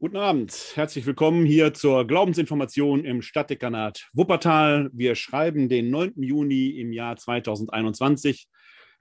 [0.00, 4.90] Guten Abend, herzlich willkommen hier zur Glaubensinformation im Stadtdekanat Wuppertal.
[4.92, 6.22] Wir schreiben den 9.
[6.22, 8.46] Juni im Jahr 2021.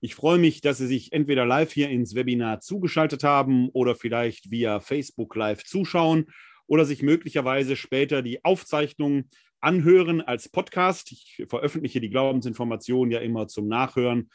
[0.01, 4.49] Ich freue mich, dass Sie sich entweder live hier ins Webinar zugeschaltet haben oder vielleicht
[4.49, 6.31] via Facebook live zuschauen
[6.65, 9.25] oder sich möglicherweise später die Aufzeichnung
[9.59, 11.11] anhören als Podcast.
[11.11, 14.31] Ich veröffentliche die Glaubensinformation ja immer zum Nachhören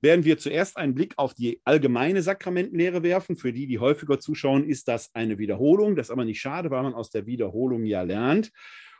[0.00, 3.36] werden wir zuerst einen Blick auf die allgemeine Sakramentenlehre werfen.
[3.36, 5.94] Für die, die häufiger zuschauen, ist das eine Wiederholung.
[5.94, 8.50] Das ist aber nicht schade, weil man aus der Wiederholung ja lernt.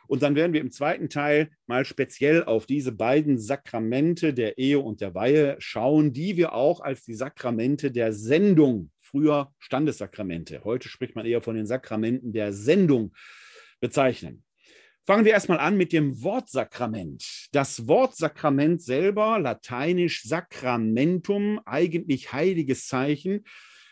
[0.07, 4.79] Und dann werden wir im zweiten Teil mal speziell auf diese beiden Sakramente der Ehe
[4.79, 10.89] und der Weihe schauen, die wir auch als die Sakramente der Sendung, früher Standessakramente, heute
[10.89, 13.13] spricht man eher von den Sakramenten der Sendung
[13.79, 14.43] bezeichnen.
[15.05, 17.49] Fangen wir erstmal an mit dem Wortsakrament.
[17.51, 23.43] Das Wortsakrament selber, lateinisch Sacramentum, eigentlich heiliges Zeichen,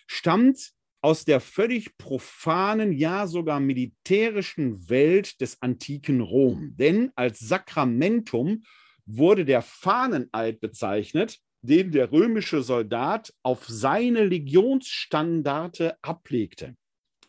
[0.07, 6.75] stammt aus der völlig profanen, ja sogar militärischen Welt des antiken Rom.
[6.77, 8.63] Denn als Sakramentum
[9.05, 16.75] wurde der Fahneneid bezeichnet, den der römische Soldat auf seine Legionsstandarte ablegte.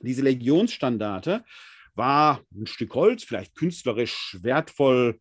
[0.00, 1.44] Diese Legionsstandarte
[1.94, 5.20] war ein Stück Holz, vielleicht künstlerisch wertvoll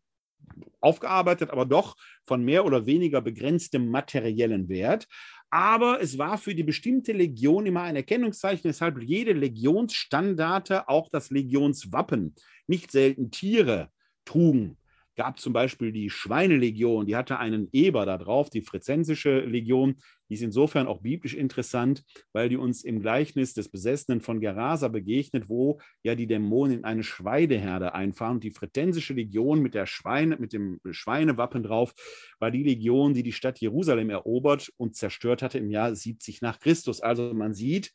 [0.80, 1.95] aufgearbeitet, aber doch
[2.25, 5.07] von mehr oder weniger begrenztem materiellen Wert
[5.51, 11.30] aber es war für die bestimmte Legion immer ein Erkennungszeichen, weshalb jede Legionsstandarte auch das
[11.30, 12.36] Legionswappen,
[12.68, 13.92] nicht selten Tiere,
[14.24, 14.77] trugen.
[15.18, 19.98] Gab zum Beispiel die Schweinelegion, die hatte einen Eber da drauf, die Frizensische Legion,
[20.31, 24.88] die ist insofern auch biblisch interessant, weil die uns im Gleichnis des Besessenen von Gerasa
[24.88, 28.36] begegnet, wo ja die Dämonen in eine Schweideherde einfahren.
[28.36, 31.94] Und die Fretensische Legion mit, der Schweine, mit dem Schweinewappen drauf
[32.39, 36.60] war die Legion, die die Stadt Jerusalem erobert und zerstört hatte im Jahr 70 nach
[36.60, 37.01] Christus.
[37.01, 37.92] Also man sieht,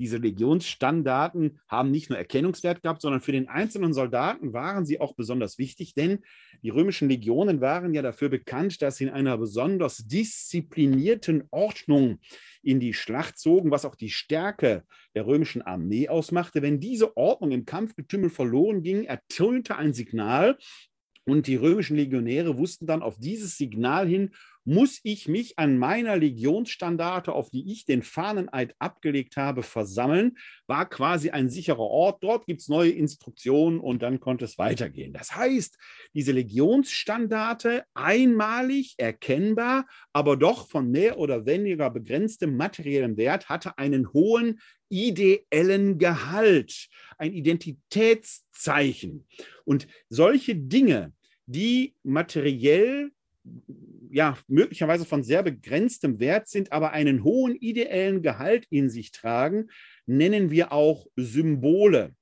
[0.00, 5.14] diese Legionsstandarten haben nicht nur Erkennungswert gehabt, sondern für den einzelnen Soldaten waren sie auch
[5.14, 6.24] besonders wichtig, denn
[6.62, 12.18] die römischen Legionen waren ja dafür bekannt, dass sie in einer besonders disziplinierten Ordnung
[12.62, 14.84] in die Schlacht zogen, was auch die Stärke
[15.14, 16.62] der römischen Armee ausmachte.
[16.62, 20.58] Wenn diese Ordnung im Kampfgetümmel verloren ging, ertönte ein Signal,
[21.28, 24.30] und die römischen Legionäre wussten dann auf dieses Signal hin,
[24.64, 30.86] muss ich mich an meiner Legionsstandarte, auf die ich den Fahneneid abgelegt habe, versammeln, war
[30.88, 32.22] quasi ein sicherer Ort.
[32.22, 35.14] Dort gibt es neue Instruktionen und dann konnte es weitergehen.
[35.14, 35.78] Das heißt,
[36.12, 44.12] diese Legionsstandarte einmalig erkennbar, aber doch von mehr oder weniger begrenztem materiellen Wert, hatte einen
[44.12, 49.26] hohen ideellen Gehalt, ein Identitätszeichen.
[49.64, 51.12] Und solche Dinge,
[51.48, 53.10] die materiell
[54.10, 59.68] ja, möglicherweise von sehr begrenztem Wert sind, aber einen hohen ideellen Gehalt in sich tragen,
[60.06, 62.14] nennen wir auch Symbole.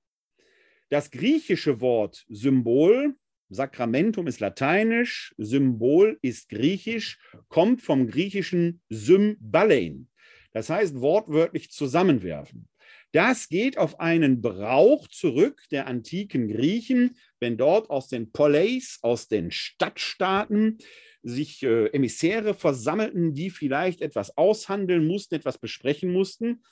[0.89, 3.15] Das griechische Wort Symbol,
[3.49, 7.19] Sakramentum ist lateinisch, Symbol ist griechisch,
[7.49, 10.09] kommt vom griechischen Symbalein.
[10.53, 12.69] Das heißt wortwörtlich zusammenwerfen.
[13.17, 19.27] Das geht auf einen Brauch zurück der antiken Griechen, wenn dort aus den Poleis, aus
[19.27, 20.77] den Stadtstaaten,
[21.23, 26.63] sich äh, Emissäre versammelten, die vielleicht etwas aushandeln mussten, etwas besprechen mussten.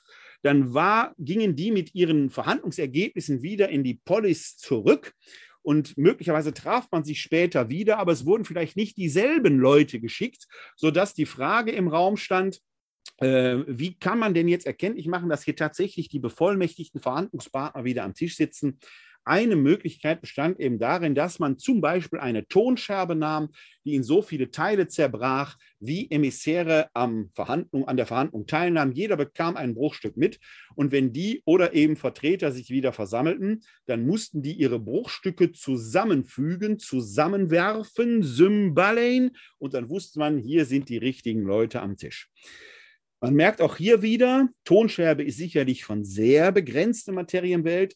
[0.43, 5.15] Dann war, gingen die mit ihren Verhandlungsergebnissen wieder in die Polis zurück
[5.63, 10.45] und möglicherweise traf man sich später wieder, aber es wurden vielleicht nicht dieselben Leute geschickt,
[10.75, 12.61] sodass die Frage im Raum stand,
[13.17, 18.03] äh, wie kann man denn jetzt erkenntlich machen, dass hier tatsächlich die bevollmächtigten Verhandlungspartner wieder
[18.03, 18.79] am Tisch sitzen?
[19.27, 23.49] Eine Möglichkeit bestand eben darin, dass man zum Beispiel eine Tonscherbe nahm,
[23.83, 28.91] die in so viele Teile zerbrach, wie Emissäre am Verhandlung, an der Verhandlung teilnahmen.
[28.91, 30.39] Jeder bekam ein Bruchstück mit.
[30.75, 36.77] Und wenn die oder eben Vertreter sich wieder versammelten, dann mussten die ihre Bruchstücke zusammenfügen,
[36.77, 39.31] zusammenwerfen, symbalein.
[39.57, 42.29] Und dann wusste man, hier sind die richtigen Leute am Tisch.
[43.25, 47.95] Man merkt auch hier wieder, Tonscherbe ist sicherlich von sehr begrenztem Materienwert,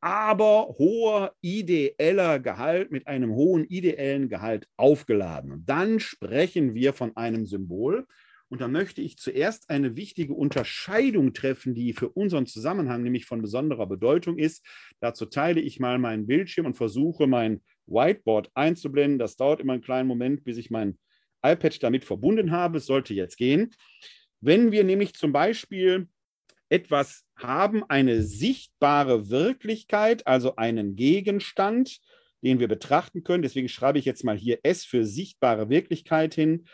[0.00, 5.50] aber hoher ideeller Gehalt mit einem hohen ideellen Gehalt aufgeladen.
[5.50, 8.06] Und dann sprechen wir von einem Symbol.
[8.48, 13.42] Und da möchte ich zuerst eine wichtige Unterscheidung treffen, die für unseren Zusammenhang nämlich von
[13.42, 14.64] besonderer Bedeutung ist.
[15.00, 19.18] Dazu teile ich mal meinen Bildschirm und versuche mein Whiteboard einzublenden.
[19.18, 20.98] Das dauert immer einen kleinen Moment, bis ich mein
[21.42, 22.78] iPad damit verbunden habe.
[22.78, 23.70] Es sollte jetzt gehen.
[24.40, 26.08] Wenn wir nämlich zum Beispiel
[26.70, 32.00] etwas haben, eine sichtbare Wirklichkeit, also einen Gegenstand,
[32.42, 36.66] den wir betrachten können, deswegen schreibe ich jetzt mal hier S für sichtbare Wirklichkeit hin.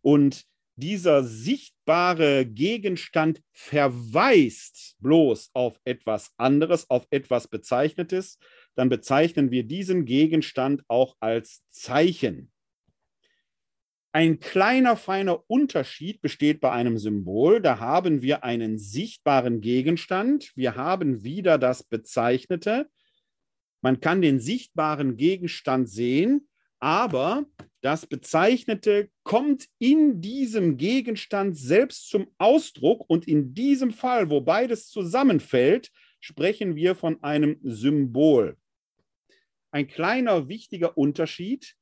[0.00, 0.44] Und
[0.76, 8.38] dieser sichtbare Gegenstand verweist bloß auf etwas anderes, auf etwas Bezeichnetes,
[8.76, 12.52] dann bezeichnen wir diesen Gegenstand auch als Zeichen.
[14.18, 17.62] Ein kleiner, feiner Unterschied besteht bei einem Symbol.
[17.62, 20.50] Da haben wir einen sichtbaren Gegenstand.
[20.56, 22.90] Wir haben wieder das Bezeichnete.
[23.80, 26.48] Man kann den sichtbaren Gegenstand sehen,
[26.80, 27.46] aber
[27.80, 33.08] das Bezeichnete kommt in diesem Gegenstand selbst zum Ausdruck.
[33.08, 38.56] Und in diesem Fall, wo beides zusammenfällt, sprechen wir von einem Symbol.
[39.70, 41.77] Ein kleiner wichtiger Unterschied.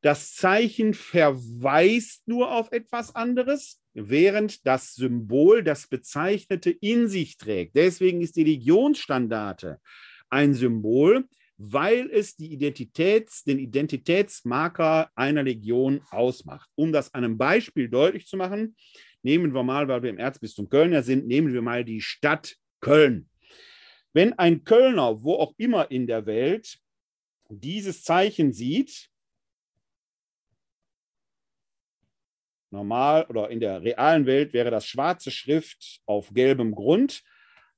[0.00, 7.74] Das Zeichen verweist nur auf etwas anderes, während das Symbol das Bezeichnete in sich trägt.
[7.74, 9.80] Deswegen ist die Legionsstandarte
[10.30, 11.26] ein Symbol,
[11.56, 16.70] weil es die Identitäts, den Identitätsmarker einer Legion ausmacht.
[16.76, 18.76] Um das an einem Beispiel deutlich zu machen,
[19.22, 23.28] nehmen wir mal, weil wir im Erzbistum Kölner sind, nehmen wir mal die Stadt Köln.
[24.12, 26.78] Wenn ein Kölner, wo auch immer in der Welt,
[27.48, 29.10] dieses Zeichen sieht,
[32.70, 37.22] Normal oder in der realen Welt wäre das schwarze Schrift auf gelbem Grund.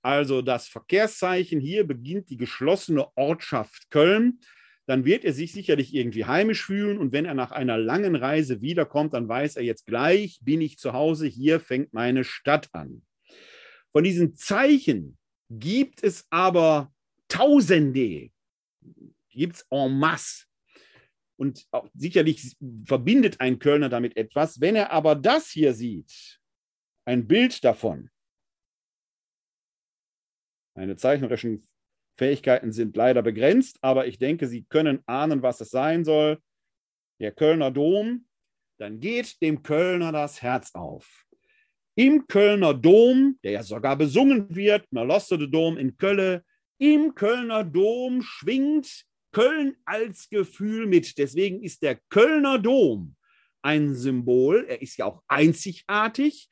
[0.03, 4.41] Also das Verkehrszeichen hier beginnt die geschlossene Ortschaft Köln.
[4.87, 8.61] Dann wird er sich sicherlich irgendwie heimisch fühlen und wenn er nach einer langen Reise
[8.61, 13.03] wiederkommt, dann weiß er jetzt gleich, bin ich zu Hause, hier fängt meine Stadt an.
[13.93, 15.19] Von diesen Zeichen
[15.49, 16.93] gibt es aber
[17.29, 18.31] Tausende,
[19.29, 20.50] gibt es en masse.
[21.41, 22.55] Und sicherlich
[22.85, 24.61] verbindet ein Kölner damit etwas.
[24.61, 26.39] Wenn er aber das hier sieht,
[27.07, 28.11] ein Bild davon,
[30.77, 31.67] meine zeichnerischen
[32.19, 36.39] Fähigkeiten sind leider begrenzt, aber ich denke, Sie können ahnen, was es sein soll.
[37.21, 38.27] Der Kölner Dom,
[38.79, 41.25] dann geht dem Kölner das Herz auf.
[41.95, 46.45] Im Kölner Dom, der ja sogar besungen wird, Malosse de Dom in Kölle,
[46.77, 51.19] im Kölner Dom schwingt Köln als Gefühl mit.
[51.19, 53.17] Deswegen ist der Kölner Dom
[53.63, 54.65] ein Symbol.
[54.69, 56.49] Er ist ja auch einzigartig,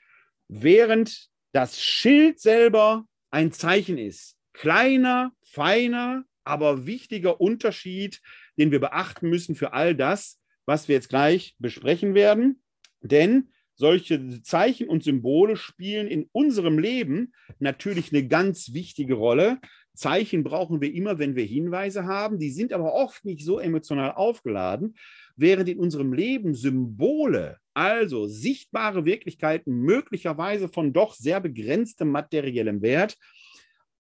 [0.49, 4.37] während das Schild selber ein Zeichen ist.
[4.53, 8.21] Kleiner, feiner, aber wichtiger Unterschied,
[8.57, 12.63] den wir beachten müssen für all das, was wir jetzt gleich besprechen werden.
[13.01, 19.61] Denn solche Zeichen und Symbole spielen in unserem Leben natürlich eine ganz wichtige Rolle.
[19.99, 22.39] Zeichen brauchen wir immer, wenn wir Hinweise haben.
[22.39, 24.97] Die sind aber oft nicht so emotional aufgeladen,
[25.35, 33.19] während in unserem Leben Symbole, also sichtbare Wirklichkeiten, möglicherweise von doch sehr begrenztem materiellem Wert,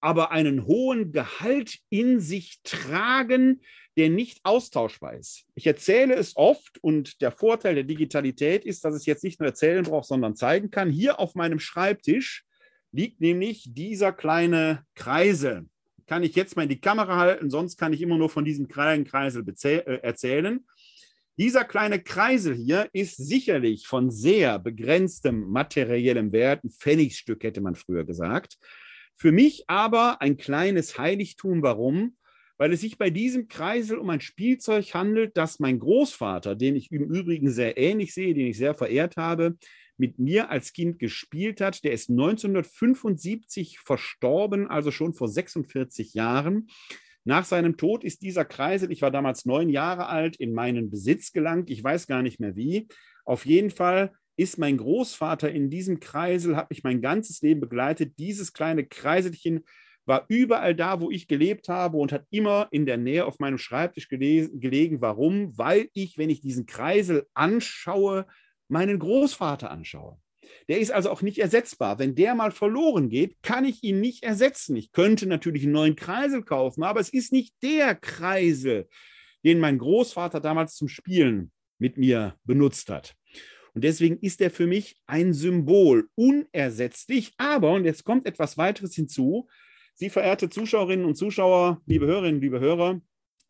[0.01, 3.61] aber einen hohen Gehalt in sich tragen,
[3.97, 5.47] der nicht austauschbar ist.
[5.57, 9.49] Ich erzähle es oft und der Vorteil der Digitalität ist, dass ich jetzt nicht nur
[9.49, 10.91] erzählen brauche, sondern zeigen kann.
[10.91, 12.45] Hier auf meinem Schreibtisch
[12.93, 15.67] liegt nämlich dieser kleine Kreisel
[16.09, 18.67] kann ich jetzt mal in die Kamera halten, sonst kann ich immer nur von diesem
[18.67, 20.67] kleinen Kreisel äh, erzählen.
[21.37, 27.77] Dieser kleine Kreisel hier ist sicherlich von sehr begrenztem materiellem Wert, ein Pfennigstück hätte man
[27.77, 28.59] früher gesagt.
[29.15, 31.63] Für mich aber ein kleines Heiligtum.
[31.63, 32.17] Warum?
[32.57, 36.91] Weil es sich bei diesem Kreisel um ein Spielzeug handelt, das mein Großvater, den ich
[36.91, 39.57] im Übrigen sehr ähnlich sehe, den ich sehr verehrt habe,
[39.99, 41.85] mit mir als Kind gespielt hat.
[41.85, 46.69] Der ist 1975 verstorben, also schon vor 46 Jahren.
[47.25, 51.33] Nach seinem Tod ist dieser Kreisel, ich war damals neun Jahre alt, in meinen Besitz
[51.33, 51.69] gelangt.
[51.69, 52.89] Ich weiß gar nicht mehr wie.
[53.25, 58.15] Auf jeden Fall ist mein Großvater in diesem Kreisel, hat mich mein ganzes Leben begleitet.
[58.19, 59.65] Dieses kleine Kreiselchen
[60.07, 63.59] war überall da, wo ich gelebt habe und hat immer in der Nähe auf meinem
[63.59, 65.01] Schreibtisch gelegen.
[65.03, 65.59] Warum?
[65.59, 68.27] Weil ich, wenn ich diesen Kreisel anschaue,
[68.69, 70.19] meinen Großvater anschaue.
[70.69, 71.99] Der ist also auch nicht ersetzbar.
[71.99, 74.77] Wenn der mal verloren geht, kann ich ihn nicht ersetzen.
[74.77, 78.89] Ich könnte natürlich einen neuen Kreisel kaufen, aber es ist nicht der Kreisel,
[79.45, 83.15] den mein Großvater damals zum Spielen mit mir benutzt hat.
[83.75, 87.35] Und deswegen ist er für mich ein Symbol, unersetzlich.
[87.37, 89.49] Aber, und jetzt kommt etwas weiteres hinzu,
[90.01, 93.01] Sie, verehrte Zuschauerinnen und Zuschauer, liebe Hörerinnen, liebe Hörer,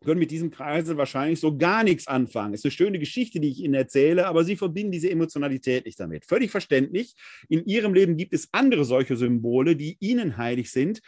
[0.05, 2.55] können mit diesem Kreisel wahrscheinlich so gar nichts anfangen.
[2.55, 5.99] Es ist eine schöne Geschichte, die ich Ihnen erzähle, aber Sie verbinden diese Emotionalität nicht
[5.99, 6.25] damit.
[6.25, 7.15] Völlig verständlich.
[7.49, 11.01] In Ihrem Leben gibt es andere solche Symbole, die Ihnen heilig sind.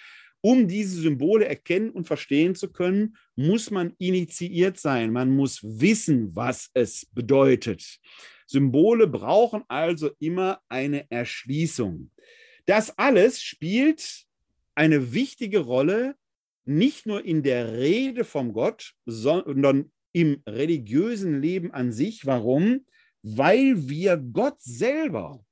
[0.42, 5.12] Um diese Symbole erkennen und verstehen zu können, muss man initiiert sein.
[5.12, 7.98] Man muss wissen, was es bedeutet.
[8.46, 12.10] Symbole brauchen also immer eine Erschließung.
[12.66, 14.24] Das alles spielt
[14.74, 16.16] eine wichtige Rolle,
[16.70, 22.26] nicht nur in der Rede vom Gott, sondern im religiösen Leben an sich.
[22.26, 22.86] Warum?
[23.22, 25.44] Weil wir Gott selber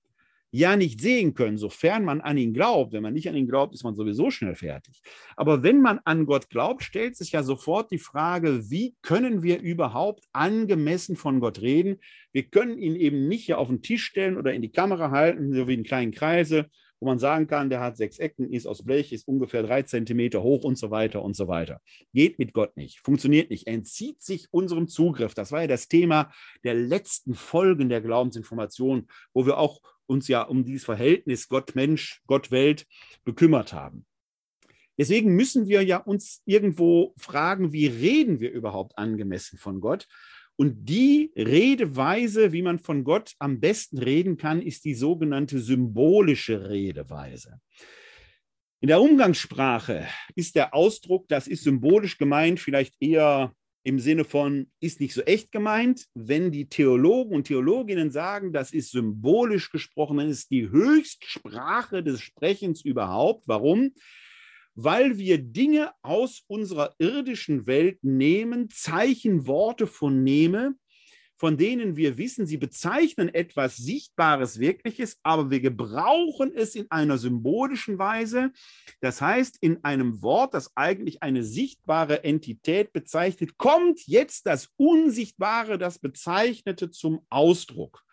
[0.51, 2.93] ja nicht sehen können, sofern man an ihn glaubt.
[2.93, 5.03] Wenn man nicht an ihn glaubt, ist man sowieso schnell fertig.
[5.37, 9.61] Aber wenn man an Gott glaubt, stellt sich ja sofort die Frage, wie können wir
[9.61, 11.99] überhaupt angemessen von Gott reden?
[12.33, 15.53] Wir können ihn eben nicht hier auf den Tisch stellen oder in die Kamera halten,
[15.53, 18.85] so wie in kleinen Kreise, wo man sagen kann, der hat sechs Ecken, ist aus
[18.85, 21.81] Blech, ist ungefähr drei Zentimeter hoch und so weiter und so weiter.
[22.13, 25.35] Geht mit Gott nicht, funktioniert nicht, entzieht sich unserem Zugriff.
[25.35, 26.33] Das war ja das Thema
[26.65, 32.87] der letzten Folgen der Glaubensinformation, wo wir auch uns ja um dieses Verhältnis Gott-Mensch, Gott-Welt
[33.25, 34.07] bekümmert haben.
[34.99, 40.09] Deswegen müssen wir ja uns irgendwo fragen, wie reden wir überhaupt angemessen von Gott?
[40.61, 46.69] Und die Redeweise, wie man von Gott am besten reden kann, ist die sogenannte symbolische
[46.69, 47.61] Redeweise.
[48.81, 54.69] In der Umgangssprache ist der Ausdruck, das ist symbolisch gemeint, vielleicht eher im Sinne von,
[54.81, 56.07] ist nicht so echt gemeint.
[56.15, 62.21] Wenn die Theologen und Theologinnen sagen, das ist symbolisch gesprochen, dann ist die Höchstsprache des
[62.21, 63.47] Sprechens überhaupt.
[63.47, 63.93] Warum?
[64.81, 70.77] Weil wir Dinge aus unserer irdischen Welt nehmen, Zeichen, Worte von nehme,
[71.37, 77.19] von denen wir wissen, sie bezeichnen etwas Sichtbares, Wirkliches, aber wir gebrauchen es in einer
[77.19, 78.53] symbolischen Weise.
[79.01, 85.79] Das heißt, in einem Wort, das eigentlich eine sichtbare Entität bezeichnet, kommt jetzt das Unsichtbare,
[85.79, 88.05] das Bezeichnete zum Ausdruck.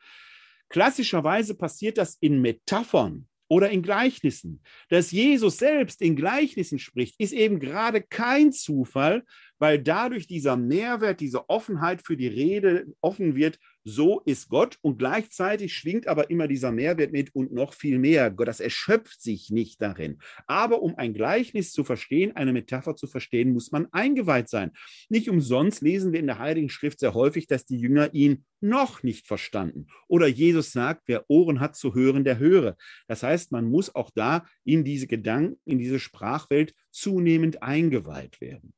[0.70, 4.62] Klassischerweise passiert das in Metaphern oder in Gleichnissen.
[4.90, 9.24] Dass Jesus selbst in Gleichnissen spricht, ist eben gerade kein Zufall,
[9.60, 14.98] weil dadurch dieser Mehrwert, diese Offenheit für die Rede offen wird, so ist Gott und
[14.98, 18.32] gleichzeitig schwingt aber immer dieser Mehrwert mit und noch viel mehr.
[18.32, 20.18] Das erschöpft sich nicht darin.
[20.48, 24.72] Aber um ein Gleichnis zu verstehen, eine Metapher zu verstehen, muss man eingeweiht sein.
[25.08, 29.04] Nicht umsonst lesen wir in der Heiligen Schrift sehr häufig, dass die Jünger ihn noch
[29.04, 29.86] nicht verstanden.
[30.08, 32.78] Oder Jesus sagt, wer Ohren hat zu hören, der höre.
[33.08, 38.74] Das heißt, man muss auch da in diese Gedanken, in diese Sprachwelt zunehmend eingeweiht werden.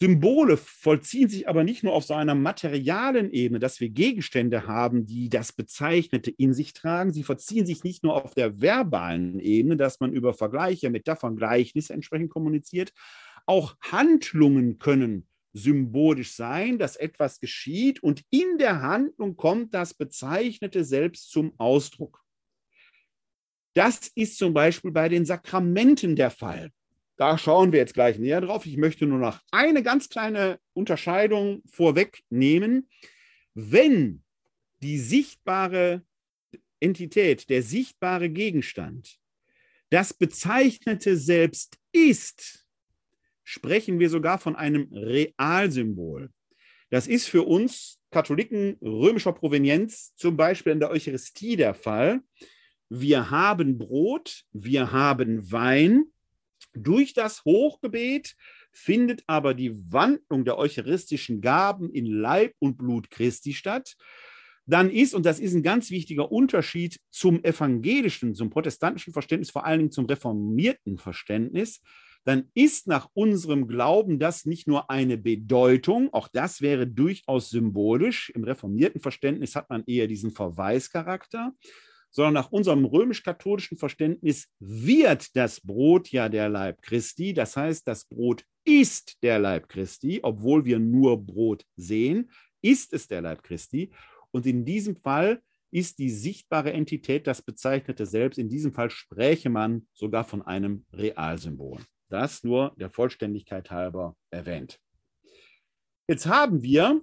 [0.00, 5.06] Symbole vollziehen sich aber nicht nur auf so einer materialen Ebene, dass wir Gegenstände haben,
[5.06, 7.12] die das Bezeichnete in sich tragen.
[7.12, 11.94] Sie vollziehen sich nicht nur auf der verbalen Ebene, dass man über Vergleiche, Metaphern, Gleichnisse
[11.94, 12.92] entsprechend kommuniziert.
[13.46, 20.84] Auch Handlungen können symbolisch sein, dass etwas geschieht und in der Handlung kommt das Bezeichnete
[20.84, 22.22] selbst zum Ausdruck.
[23.74, 26.70] Das ist zum Beispiel bei den Sakramenten der Fall.
[27.22, 28.66] Da schauen wir jetzt gleich näher drauf.
[28.66, 32.88] Ich möchte nur noch eine ganz kleine Unterscheidung vorwegnehmen.
[33.54, 34.24] Wenn
[34.82, 36.02] die sichtbare
[36.80, 39.20] Entität, der sichtbare Gegenstand,
[39.90, 42.66] das Bezeichnete selbst ist,
[43.44, 46.28] sprechen wir sogar von einem Realsymbol.
[46.90, 52.20] Das ist für uns Katholiken römischer Provenienz zum Beispiel in der Eucharistie der Fall.
[52.88, 56.11] Wir haben Brot, wir haben Wein,
[56.74, 58.34] durch das Hochgebet
[58.70, 63.94] findet aber die Wandlung der eucharistischen Gaben in Leib und Blut Christi statt.
[64.64, 69.66] Dann ist, und das ist ein ganz wichtiger Unterschied zum evangelischen, zum protestantischen Verständnis, vor
[69.66, 71.80] allen Dingen zum reformierten Verständnis,
[72.24, 78.30] dann ist nach unserem Glauben das nicht nur eine Bedeutung, auch das wäre durchaus symbolisch.
[78.30, 81.52] Im reformierten Verständnis hat man eher diesen Verweischarakter,
[82.12, 87.34] sondern nach unserem römisch-katholischen Verständnis wird das Brot ja der Leib Christi.
[87.34, 93.08] Das heißt, das Brot ist der Leib Christi, obwohl wir nur Brot sehen, ist es
[93.08, 93.90] der Leib Christi.
[94.30, 98.38] Und in diesem Fall ist die sichtbare Entität das bezeichnete Selbst.
[98.38, 101.80] In diesem Fall spräche man sogar von einem Realsymbol.
[102.10, 104.78] Das nur der Vollständigkeit halber erwähnt.
[106.06, 107.02] Jetzt haben wir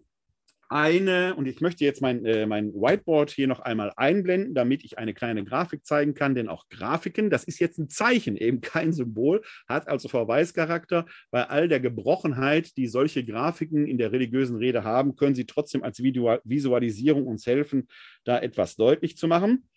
[0.69, 4.99] eine, und ich möchte jetzt mein, äh, mein Whiteboard hier noch einmal einblenden, damit ich
[4.99, 8.93] eine kleine Grafik zeigen kann, denn auch Grafiken, das ist jetzt ein Zeichen, eben kein
[8.93, 11.07] Symbol, hat also Verweischarakter.
[11.31, 15.83] Bei all der Gebrochenheit, die solche Grafiken in der religiösen Rede haben, können sie trotzdem
[15.83, 17.87] als Visualisierung uns helfen,
[18.23, 19.67] da etwas deutlich zu machen.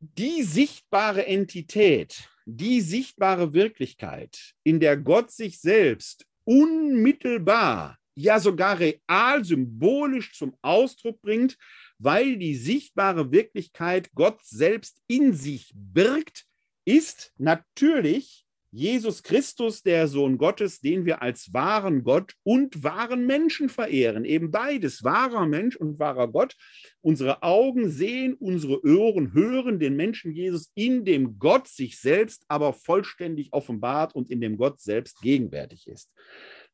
[0.00, 9.44] Die sichtbare Entität, die sichtbare Wirklichkeit, in der Gott sich selbst unmittelbar ja sogar real
[9.44, 11.56] symbolisch zum Ausdruck bringt,
[11.98, 16.46] weil die sichtbare Wirklichkeit Gott selbst in sich birgt,
[16.84, 23.68] ist natürlich Jesus Christus, der Sohn Gottes, den wir als wahren Gott und wahren Menschen
[23.68, 24.24] verehren.
[24.24, 26.54] Eben beides, wahrer Mensch und wahrer Gott.
[27.00, 32.72] Unsere Augen sehen, unsere Ohren hören den Menschen Jesus, in dem Gott sich selbst aber
[32.72, 36.12] vollständig offenbart und in dem Gott selbst gegenwärtig ist.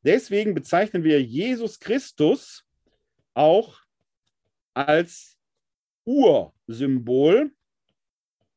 [0.02, 2.64] Deswegen bezeichnen wir Jesus Christus
[3.34, 3.80] auch
[4.74, 5.36] als
[6.04, 7.52] Ursymbol.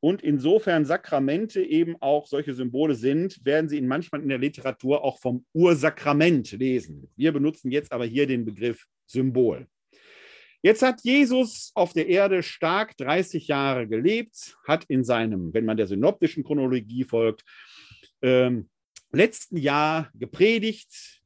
[0.02, 5.04] Und insofern Sakramente eben auch solche Symbole sind, werden Sie ihn manchmal in der Literatur
[5.04, 7.10] auch vom Ursakrament lesen.
[7.18, 9.68] Wir benutzen jetzt aber hier den Begriff Symbol.
[10.62, 15.78] Jetzt hat Jesus auf der Erde stark 30 Jahre gelebt, hat in seinem, wenn man
[15.78, 17.44] der synoptischen Chronologie folgt,
[18.22, 18.70] ähm,
[19.12, 21.19] letzten Jahr gepredigt,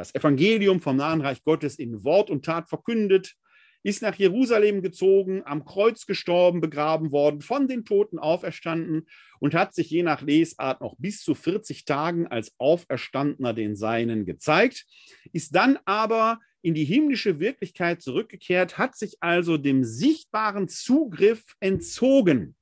[0.00, 3.36] das Evangelium vom nahen Reich Gottes in Wort und Tat verkündet,
[3.82, 9.06] ist nach Jerusalem gezogen, am Kreuz gestorben, begraben worden, von den Toten auferstanden
[9.40, 14.24] und hat sich je nach Lesart noch bis zu 40 Tagen als Auferstandener den Seinen
[14.24, 14.86] gezeigt,
[15.32, 22.54] ist dann aber in die himmlische Wirklichkeit zurückgekehrt, hat sich also dem sichtbaren Zugriff entzogen.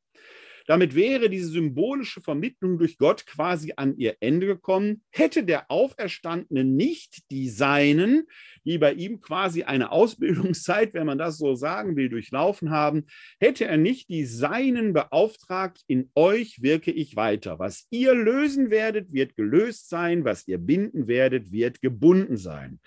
[0.69, 6.63] Damit wäre diese symbolische Vermittlung durch Gott quasi an ihr Ende gekommen, hätte der Auferstandene
[6.63, 8.27] nicht die Seinen,
[8.67, 13.07] die bei ihm quasi eine Ausbildungszeit, wenn man das so sagen will, durchlaufen haben,
[13.41, 17.59] hätte er nicht die Seinen beauftragt, in euch wirke ich weiter.
[17.59, 22.79] Was ihr lösen werdet, wird gelöst sein, was ihr binden werdet, wird gebunden sein.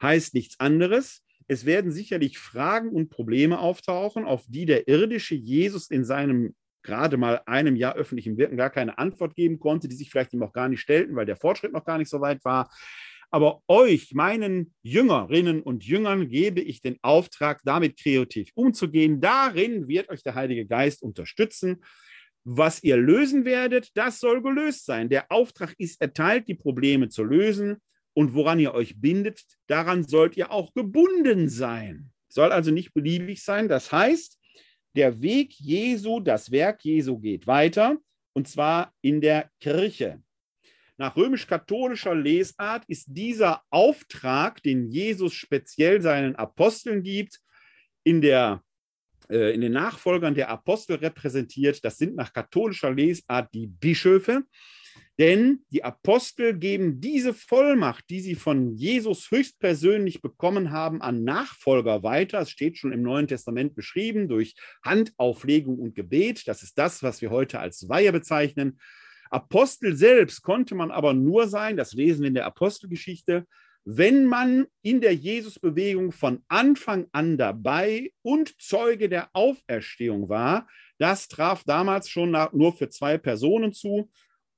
[0.00, 5.90] Heißt nichts anderes, es werden sicherlich Fragen und Probleme auftauchen, auf die der irdische Jesus
[5.90, 6.54] in seinem
[6.86, 10.42] gerade mal einem Jahr öffentlichem Wirken gar keine Antwort geben konnte, die sich vielleicht ihm
[10.42, 12.70] auch gar nicht stellten, weil der Fortschritt noch gar nicht so weit war.
[13.30, 19.20] Aber euch, meinen Jüngerinnen und Jüngern, gebe ich den Auftrag, damit kreativ umzugehen.
[19.20, 21.82] Darin wird euch der Heilige Geist unterstützen.
[22.44, 25.08] Was ihr lösen werdet, das soll gelöst sein.
[25.08, 27.78] Der Auftrag ist erteilt, die Probleme zu lösen.
[28.14, 32.10] Und woran ihr euch bindet, daran sollt ihr auch gebunden sein.
[32.28, 33.68] Soll also nicht beliebig sein.
[33.68, 34.38] Das heißt,
[34.96, 37.98] der Weg Jesu, das Werk Jesu geht weiter,
[38.32, 40.22] und zwar in der Kirche.
[40.98, 47.38] Nach römisch-katholischer Lesart ist dieser Auftrag, den Jesus speziell seinen Aposteln gibt,
[48.02, 48.62] in, der,
[49.28, 51.84] äh, in den Nachfolgern der Apostel repräsentiert.
[51.84, 54.44] Das sind nach katholischer Lesart die Bischöfe.
[55.18, 62.02] Denn die Apostel geben diese Vollmacht, die sie von Jesus höchstpersönlich bekommen haben, an Nachfolger
[62.02, 62.40] weiter.
[62.40, 64.54] Es steht schon im Neuen Testament beschrieben durch
[64.84, 66.46] Handauflegung und Gebet.
[66.46, 68.78] Das ist das, was wir heute als Weihe bezeichnen.
[69.30, 73.46] Apostel selbst konnte man aber nur sein, das lesen wir in der Apostelgeschichte,
[73.84, 80.68] wenn man in der Jesusbewegung von Anfang an dabei und Zeuge der Auferstehung war.
[80.98, 84.10] Das traf damals schon nur für zwei Personen zu.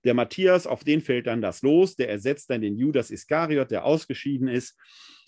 [0.04, 3.84] Der Matthias, auf den fällt dann das los, der ersetzt dann den Judas Iskariot, der
[3.84, 4.76] ausgeschieden ist.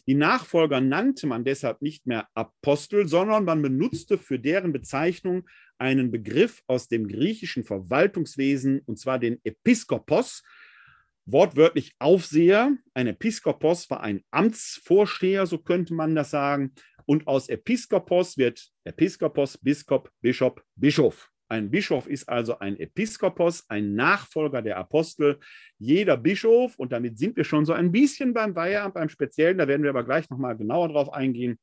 [0.07, 5.47] Die Nachfolger nannte man deshalb nicht mehr Apostel, sondern man benutzte für deren Bezeichnung
[5.79, 10.43] einen Begriff aus dem griechischen Verwaltungswesen, und zwar den Episkopos,
[11.27, 12.77] wortwörtlich Aufseher.
[12.95, 16.75] Ein Episkopos war ein Amtsvorsteher, so könnte man das sagen.
[17.07, 21.31] Und aus Episkopos wird Episkopos, Biskop, Bischof, Bischof.
[21.51, 25.41] Ein Bischof ist also ein Episkopos, ein Nachfolger der Apostel.
[25.79, 29.67] Jeder Bischof, und damit sind wir schon so ein bisschen beim Weiheamt, beim Speziellen, da
[29.67, 31.59] werden wir aber gleich nochmal genauer drauf eingehen.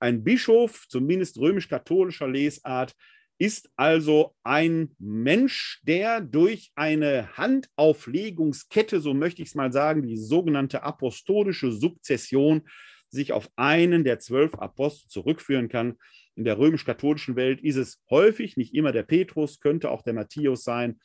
[0.00, 2.92] Ein Bischof, zumindest römisch-katholischer Lesart,
[3.38, 10.18] ist also ein Mensch, der durch eine Handauflegungskette, so möchte ich es mal sagen, die
[10.18, 12.68] sogenannte apostolische Sukzession,
[13.08, 15.96] sich auf einen der zwölf Apostel zurückführen kann.
[16.34, 20.64] In der römisch-katholischen Welt ist es häufig, nicht immer der Petrus, könnte auch der Matthäus
[20.64, 20.98] sein.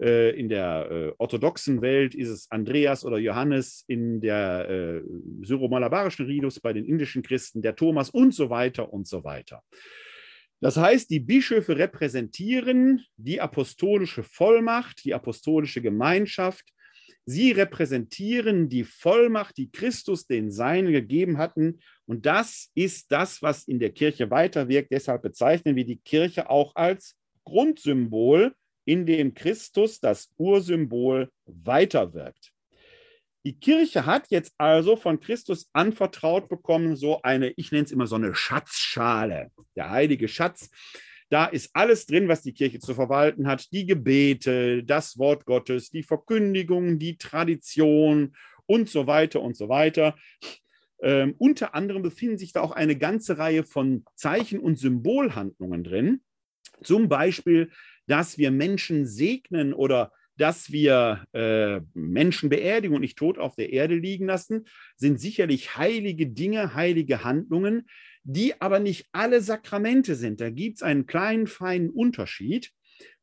[0.00, 5.02] Äh, in der äh, orthodoxen Welt ist es Andreas oder Johannes, in der äh,
[5.42, 9.62] syro-malabarischen Ridus bei den indischen Christen der Thomas und so weiter und so weiter.
[10.60, 16.72] Das heißt, die Bischöfe repräsentieren die apostolische Vollmacht, die apostolische Gemeinschaft.
[17.24, 21.80] Sie repräsentieren die Vollmacht, die Christus den Seinen gegeben hatten.
[22.06, 24.90] Und das ist das, was in der Kirche weiterwirkt.
[24.90, 28.54] Deshalb bezeichnen wir die Kirche auch als Grundsymbol,
[28.84, 32.52] in dem Christus das Ursymbol weiterwirkt.
[33.44, 38.06] Die Kirche hat jetzt also von Christus anvertraut bekommen, so eine, ich nenne es immer
[38.06, 40.70] so eine Schatzschale, der heilige Schatz.
[41.32, 43.72] Da ist alles drin, was die Kirche zu verwalten hat.
[43.72, 50.14] Die Gebete, das Wort Gottes, die Verkündigung, die Tradition und so weiter und so weiter.
[51.00, 56.20] Ähm, unter anderem befinden sich da auch eine ganze Reihe von Zeichen- und Symbolhandlungen drin.
[56.82, 57.70] Zum Beispiel,
[58.06, 63.72] dass wir Menschen segnen oder dass wir äh, Menschen beerdigen und nicht tot auf der
[63.72, 64.66] Erde liegen lassen,
[64.96, 67.88] sind sicherlich heilige Dinge, heilige Handlungen,
[68.24, 70.40] die aber nicht alle Sakramente sind.
[70.40, 72.70] Da gibt es einen kleinen, feinen Unterschied.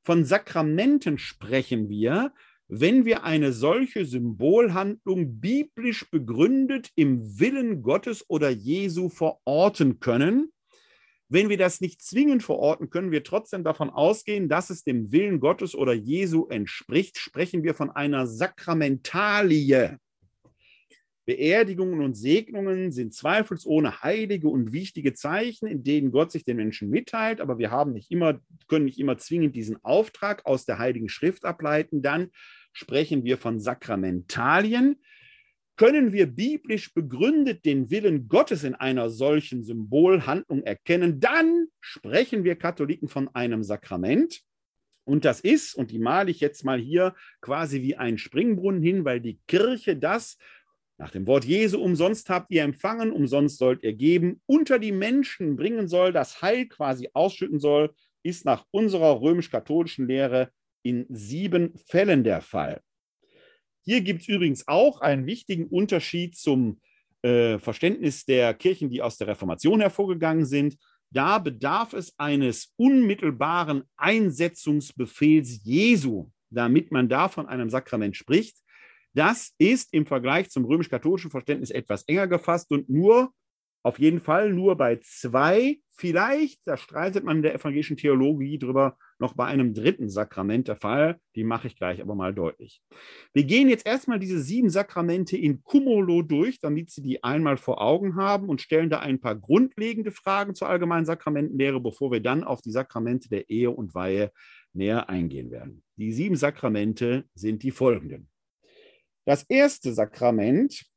[0.01, 2.33] Von Sakramenten sprechen wir,
[2.67, 10.51] wenn wir eine solche Symbolhandlung biblisch begründet im Willen Gottes oder Jesu verorten können
[11.31, 15.39] wenn wir das nicht zwingend verorten, können wir trotzdem davon ausgehen, dass es dem Willen
[15.39, 17.19] Gottes oder Jesu entspricht.
[17.19, 19.99] Sprechen wir von einer Sakramentalie.
[21.29, 26.89] Beerdigungen und Segnungen sind zweifelsohne heilige und wichtige Zeichen, in denen Gott sich den Menschen
[26.89, 31.07] mitteilt, aber wir haben nicht immer, können nicht immer zwingend diesen Auftrag aus der Heiligen
[31.07, 32.01] Schrift ableiten.
[32.01, 32.29] Dann
[32.73, 34.95] sprechen wir von Sakramentalien
[35.77, 42.57] können wir biblisch begründet den Willen Gottes in einer solchen Symbolhandlung erkennen, dann sprechen wir
[42.57, 44.41] Katholiken von einem Sakrament.
[45.05, 49.05] Und das ist, und die male ich jetzt mal hier quasi wie ein Springbrunnen hin,
[49.05, 50.37] weil die Kirche das
[50.99, 55.55] nach dem Wort Jesu umsonst habt ihr empfangen, umsonst sollt ihr geben, unter die Menschen
[55.55, 60.51] bringen soll, das Heil quasi ausschütten soll, ist nach unserer römisch-katholischen Lehre
[60.83, 62.81] in sieben Fällen der Fall.
[63.85, 66.81] Hier gibt es übrigens auch einen wichtigen Unterschied zum
[67.21, 70.77] äh, Verständnis der Kirchen, die aus der Reformation hervorgegangen sind.
[71.11, 78.57] Da bedarf es eines unmittelbaren Einsetzungsbefehls Jesu, damit man da von einem Sakrament spricht.
[79.13, 83.33] Das ist im Vergleich zum römisch-katholischen Verständnis etwas enger gefasst und nur
[83.81, 88.97] auf jeden Fall nur bei zwei, vielleicht, da streitet man in der evangelischen Theologie drüber,
[89.19, 91.17] noch bei einem dritten Sakrament der Fall.
[91.35, 92.81] Die mache ich gleich aber mal deutlich.
[93.33, 97.81] Wir gehen jetzt erstmal diese sieben Sakramente in Cumulo durch, damit Sie die einmal vor
[97.81, 102.43] Augen haben und stellen da ein paar grundlegende Fragen zur allgemeinen Sakramentenlehre, bevor wir dann
[102.43, 104.31] auf die Sakramente der Ehe und Weihe
[104.73, 105.83] näher eingehen werden.
[105.95, 108.29] Die sieben Sakramente sind die folgenden.
[109.29, 110.89] Das erste Sakrament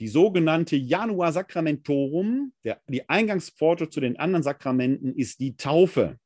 [0.00, 6.18] die sogenannte Janua Sacramentorum, der, die Eingangspforte zu den anderen Sakramenten, ist die Taufe.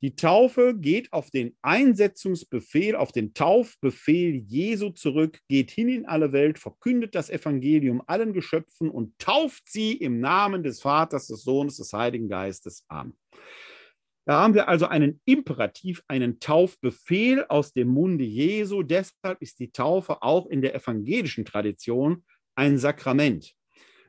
[0.00, 6.32] Die Taufe geht auf den Einsetzungsbefehl, auf den Taufbefehl Jesu zurück, geht hin in alle
[6.32, 11.76] Welt, verkündet das Evangelium allen Geschöpfen und tauft sie im Namen des Vaters, des Sohnes,
[11.76, 13.14] des Heiligen Geistes an.
[14.24, 18.82] Da haben wir also einen Imperativ, einen Taufbefehl aus dem Munde Jesu.
[18.82, 23.54] Deshalb ist die Taufe auch in der evangelischen Tradition ein Sakrament.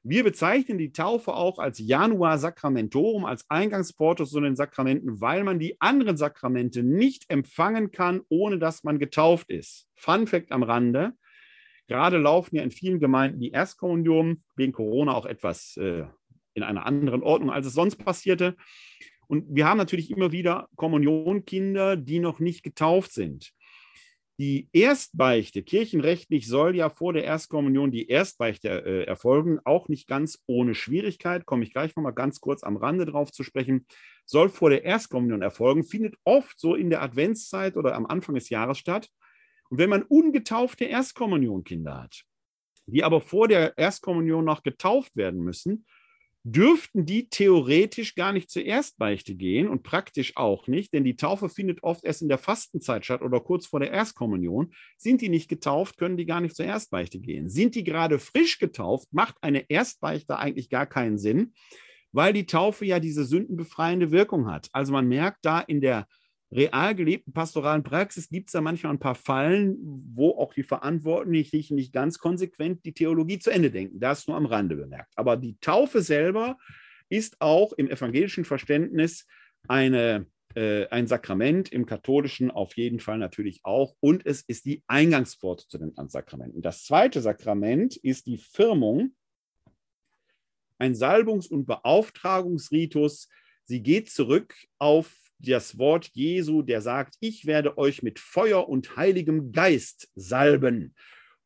[0.06, 5.60] Wir bezeichnen die Taufe auch als Janua Sacramentorum, als Eingangsportus zu den Sakramenten, weil man
[5.60, 9.88] die anderen Sakramente nicht empfangen kann, ohne dass man getauft ist.
[9.95, 11.13] Fun Fact am Rande.
[11.88, 16.04] Gerade laufen ja in vielen Gemeinden die Erstkommunion, wegen Corona auch etwas äh,
[16.54, 18.58] in einer anderen Ordnung, als es sonst passierte.
[19.27, 23.53] Und wir haben natürlich immer wieder Kommunionkinder, die noch nicht getauft sind.
[24.39, 30.41] Die Erstbeichte, kirchenrechtlich soll ja vor der Erstkommunion die Erstbeichte äh, erfolgen, auch nicht ganz
[30.47, 33.86] ohne Schwierigkeit, komme ich gleich nochmal ganz kurz am Rande drauf zu sprechen,
[34.25, 38.49] soll vor der Erstkommunion erfolgen, findet oft so in der Adventszeit oder am Anfang des
[38.49, 39.07] Jahres statt.
[39.69, 42.23] Und wenn man ungetaufte Erstkommunionkinder hat,
[42.88, 45.86] die aber vor der Erstkommunion noch getauft werden müssen,
[46.43, 51.47] dürften die theoretisch gar nicht zur Erstbeichte gehen und praktisch auch nicht, denn die Taufe
[51.47, 54.73] findet oft erst in der Fastenzeit statt oder kurz vor der Erstkommunion.
[54.97, 57.49] Sind die nicht getauft, können die gar nicht zur Erstbeichte gehen.
[57.49, 61.53] Sind die gerade frisch getauft, macht eine Erstbeichte eigentlich gar keinen Sinn,
[62.12, 64.67] weil die Taufe ja diese sündenbefreiende Wirkung hat.
[64.73, 66.08] Also man merkt da in der
[66.55, 69.77] real gelebten pastoralen Praxis gibt es da manchmal ein paar Fallen,
[70.13, 73.99] wo auch die Verantwortlichen nicht ganz konsequent die Theologie zu Ende denken.
[73.99, 75.13] Das nur am Rande bemerkt.
[75.15, 76.57] Aber die Taufe selber
[77.09, 79.27] ist auch im evangelischen Verständnis
[79.67, 83.95] eine, äh, ein Sakrament, im katholischen auf jeden Fall natürlich auch.
[83.99, 86.61] Und es ist die Eingangspforte zu den Sakramenten.
[86.61, 89.15] Das zweite Sakrament ist die Firmung,
[90.79, 93.29] ein Salbungs- und Beauftragungsritus,
[93.65, 98.95] Sie geht zurück auf das Wort Jesu, der sagt, ich werde euch mit Feuer und
[98.95, 100.95] heiligem Geist salben,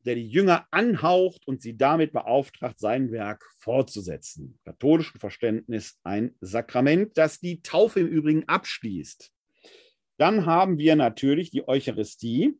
[0.05, 4.59] der die Jünger anhaucht und sie damit beauftragt, sein Werk fortzusetzen.
[4.63, 9.31] Katholischen Verständnis ein Sakrament, das die Taufe im Übrigen abschließt.
[10.17, 12.57] Dann haben wir natürlich die Eucharistie,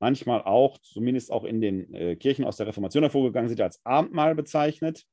[0.00, 4.34] manchmal auch, zumindest auch in den äh, Kirchen aus der Reformation hervorgegangen sind, als Abendmahl
[4.34, 5.04] bezeichnet.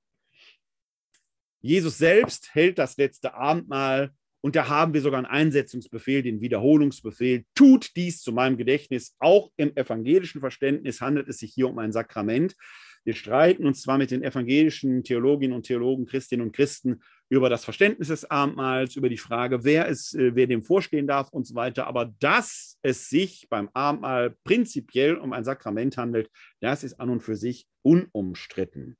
[1.61, 7.43] Jesus selbst hält das letzte Abendmahl und da haben wir sogar einen Einsetzungsbefehl, den Wiederholungsbefehl.
[7.55, 9.15] Tut dies zu meinem Gedächtnis.
[9.19, 12.55] Auch im evangelischen Verständnis handelt es sich hier um ein Sakrament.
[13.03, 17.63] Wir streiten uns zwar mit den evangelischen Theologinnen und Theologen, Christinnen und Christen über das
[17.63, 21.55] Verständnis des Abendmahls, über die Frage, wer, es, äh, wer dem vorstehen darf und so
[21.55, 21.87] weiter.
[21.87, 27.21] Aber dass es sich beim Abendmahl prinzipiell um ein Sakrament handelt, das ist an und
[27.21, 28.97] für sich unumstritten.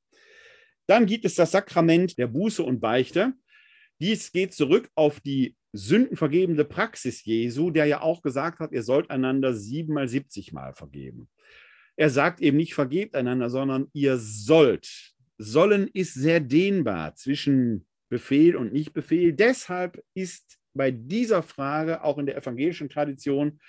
[0.87, 3.33] Dann gibt es das Sakrament der Buße und Beichte.
[3.99, 9.09] Dies geht zurück auf die sündenvergebende Praxis Jesu, der ja auch gesagt hat, ihr sollt
[9.09, 11.29] einander siebenmal, siebzigmal vergeben.
[11.95, 15.13] Er sagt eben nicht vergebt einander, sondern ihr sollt.
[15.37, 19.33] Sollen ist sehr dehnbar zwischen Befehl und Nicht-Befehl.
[19.33, 23.59] Deshalb ist bei dieser Frage auch in der evangelischen Tradition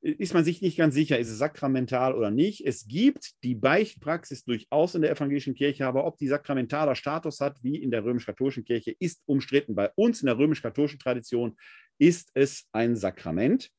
[0.00, 2.64] ist man sich nicht ganz sicher, ist es sakramental oder nicht.
[2.64, 7.62] Es gibt die Beichtpraxis durchaus in der evangelischen Kirche, aber ob die sakramentaler Status hat,
[7.62, 9.74] wie in der römisch-katholischen Kirche, ist umstritten.
[9.74, 11.56] Bei uns in der römisch-katholischen Tradition
[11.98, 13.70] ist es ein Sakrament.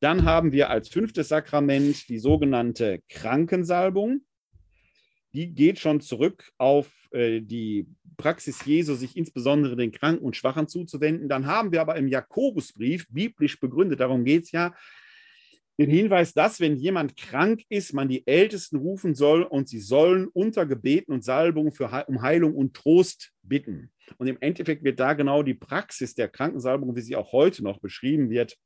[0.00, 4.22] Dann haben wir als fünftes Sakrament die sogenannte Krankensalbung.
[5.32, 7.86] Die geht schon zurück auf äh, die
[8.18, 11.30] Praxis Jesu, sich insbesondere den Kranken und Schwachen zuzuwenden.
[11.30, 14.74] Dann haben wir aber im Jakobusbrief, biblisch begründet, darum geht es ja,
[15.78, 20.28] den Hinweis, dass, wenn jemand krank ist, man die Ältesten rufen soll und sie sollen
[20.28, 23.90] unter Gebeten und Salbung für, um Heilung und Trost bitten.
[24.18, 27.80] Und im Endeffekt wird da genau die Praxis der Krankensalbung, wie sie auch heute noch
[27.80, 28.56] beschrieben wird,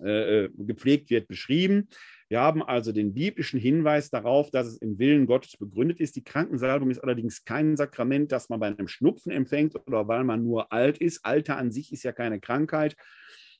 [0.00, 1.88] äh, äh, gepflegt wird, beschrieben.
[2.28, 6.16] Wir haben also den biblischen Hinweis darauf, dass es im Willen Gottes begründet ist.
[6.16, 10.42] Die Krankensalbung ist allerdings kein Sakrament, das man bei einem Schnupfen empfängt oder weil man
[10.42, 11.24] nur alt ist.
[11.24, 12.96] Alter an sich ist ja keine Krankheit,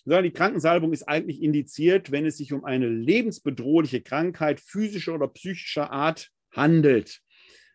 [0.05, 5.29] sondern die Krankensalbung ist eigentlich indiziert, wenn es sich um eine lebensbedrohliche Krankheit physischer oder
[5.29, 7.21] psychischer Art handelt.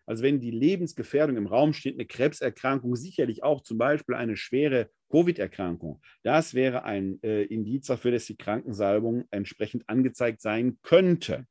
[0.06, 4.90] Also wenn die Lebensgefährdung im Raum steht, eine Krebserkrankung, sicherlich auch zum Beispiel eine schwere
[5.12, 11.46] Covid-Erkrankung, das wäre ein äh, Indiz dafür, dass die Krankensalbung entsprechend angezeigt sein könnte.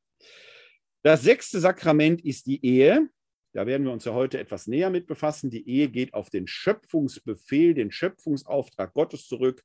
[1.03, 3.09] Das sechste Sakrament ist die Ehe.
[3.53, 5.51] Da werden wir uns ja heute etwas näher mit befassen.
[5.51, 9.65] Die Ehe geht auf den Schöpfungsbefehl, den Schöpfungsauftrag Gottes zurück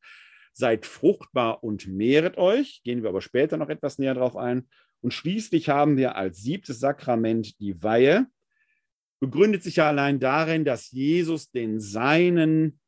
[0.53, 2.81] seid fruchtbar und mehret euch.
[2.83, 4.67] Gehen wir aber später noch etwas näher drauf ein.
[5.01, 8.27] Und schließlich haben wir als siebtes Sakrament die Weihe.
[9.19, 12.79] Begründet sich ja allein darin, dass Jesus den Seinen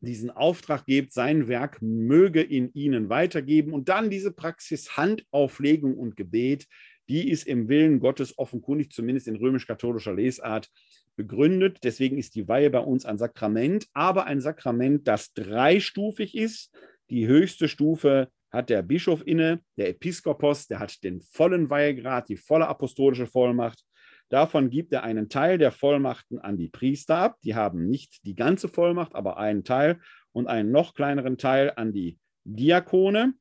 [0.00, 3.72] diesen Auftrag gibt, sein Werk möge in ihnen weitergeben.
[3.72, 6.66] Und dann diese Praxis Handauflegung und Gebet,
[7.08, 10.70] die ist im Willen Gottes offenkundig, zumindest in römisch-katholischer Lesart,
[11.16, 11.78] begründet.
[11.82, 16.70] Deswegen ist die Weihe bei uns ein Sakrament, aber ein Sakrament, das dreistufig ist.
[17.10, 22.36] Die höchste Stufe hat der Bischof inne, der Episkopos, der hat den vollen Weihegrad, die
[22.36, 23.84] volle apostolische Vollmacht.
[24.28, 27.38] Davon gibt er einen Teil der Vollmachten an die Priester ab.
[27.42, 30.00] Die haben nicht die ganze Vollmacht, aber einen Teil
[30.32, 33.34] und einen noch kleineren Teil an die Diakone.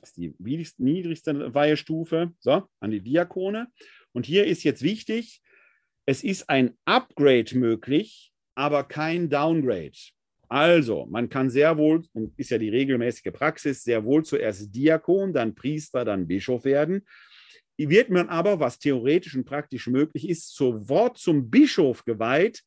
[0.00, 0.34] Das ist die
[0.78, 2.32] niedrigste Weihestufe.
[2.38, 3.68] So, an die Diakone.
[4.12, 5.42] Und hier ist jetzt wichtig,
[6.06, 9.92] es ist ein Upgrade möglich, aber kein Downgrade.
[10.50, 15.32] Also, man kann sehr wohl, und ist ja die regelmäßige Praxis, sehr wohl zuerst Diakon,
[15.32, 17.06] dann Priester, dann Bischof werden.
[17.78, 22.62] Wird man aber, was theoretisch und praktisch möglich ist, sofort zum Bischof geweiht,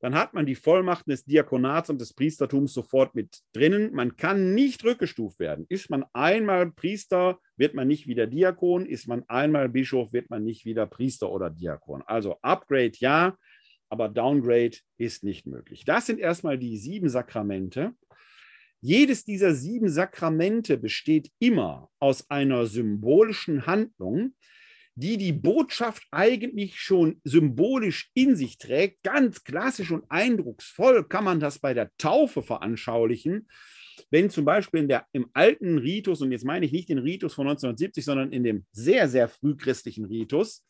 [0.00, 3.92] dann hat man die Vollmachten des Diakonats und des Priestertums sofort mit drinnen.
[3.92, 5.66] Man kann nicht rückgestuft werden.
[5.68, 8.86] Ist man einmal Priester, wird man nicht wieder Diakon.
[8.86, 12.02] Ist man einmal Bischof, wird man nicht wieder Priester oder Diakon.
[12.06, 13.36] Also Upgrade ja,
[13.90, 15.84] aber Downgrade ist nicht möglich.
[15.84, 17.92] Das sind erstmal die sieben Sakramente.
[18.80, 24.34] Jedes dieser sieben Sakramente besteht immer aus einer symbolischen Handlung,
[24.94, 29.02] die die Botschaft eigentlich schon symbolisch in sich trägt.
[29.02, 33.48] Ganz klassisch und eindrucksvoll kann man das bei der Taufe veranschaulichen.
[34.10, 37.46] Wenn zum Beispiel der, im alten Ritus, und jetzt meine ich nicht den Ritus von
[37.46, 40.64] 1970, sondern in dem sehr, sehr frühchristlichen Ritus,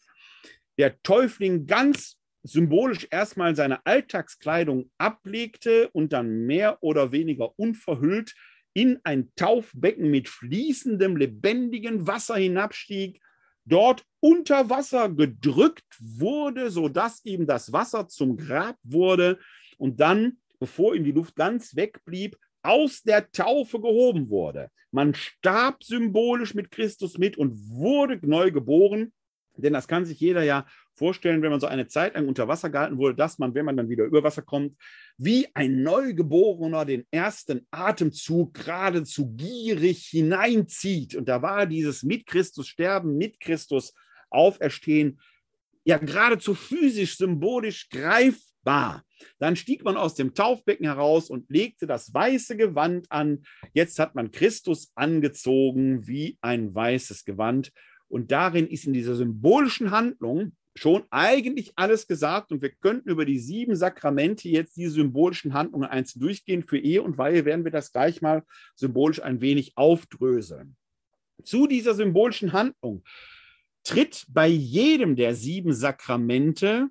[0.78, 8.34] der Täufling ganz symbolisch erstmal seine Alltagskleidung ablegte und dann mehr oder weniger unverhüllt
[8.72, 13.20] in ein Taufbecken mit fließendem, lebendigem Wasser hinabstieg,
[13.64, 19.38] dort unter Wasser gedrückt wurde, sodass ihm das Wasser zum Grab wurde
[19.76, 24.70] und dann bevor ihm die Luft ganz wegblieb, aus der Taufe gehoben wurde.
[24.92, 29.12] Man starb symbolisch mit Christus mit und wurde neu geboren.
[29.56, 30.66] Denn das kann sich jeder ja
[31.00, 33.78] vorstellen, wenn man so eine Zeit lang unter Wasser gehalten wurde, dass man, wenn man
[33.78, 34.76] dann wieder über Wasser kommt,
[35.16, 41.14] wie ein Neugeborener den ersten Atemzug geradezu gierig hineinzieht.
[41.14, 43.94] Und da war dieses mit Christus sterben, mit Christus
[44.28, 45.18] auferstehen,
[45.84, 49.02] ja geradezu physisch, symbolisch greifbar.
[49.38, 53.42] Dann stieg man aus dem Taufbecken heraus und legte das weiße Gewand an.
[53.72, 57.72] Jetzt hat man Christus angezogen wie ein weißes Gewand.
[58.06, 62.52] Und darin ist in dieser symbolischen Handlung schon eigentlich alles gesagt.
[62.52, 66.62] Und wir könnten über die sieben Sakramente jetzt die symbolischen Handlungen einzeln durchgehen.
[66.62, 68.44] Für Ehe und Weihe werden wir das gleich mal
[68.74, 70.76] symbolisch ein wenig aufdröseln.
[71.42, 73.02] Zu dieser symbolischen Handlung
[73.82, 76.88] tritt bei jedem der sieben Sakramente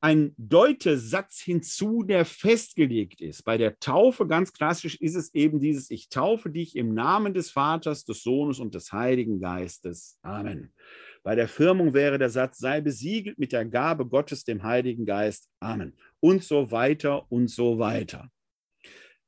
[0.00, 3.44] ein Deutesatz hinzu, der festgelegt ist.
[3.44, 7.50] Bei der Taufe ganz klassisch ist es eben dieses, ich taufe dich im Namen des
[7.50, 10.18] Vaters, des Sohnes und des Heiligen Geistes.
[10.22, 10.72] Amen.
[11.26, 15.50] Bei der Firmung wäre der Satz, sei besiegelt mit der Gabe Gottes, dem Heiligen Geist.
[15.58, 15.96] Amen.
[16.20, 18.30] Und so weiter und so weiter.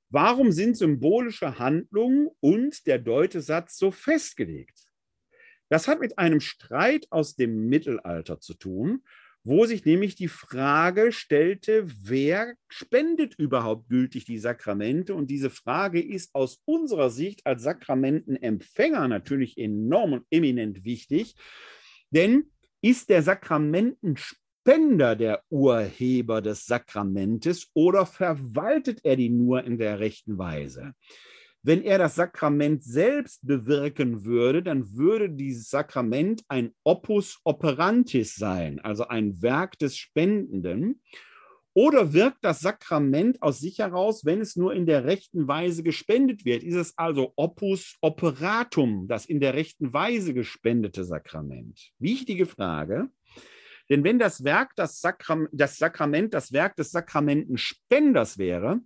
[0.08, 4.78] Warum sind symbolische Handlungen und der Deutesatz so festgelegt?
[5.70, 9.02] Das hat mit einem Streit aus dem Mittelalter zu tun,
[9.42, 15.16] wo sich nämlich die Frage stellte, wer spendet überhaupt gültig die Sakramente?
[15.16, 21.34] Und diese Frage ist aus unserer Sicht als Sakramentenempfänger natürlich enorm und eminent wichtig,
[22.10, 22.50] denn
[22.80, 30.38] ist der Sakramentenspender der Urheber des Sakramentes oder verwaltet er die nur in der rechten
[30.38, 30.94] Weise?
[31.62, 38.78] Wenn er das Sakrament selbst bewirken würde, dann würde dieses Sakrament ein Opus operantis sein,
[38.78, 41.02] also ein Werk des Spendenden.
[41.78, 46.44] Oder wirkt das Sakrament aus sich heraus, wenn es nur in der rechten Weise gespendet
[46.44, 46.64] wird?
[46.64, 51.92] Ist es also Opus operatum, das in der rechten Weise gespendete Sakrament?
[52.00, 53.10] Wichtige Frage.
[53.88, 58.80] Denn wenn das Werk, das, Sakram das Sakrament, das Werk des Sakramentenspenders wäre,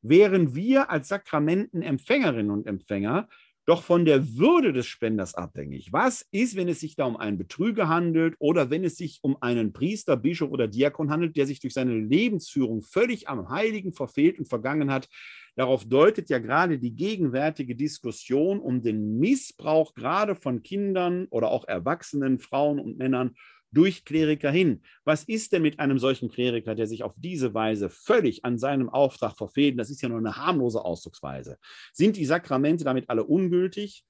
[0.00, 3.28] wären wir als Sakramentenempfängerinnen und Empfänger
[3.70, 5.92] doch von der Würde des Spenders abhängig.
[5.92, 9.40] Was ist, wenn es sich da um einen Betrüger handelt oder wenn es sich um
[9.40, 14.40] einen Priester, Bischof oder Diakon handelt, der sich durch seine Lebensführung völlig am Heiligen verfehlt
[14.40, 15.08] und vergangen hat?
[15.54, 21.68] Darauf deutet ja gerade die gegenwärtige Diskussion um den Missbrauch gerade von Kindern oder auch
[21.68, 23.36] erwachsenen Frauen und Männern
[23.72, 24.82] durch Kleriker hin.
[25.04, 28.88] Was ist denn mit einem solchen Kleriker, der sich auf diese Weise völlig an seinem
[28.88, 29.78] Auftrag verfehlt?
[29.78, 31.58] Das ist ja nur eine harmlose Ausdrucksweise.
[31.92, 34.04] Sind die Sakramente damit alle ungültig?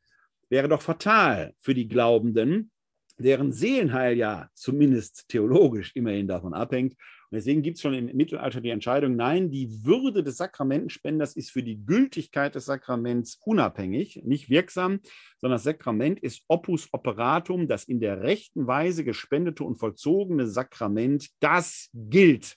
[0.48, 2.70] Wäre doch fatal für die Glaubenden,
[3.18, 6.96] deren Seelenheil ja zumindest theologisch immerhin davon abhängt,
[7.31, 11.53] und deswegen gibt es schon im Mittelalter die Entscheidung, nein, die Würde des Sakramentenspenders ist
[11.53, 14.99] für die Gültigkeit des Sakraments unabhängig, nicht wirksam,
[15.39, 21.28] sondern das Sakrament ist opus operatum, das in der rechten Weise gespendete und vollzogene Sakrament,
[21.39, 22.57] das gilt.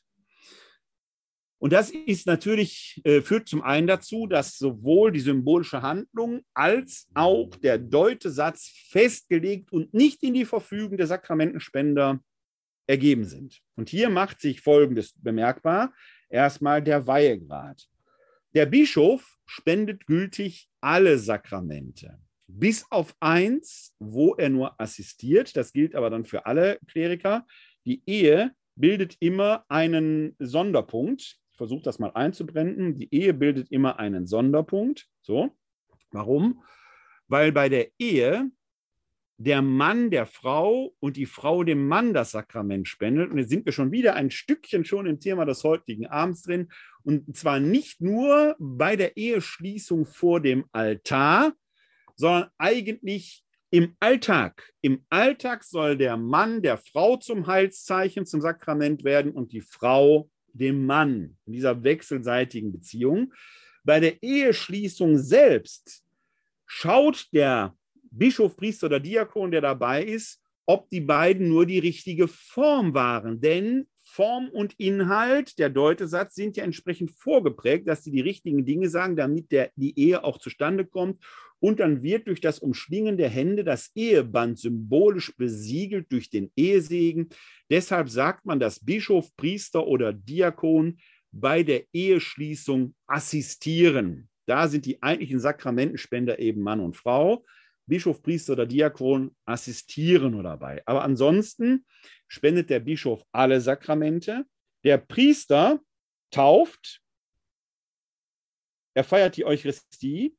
[1.60, 7.08] Und das ist natürlich, äh, führt zum einen dazu, dass sowohl die symbolische Handlung als
[7.14, 12.20] auch der Deutesatz festgelegt und nicht in die Verfügung der Sakramentenspender
[12.88, 13.62] ergeben sind.
[13.76, 15.94] Und hier macht sich Folgendes bemerkbar.
[16.30, 17.88] Erstmal der Weihegrad.
[18.54, 25.56] Der Bischof spendet gültig alle Sakramente, bis auf eins, wo er nur assistiert.
[25.58, 27.48] Das gilt aber dann für alle Kleriker.
[27.86, 31.40] Die Ehe bildet immer einen Sonderpunkt.
[31.52, 32.96] Ich versuche das mal einzubrennen.
[32.96, 35.08] Die Ehe bildet immer einen Sonderpunkt.
[35.22, 35.56] So,
[36.12, 36.64] warum?
[37.28, 38.52] Weil bei der Ehe
[39.44, 43.30] der Mann der Frau und die Frau dem Mann das Sakrament spendet.
[43.30, 46.72] Und jetzt sind wir schon wieder ein Stückchen schon im Thema des heutigen Abends drin.
[47.04, 51.52] Und zwar nicht nur bei der Eheschließung vor dem Altar,
[52.16, 54.72] sondern eigentlich im Alltag.
[54.82, 60.30] Im Alltag soll der Mann der Frau zum Heilszeichen, zum Sakrament werden und die Frau
[60.54, 63.34] dem Mann in dieser wechselseitigen Beziehung.
[63.84, 66.06] Bei der Eheschließung selbst
[66.66, 67.76] schaut der
[68.14, 73.42] Bischof, Priester oder Diakon, der dabei ist, ob die beiden nur die richtige Form waren.
[73.42, 78.90] Denn Form und Inhalt, der Deutesatz, sind ja entsprechend vorgeprägt, dass sie die richtigen Dinge
[78.90, 81.22] sagen, damit der, die Ehe auch zustande kommt.
[81.60, 87.30] Und dann wird durch das Umschlingen der Hände das Eheband symbolisch besiegelt durch den Ehesegen.
[87.70, 91.00] Deshalb sagt man, dass Bischof, Priester oder Diakon
[91.32, 94.30] bei der Eheschließung assistieren.
[94.46, 97.46] Da sind die eigentlichen Sakramentenspender eben Mann und Frau.
[97.86, 100.82] Bischof, Priester oder Diakon assistieren nur dabei.
[100.86, 101.86] Aber ansonsten
[102.28, 104.46] spendet der Bischof alle Sakramente.
[104.84, 105.80] Der Priester
[106.32, 107.04] tauft
[108.94, 110.36] er feiert die Eucharistie.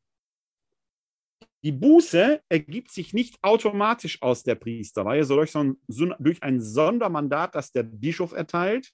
[1.65, 5.79] Die Buße ergibt sich nicht automatisch aus der Priesterweihe, sondern
[6.19, 8.93] durch ein Sondermandat, das der Bischof erteilt.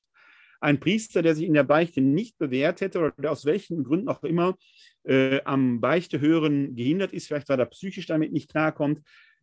[0.61, 4.09] Ein Priester, der sich in der Beichte nicht bewährt hätte oder der aus welchen Gründen
[4.09, 4.57] auch immer
[5.05, 9.03] äh, am Beichtehören gehindert ist, vielleicht weil er psychisch damit nicht klarkommt,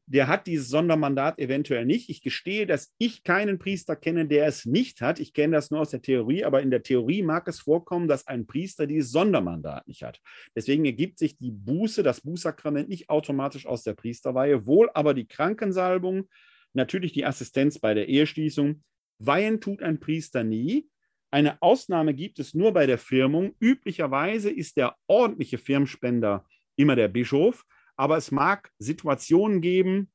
[0.10, 2.10] der hat dieses Sondermandat eventuell nicht.
[2.10, 5.20] Ich gestehe, dass ich keinen Priester kenne, der es nicht hat.
[5.20, 8.26] Ich kenne das nur aus der Theorie, aber in der Theorie mag es vorkommen, dass
[8.26, 10.22] ein Priester dieses Sondermandat nicht hat.
[10.56, 15.28] Deswegen ergibt sich die Buße, das Bußsakrament nicht automatisch aus der Priesterweihe, wohl aber die
[15.28, 16.30] Krankensalbung,
[16.74, 18.84] natürlich die Assistenz bei der Eheschließung.
[19.20, 20.88] Weihen tut ein Priester nie.
[21.38, 23.54] Eine Ausnahme gibt es nur bei der Firmung.
[23.60, 26.44] Üblicherweise ist der ordentliche Firmspender
[26.76, 27.64] immer der Bischof.
[27.96, 30.10] Aber es mag Situationen geben,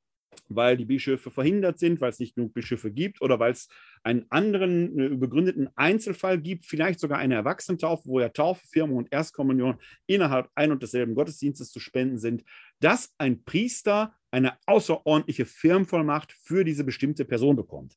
[0.48, 3.68] weil die Bischöfe verhindert sind, weil es nicht genug Bischöfe gibt oder weil es
[4.02, 9.12] einen anderen äh, begründeten Einzelfall gibt, vielleicht sogar eine Erwachsenentaufe, wo ja Taufe, Firmung und
[9.12, 12.42] Erstkommunion innerhalb ein und desselben Gottesdienstes zu spenden sind,
[12.80, 17.94] dass ein Priester eine außerordentliche Firmvollmacht für diese bestimmte Person bekommt.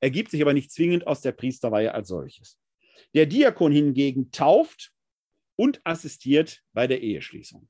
[0.00, 2.58] Ergibt sich aber nicht zwingend aus der Priesterweihe als solches.
[3.14, 4.92] Der Diakon hingegen tauft
[5.56, 7.68] und assistiert bei der Eheschließung.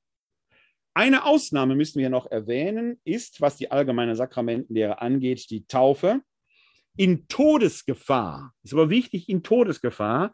[0.95, 6.23] Eine Ausnahme müssen wir noch erwähnen, ist, was die allgemeine Sakramentenlehre angeht, die Taufe.
[6.97, 10.33] In Todesgefahr, ist aber wichtig, in Todesgefahr,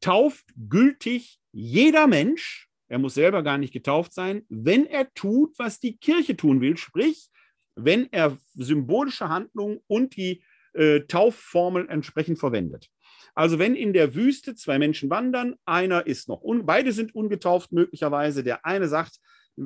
[0.00, 5.80] tauft gültig jeder Mensch, er muss selber gar nicht getauft sein, wenn er tut, was
[5.80, 7.28] die Kirche tun will, sprich,
[7.74, 10.42] wenn er symbolische Handlungen und die
[10.74, 12.88] äh, Taufformel entsprechend verwendet.
[13.34, 17.72] Also wenn in der Wüste zwei Menschen wandern, einer ist noch, un beide sind ungetauft
[17.72, 19.20] möglicherweise, der eine sagt,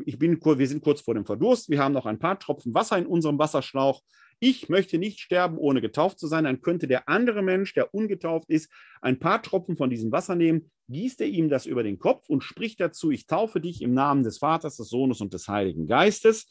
[0.07, 2.99] ich bin, wir sind kurz vor dem Verdurst, wir haben noch ein paar Tropfen Wasser
[2.99, 4.01] in unserem Wasserschlauch.
[4.41, 6.45] Ich möchte nicht sterben, ohne getauft zu sein.
[6.45, 10.71] Dann könnte der andere Mensch, der ungetauft ist, ein paar Tropfen von diesem Wasser nehmen,
[10.89, 14.25] gießt er ihm das über den Kopf und spricht dazu, ich taufe dich im Namen
[14.25, 16.49] des Vaters, des Sohnes und des Heiligen Geistes.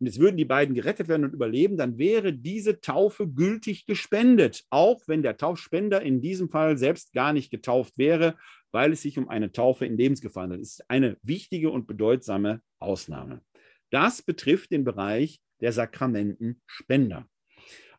[0.00, 4.64] Und jetzt würden die beiden gerettet werden und überleben, dann wäre diese Taufe gültig gespendet,
[4.70, 8.36] auch wenn der Taufspender in diesem Fall selbst gar nicht getauft wäre
[8.72, 10.62] weil es sich um eine Taufe in Lebensgefahr handelt.
[10.62, 13.42] Das ist eine wichtige und bedeutsame Ausnahme.
[13.90, 17.26] Das betrifft den Bereich der Sakramentenspender.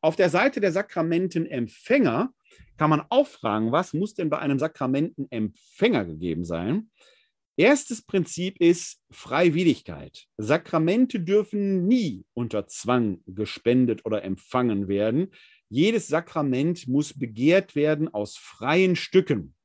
[0.02, 2.34] Auf der Seite der Sakramentenempfänger
[2.78, 6.89] kann man auch fragen, was muss denn bei einem Sakramentenempfänger gegeben sein?
[7.60, 10.28] Erstes Prinzip ist Freiwilligkeit.
[10.38, 15.34] Sakramente dürfen nie unter Zwang gespendet oder empfangen werden.
[15.68, 19.55] Jedes Sakrament muss begehrt werden aus freien Stücken.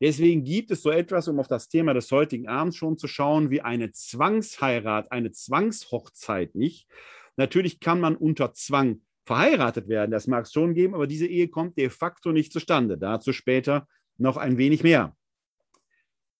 [0.00, 3.50] Deswegen gibt es so etwas, um auf das Thema des heutigen Abends schon zu schauen,
[3.50, 6.86] wie eine Zwangsheirat, eine Zwangshochzeit nicht.
[7.36, 11.48] Natürlich kann man unter Zwang verheiratet werden, das mag es schon geben, aber diese Ehe
[11.48, 12.96] kommt de facto nicht zustande.
[12.96, 15.16] Dazu später noch ein wenig mehr.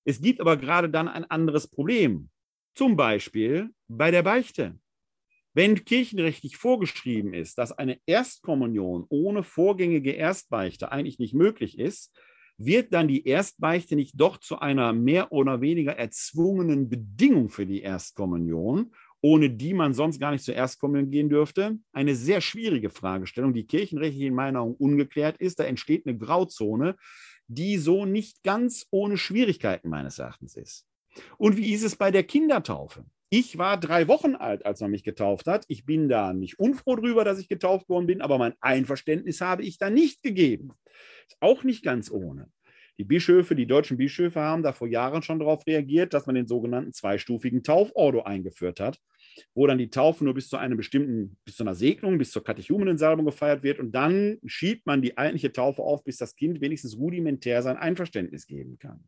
[0.09, 2.30] Es gibt aber gerade dann ein anderes Problem,
[2.76, 4.78] zum Beispiel bei der Beichte.
[5.52, 12.16] Wenn kirchenrechtlich vorgeschrieben ist, dass eine Erstkommunion ohne vorgängige Erstbeichte eigentlich nicht möglich ist,
[12.57, 17.82] wird dann die Erstbeichte nicht doch zu einer mehr oder weniger erzwungenen Bedingung für die
[17.82, 21.78] Erstkommunion, ohne die man sonst gar nicht zur Erstkommunion gehen dürfte?
[21.92, 25.59] Eine sehr schwierige Fragestellung, die kirchenrechtlich in meiner Meinung ungeklärt ist.
[25.59, 26.96] Da entsteht eine Grauzone,
[27.49, 30.86] die so nicht ganz ohne Schwierigkeiten meines Erachtens ist.
[31.38, 33.05] Und wie ist es bei der Kindertaufe?
[33.28, 35.64] Ich war drei Wochen alt, als man mich getauft hat.
[35.68, 39.64] Ich bin da nicht unfroh drüber, dass ich getauft worden bin, aber mein Einverständnis habe
[39.64, 40.72] ich da nicht gegeben.
[41.26, 42.51] Ist auch nicht ganz ohne.
[42.99, 46.47] Die Bischöfe, die deutschen Bischöfe haben da vor Jahren schon darauf reagiert, dass man den
[46.47, 49.01] sogenannten zweistufigen Taufordo eingeführt hat,
[49.55, 52.45] wo dann die Taufe nur bis zu einem bestimmten, bis zu einer Segnung, bis zur
[52.45, 56.97] Katechumenensalbung gefeiert wird und dann schiebt man die eigentliche Taufe auf, bis das Kind wenigstens
[56.97, 59.05] rudimentär sein Einverständnis geben kann.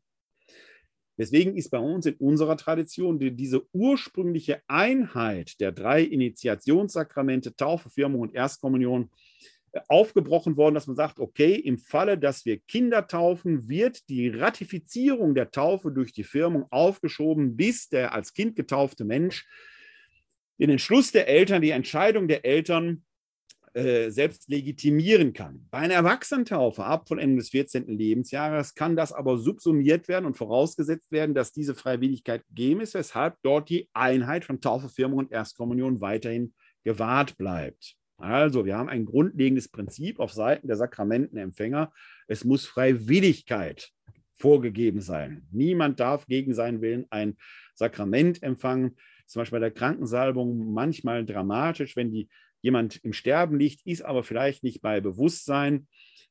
[1.19, 7.91] Deswegen ist bei uns in unserer Tradition die, diese ursprüngliche Einheit der drei Initiationssakramente, Taufe,
[7.91, 9.11] Firmung und Erstkommunion
[9.89, 15.35] aufgebrochen worden, dass man sagt, okay, im Falle, dass wir Kinder taufen, wird die Ratifizierung
[15.35, 19.47] der Taufe durch die Firmung aufgeschoben, bis der als Kind getaufte Mensch
[20.59, 23.05] den Entschluss der Eltern, die Entscheidung der Eltern
[23.75, 25.67] äh, selbst legitimieren kann.
[25.71, 27.87] Bei einer Erwachsenentaufe ab von Ende des 14.
[27.87, 33.37] Lebensjahres kann das aber subsumiert werden und vorausgesetzt werden, dass diese Freiwilligkeit gegeben ist, weshalb
[33.43, 37.95] dort die Einheit von Taufe, Firmung und Erstkommunion weiterhin gewahrt bleibt.
[38.17, 41.93] Also, wir haben ein grundlegendes Prinzip auf Seiten der Sakramentenempfänger.
[42.27, 43.93] Es muss Freiwilligkeit
[44.33, 45.47] vorgegeben sein.
[45.53, 47.37] Niemand darf gegen seinen Willen ein
[47.75, 48.97] Sakrament empfangen.
[49.29, 52.29] Zum Beispiel bei der Krankensalbung manchmal dramatisch, wenn die
[52.61, 55.87] jemand im Sterben liegt, ist aber vielleicht nicht bei Bewusstsein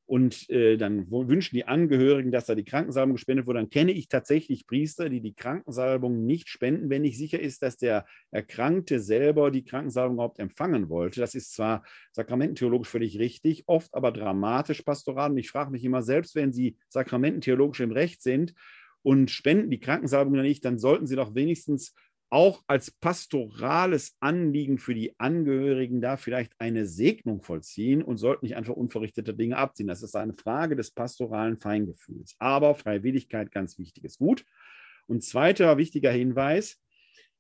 [0.08, 4.08] und äh, dann wünschen die Angehörigen, dass da die Krankensalbung gespendet wurde, dann kenne ich
[4.08, 9.52] tatsächlich Priester, die die Krankensalbung nicht spenden, wenn nicht sicher ist, dass der Erkrankte selber
[9.52, 11.20] die Krankensalbung überhaupt empfangen wollte.
[11.20, 11.84] Das ist zwar
[12.14, 15.32] sakramententheologisch völlig richtig, oft aber dramatisch pastoral.
[15.32, 18.54] Und ich frage mich immer, selbst wenn Sie sakramententheologisch im Recht sind
[19.02, 21.94] und spenden die Krankensalbung nicht, dann sollten Sie doch wenigstens
[22.30, 28.56] auch als pastorales Anliegen für die Angehörigen da vielleicht eine Segnung vollziehen und sollten nicht
[28.56, 29.88] einfach unverrichtete Dinge abziehen.
[29.88, 32.36] Das ist eine Frage des pastoralen Feingefühls.
[32.40, 34.46] Aber Freiwilligkeit, ganz wichtiges Gut.
[35.08, 36.82] Und zweiter wichtiger Hinweis,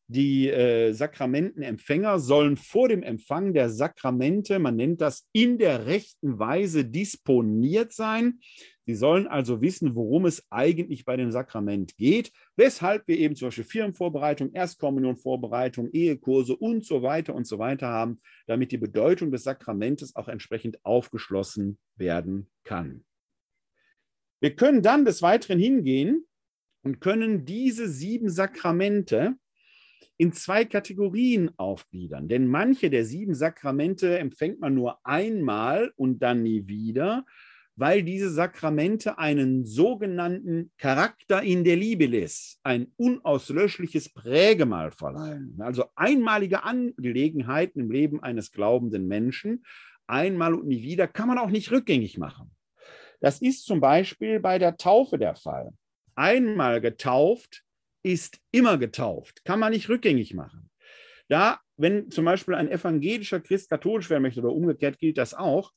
[0.08, 6.40] die äh, Sakramentenempfänger sollen vor dem Empfang der Sakramente, man nennt das in der rechten
[6.40, 8.40] Weise disponiert sein.
[8.88, 13.50] Sie sollen also wissen, worum es eigentlich bei dem Sakrament geht, weshalb wir eben zum
[13.50, 19.44] Beispiel Firmenvorbereitung, Erstkommunionvorbereitung, Ehekurse und so weiter und so weiter haben, damit die Bedeutung des
[19.44, 23.04] Sakramentes auch entsprechend aufgeschlossen werden kann.
[24.40, 26.26] Wir können dann des Weiteren hingehen
[26.82, 29.36] und können diese sieben Sakramente
[30.16, 32.30] in zwei Kategorien aufgliedern.
[32.30, 37.26] Denn manche der sieben Sakramente empfängt man nur einmal und dann nie wieder,
[37.78, 45.56] weil diese Sakramente einen sogenannten Charakter in der Libelis, ein unauslöschliches Prägemal verleihen.
[45.60, 49.64] Also einmalige Angelegenheiten im Leben eines glaubenden Menschen,
[50.08, 52.50] einmal und nie wieder, kann man auch nicht rückgängig machen.
[53.20, 55.72] Das ist zum Beispiel bei der Taufe der Fall.
[56.16, 57.64] Einmal getauft
[58.02, 60.72] ist immer getauft, kann man nicht rückgängig machen.
[61.28, 65.74] Da, wenn zum Beispiel ein evangelischer Christ katholisch werden möchte oder umgekehrt gilt das auch,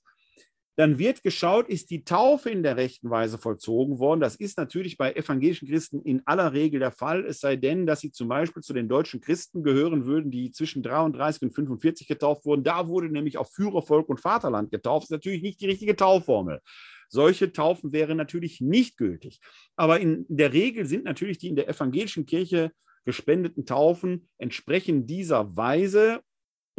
[0.81, 4.21] dann wird geschaut, ist die Taufe in der rechten Weise vollzogen worden.
[4.21, 8.01] Das ist natürlich bei evangelischen Christen in aller Regel der Fall, es sei denn, dass
[8.01, 12.47] sie zum Beispiel zu den deutschen Christen gehören würden, die zwischen 33 und 45 getauft
[12.47, 12.65] wurden.
[12.65, 15.03] Da wurde nämlich auch Führervolk und Vaterland getauft.
[15.03, 16.63] Das ist natürlich nicht die richtige Taufformel.
[17.11, 19.41] Solche Taufen wären natürlich nicht gültig.
[19.77, 22.73] Aber in der Regel sind natürlich die in der evangelischen Kirche
[23.05, 26.23] gespendeten Taufen entsprechend dieser Weise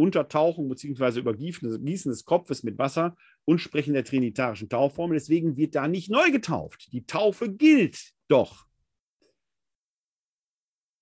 [0.02, 1.20] Untertauchung bzw.
[1.20, 5.18] Übergießen des Kopfes mit Wasser und Sprechen der trinitarischen Taufformel.
[5.18, 6.91] Deswegen wird da nicht neu getauft.
[6.91, 8.66] Die Taufe gilt doch.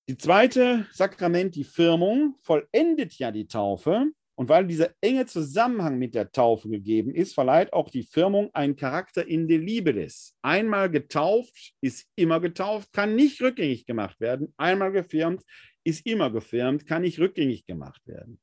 [0.10, 4.08] Die zweite Sakrament, die Firmung, vollendet ja die Taufe.
[4.36, 8.78] Und weil dieser enge Zusammenhang mit der Taufe gegeben ist, verleiht auch die Firmung einen
[8.78, 10.34] Charakter in der Libelis.
[10.42, 14.54] Einmal getauft ist immer getauft, kann nicht rückgängig gemacht werden.
[14.56, 15.44] Einmal gefirmt
[15.84, 18.40] ist immer gefirmt, kann nicht rückgängig gemacht werden.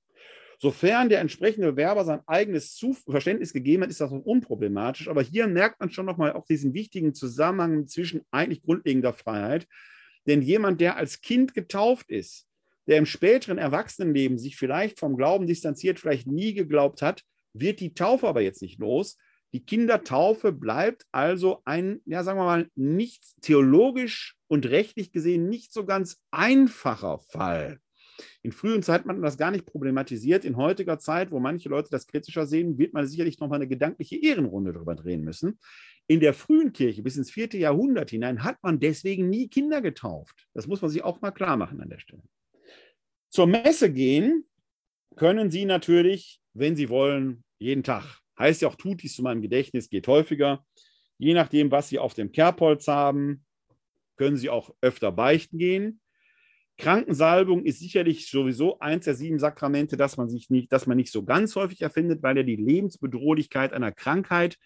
[0.59, 5.09] Sofern der entsprechende Bewerber sein eigenes Verständnis gegeben hat, ist das unproblematisch.
[5.09, 9.66] Aber hier merkt man schon nochmal auch diesen wichtigen Zusammenhang zwischen eigentlich grundlegender Freiheit.
[10.26, 12.46] Denn jemand, der als Kind getauft ist,
[12.86, 17.94] der im späteren Erwachsenenleben sich vielleicht vom Glauben distanziert, vielleicht nie geglaubt hat, wird die
[17.94, 19.18] Taufe aber jetzt nicht los.
[19.52, 25.72] Die Kindertaufe bleibt also ein, ja, sagen wir mal, nicht theologisch und rechtlich gesehen nicht
[25.72, 27.80] so ganz einfacher Fall.
[28.42, 30.44] In frühen Zeiten hat man das gar nicht problematisiert.
[30.44, 33.68] In heutiger Zeit, wo manche Leute das kritischer sehen, wird man sicherlich noch mal eine
[33.68, 35.58] gedankliche Ehrenrunde darüber drehen müssen.
[36.06, 40.46] In der frühen Kirche bis ins vierte Jahrhundert hinein hat man deswegen nie Kinder getauft.
[40.54, 42.22] Das muss man sich auch mal klar machen an der Stelle.
[43.28, 44.44] Zur Messe gehen
[45.16, 48.20] können Sie natürlich, wenn Sie wollen, jeden Tag.
[48.38, 50.64] Heißt ja auch, tut dies zu meinem Gedächtnis, geht häufiger.
[51.18, 53.44] Je nachdem, was Sie auf dem Kerbholz haben,
[54.16, 56.00] können Sie auch öfter beichten gehen.
[56.78, 61.10] Krankensalbung ist sicherlich sowieso eins der sieben Sakramente, dass man sich nicht, dass man nicht
[61.10, 64.58] so ganz häufig erfindet, weil ja die Lebensbedrohlichkeit einer Krankheit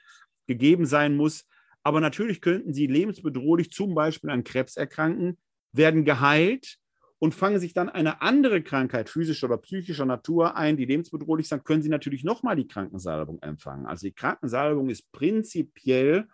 [0.46, 1.46] gegeben sein muss.
[1.82, 5.38] Aber natürlich könnten sie lebensbedrohlich zum Beispiel an Krebs erkranken,
[5.72, 6.78] werden geheilt
[7.20, 11.64] und fangen sich dann eine andere Krankheit physischer oder psychischer Natur ein, die lebensbedrohlich sind,
[11.64, 13.86] können sie natürlich nochmal die Krankensalbung empfangen.
[13.86, 16.26] Also die Krankensalbung ist prinzipiell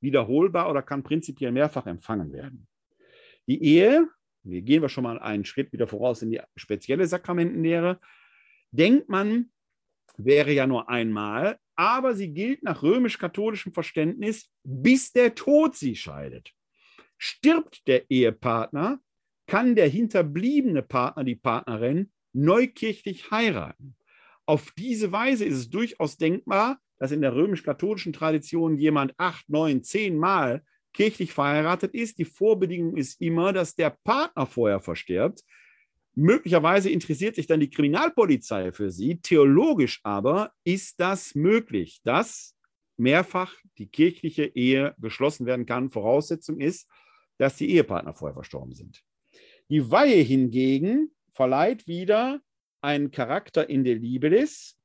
[0.00, 2.68] wiederholbar oder kann prinzipiell mehrfach empfangen werden.
[3.46, 4.08] Die Ehe
[4.44, 7.98] wir gehen wir schon mal einen Schritt wieder voraus in die spezielle Sakramentenlehre,
[8.70, 9.50] denkt man,
[10.16, 16.52] wäre ja nur einmal, aber sie gilt nach römisch-katholischem Verständnis, bis der Tod sie scheidet.
[17.18, 19.00] Stirbt der Ehepartner,
[19.46, 23.96] kann der hinterbliebene Partner, die Partnerin, neukirchlich heiraten.
[24.46, 29.82] Auf diese Weise ist es durchaus denkbar, dass in der römisch-katholischen Tradition jemand acht, neun,
[29.82, 30.64] zehn Mal
[30.94, 32.18] kirchlich verheiratet ist.
[32.18, 35.42] Die Vorbedingung ist immer, dass der Partner vorher verstirbt.
[36.14, 39.20] Möglicherweise interessiert sich dann die Kriminalpolizei für sie.
[39.20, 42.54] Theologisch aber ist das möglich, dass
[42.96, 45.90] mehrfach die kirchliche Ehe geschlossen werden kann.
[45.90, 46.88] Voraussetzung ist,
[47.38, 49.02] dass die Ehepartner vorher verstorben sind.
[49.68, 52.40] Die Weihe hingegen verleiht wieder
[52.80, 54.78] einen Charakter in der Libelis.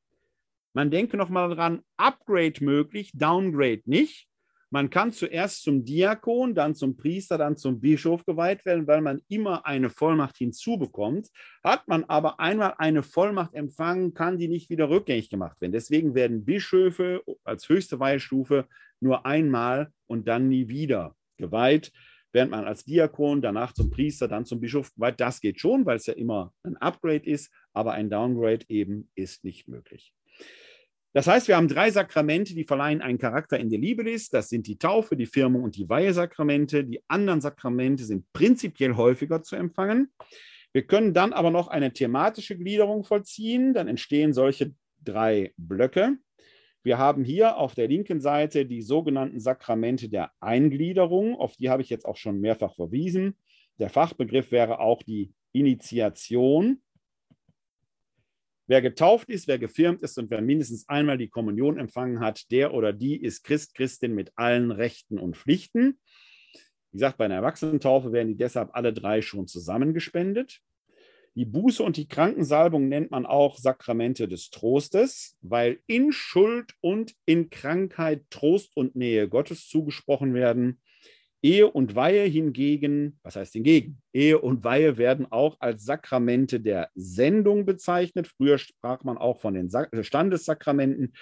[0.74, 4.29] Man denke nochmal dran, Upgrade möglich, Downgrade nicht.
[4.72, 9.22] Man kann zuerst zum Diakon, dann zum Priester, dann zum Bischof geweiht werden, weil man
[9.28, 11.30] immer eine Vollmacht hinzubekommt.
[11.64, 15.72] Hat man aber einmal eine Vollmacht empfangen, kann die nicht wieder rückgängig gemacht werden.
[15.72, 18.68] Deswegen werden Bischöfe als höchste Weihstufe
[19.00, 21.92] nur einmal und dann nie wieder geweiht,
[22.32, 25.20] während man als Diakon danach zum Priester, dann zum Bischof geweiht.
[25.20, 29.44] Das geht schon, weil es ja immer ein Upgrade ist, aber ein Downgrade eben ist
[29.44, 30.14] nicht möglich.
[31.14, 34.30] Das heißt, wir haben drei Sakramente, die verleihen einen Charakter in der Libelis.
[34.30, 36.84] Das sind die Taufe, die Firmung und die Weihesakramente.
[36.84, 40.12] Die anderen Sakramente sind prinzipiell häufiger zu empfangen.
[40.72, 43.74] Wir können dann aber noch eine thematische Gliederung vollziehen.
[43.74, 46.18] Dann entstehen solche drei Blöcke.
[46.84, 51.36] Wir haben hier auf der linken Seite die sogenannten Sakramente der Eingliederung.
[51.36, 53.36] Auf die habe ich jetzt auch schon mehrfach verwiesen.
[53.80, 56.82] Der Fachbegriff wäre auch die Initiation.
[58.70, 62.72] Wer getauft ist, wer gefirmt ist und wer mindestens einmal die Kommunion empfangen hat, der
[62.72, 65.98] oder die ist Christ, Christin mit allen Rechten und Pflichten.
[66.92, 70.60] Wie gesagt, bei einer Erwachsenentaufe werden die deshalb alle drei schon zusammengespendet.
[71.34, 77.16] Die Buße und die Krankensalbung nennt man auch Sakramente des Trostes, weil in Schuld und
[77.26, 80.80] in Krankheit Trost und Nähe Gottes zugesprochen werden.
[81.42, 84.02] Ehe und Weihe hingegen, was heißt hingegen?
[84.14, 88.28] Ehe und Weihe werden auch als Sakramente der Sendung bezeichnet.
[88.28, 91.14] Früher sprach man auch von den äh, Standessakramenten,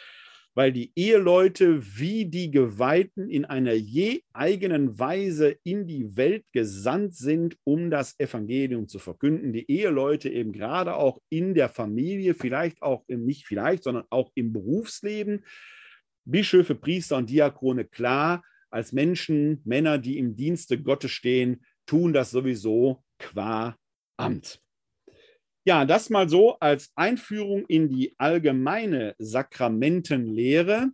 [0.55, 7.15] weil die Eheleute wie die Geweihten in einer je eigenen Weise in die Welt gesandt
[7.15, 9.53] sind, um das Evangelium zu verkünden.
[9.53, 14.32] Die Eheleute eben gerade auch in der Familie, vielleicht auch im, nicht vielleicht, sondern auch
[14.34, 15.45] im Berufsleben.
[16.26, 18.41] Bischöfe, Priester und Diakone, klar,
[18.78, 23.75] als Menschen, Männer, die im Dienste Gottes stehen, tun das sowieso qua
[24.17, 24.61] Amt.
[25.65, 30.91] Ja, das mal so als Einführung in die allgemeine Sakramentenlehre,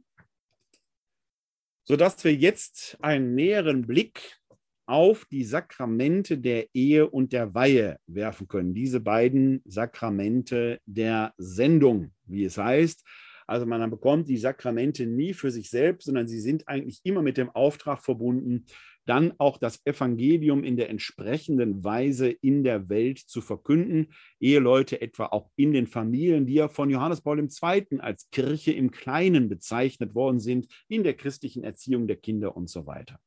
[1.83, 4.39] sodass wir jetzt einen näheren Blick
[4.85, 8.73] auf die Sakramente der Ehe und der Weihe werfen können.
[8.73, 13.03] Diese beiden Sakramente der Sendung, wie es heißt.
[13.47, 17.37] Also man bekommt die Sakramente nie für sich selbst, sondern sie sind eigentlich immer mit
[17.37, 18.65] dem Auftrag verbunden,
[19.05, 24.13] dann auch das Evangelium in der entsprechenden Weise in der Welt zu verkünden.
[24.39, 27.99] Eheleute etwa auch in den Familien, die ja von Johannes Paul II.
[27.99, 32.85] als Kirche im Kleinen bezeichnet worden sind, in der christlichen Erziehung der Kinder und so
[32.85, 33.19] weiter.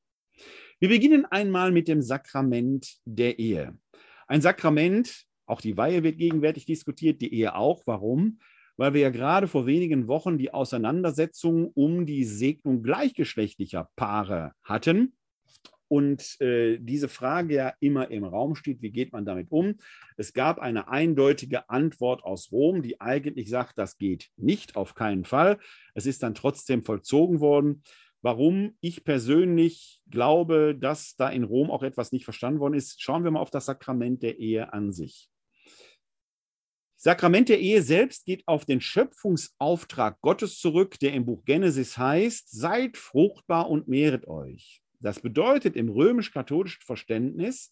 [0.79, 3.79] Wir beginnen einmal mit dem Sakrament der Ehe.
[4.27, 7.83] Ein Sakrament, auch die Weihe wird gegenwärtig diskutiert, die Ehe auch.
[7.87, 8.39] Warum?
[8.77, 15.14] Weil wir ja gerade vor wenigen Wochen die Auseinandersetzung um die Segnung gleichgeschlechtlicher Paare hatten.
[15.89, 19.77] Und äh, diese Frage ja immer im Raum steht, wie geht man damit um?
[20.16, 25.24] Es gab eine eindeutige Antwort aus Rom, die eigentlich sagt, das geht nicht, auf keinen
[25.24, 25.59] Fall.
[25.95, 27.83] Es ist dann trotzdem vollzogen worden.
[28.20, 33.22] Warum ich persönlich glaube, dass da in Rom auch etwas nicht verstanden worden ist, schauen
[33.22, 35.31] wir mal auf das Sakrament der Ehe an sich.
[36.97, 42.51] Sakrament der Ehe selbst geht auf den Schöpfungsauftrag Gottes zurück, der im Buch Genesis heißt,
[42.51, 44.82] seid fruchtbar und mehret euch.
[45.01, 47.70] Das bedeutet im römisch-katholischen Verständnis,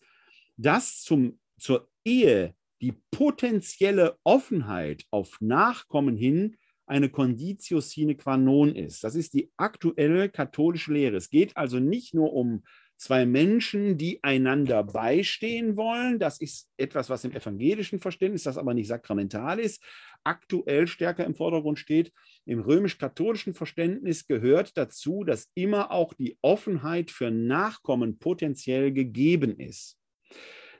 [0.56, 6.56] dass zum, zur Ehe die potenzielle Offenheit auf Nachkommen hin
[6.86, 9.04] eine Conditio sine qua non ist.
[9.04, 11.16] Das ist die aktuelle katholische Lehre.
[11.16, 12.62] Es geht also nicht nur um
[12.96, 16.18] zwei Menschen, die einander beistehen wollen.
[16.18, 19.82] Das ist etwas, was im evangelischen Verständnis, das aber nicht sakramental ist,
[20.24, 22.12] aktuell stärker im Vordergrund steht.
[22.46, 29.98] Im römisch-katholischen Verständnis gehört dazu, dass immer auch die Offenheit für Nachkommen potenziell gegeben ist.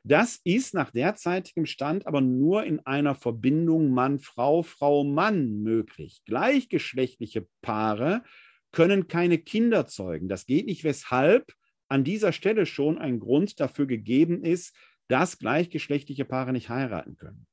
[0.07, 6.21] Das ist nach derzeitigem Stand aber nur in einer Verbindung Mann-Frau, Frau-Mann möglich.
[6.27, 8.23] Gleichgeschlechtliche Paare
[8.71, 10.29] können keine Kinder zeugen.
[10.29, 11.55] Das geht nicht, weshalb
[11.95, 14.75] an dieser Stelle schon ein Grund dafür gegeben ist,
[15.07, 17.47] dass gleichgeschlechtliche Paare nicht heiraten können.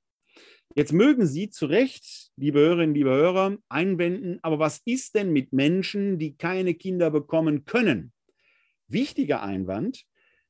[0.74, 5.54] Jetzt mögen Sie zu Recht, liebe Hörerinnen, liebe Hörer, einwenden, aber was ist denn mit
[5.54, 8.14] Menschen, die keine Kinder bekommen können?
[8.88, 10.06] Wichtiger Einwand,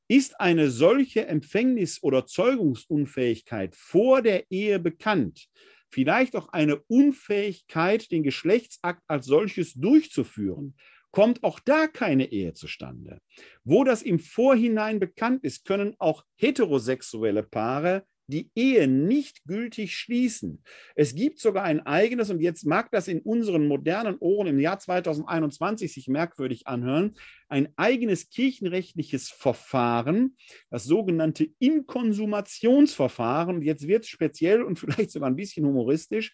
[0.07, 5.49] ist eine solche Empfängnis- oder Zeugungsunfähigkeit vor der Ehe bekannt,
[5.89, 10.77] vielleicht auch eine Unfähigkeit, den Geschlechtsakt als solches durchzuführen,
[11.11, 13.19] kommt auch da keine Ehe zustande.
[13.63, 20.63] Wo das im Vorhinein bekannt ist, können auch heterosexuelle Paare die Ehe nicht gültig schließen.
[20.95, 24.79] Es gibt sogar ein eigenes, und jetzt mag das in unseren modernen Ohren im Jahr
[24.79, 27.13] 2021 sich merkwürdig anhören,
[27.49, 30.35] ein eigenes kirchenrechtliches Verfahren,
[30.69, 33.61] das sogenannte Inkonsumationsverfahren.
[33.61, 36.31] Jetzt wird es speziell und vielleicht sogar ein bisschen humoristisch.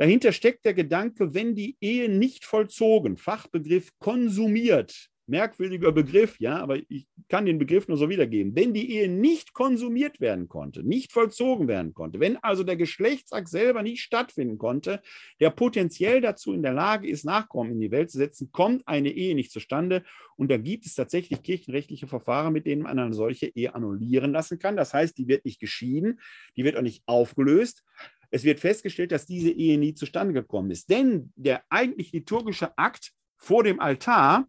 [0.00, 6.78] Dahinter steckt der Gedanke, wenn die Ehe nicht vollzogen, Fachbegriff konsumiert, merkwürdiger Begriff, ja, aber
[6.88, 8.56] ich kann den Begriff nur so wiedergeben.
[8.56, 13.48] Wenn die Ehe nicht konsumiert werden konnte, nicht vollzogen werden konnte, wenn also der Geschlechtsakt
[13.48, 15.02] selber nicht stattfinden konnte,
[15.38, 19.10] der potenziell dazu in der Lage ist, Nachkommen in die Welt zu setzen, kommt eine
[19.10, 20.02] Ehe nicht zustande.
[20.34, 24.58] Und da gibt es tatsächlich kirchenrechtliche Verfahren, mit denen man eine solche Ehe annullieren lassen
[24.58, 24.78] kann.
[24.78, 26.20] Das heißt, die wird nicht geschieden,
[26.56, 27.84] die wird auch nicht aufgelöst.
[28.30, 30.90] Es wird festgestellt, dass diese Ehe nie zustande gekommen ist.
[30.90, 34.48] Denn der eigentlich liturgische Akt vor dem Altar,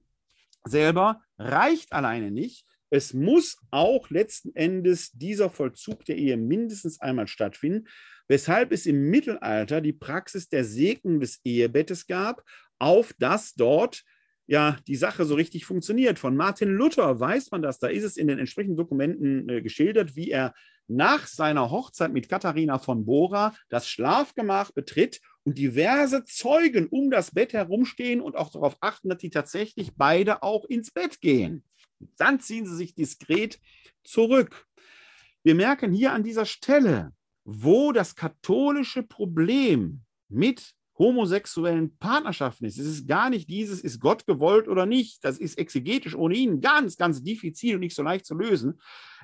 [0.63, 2.65] selber reicht alleine nicht.
[2.89, 7.87] Es muss auch letzten Endes dieser Vollzug der Ehe mindestens einmal stattfinden,
[8.27, 12.43] weshalb es im Mittelalter die Praxis der Segnung des Ehebettes gab,
[12.79, 14.03] auf das dort
[14.51, 16.19] ja die Sache so richtig funktioniert.
[16.19, 20.17] Von Martin Luther weiß man das, da ist es in den entsprechenden Dokumenten äh, geschildert,
[20.17, 20.53] wie er
[20.87, 27.31] nach seiner Hochzeit mit Katharina von Bora das Schlafgemach betritt und diverse Zeugen um das
[27.31, 31.63] Bett herumstehen und auch darauf achten, dass die tatsächlich beide auch ins Bett gehen.
[32.17, 33.57] Dann ziehen sie sich diskret
[34.03, 34.67] zurück.
[35.43, 37.13] Wir merken hier an dieser Stelle,
[37.45, 42.77] wo das katholische Problem mit homosexuellen Partnerschaften ist.
[42.77, 45.23] Es ist gar nicht dieses, ist Gott gewollt oder nicht.
[45.25, 48.79] Das ist exegetisch ohnehin ganz, ganz diffizil und nicht so leicht zu lösen.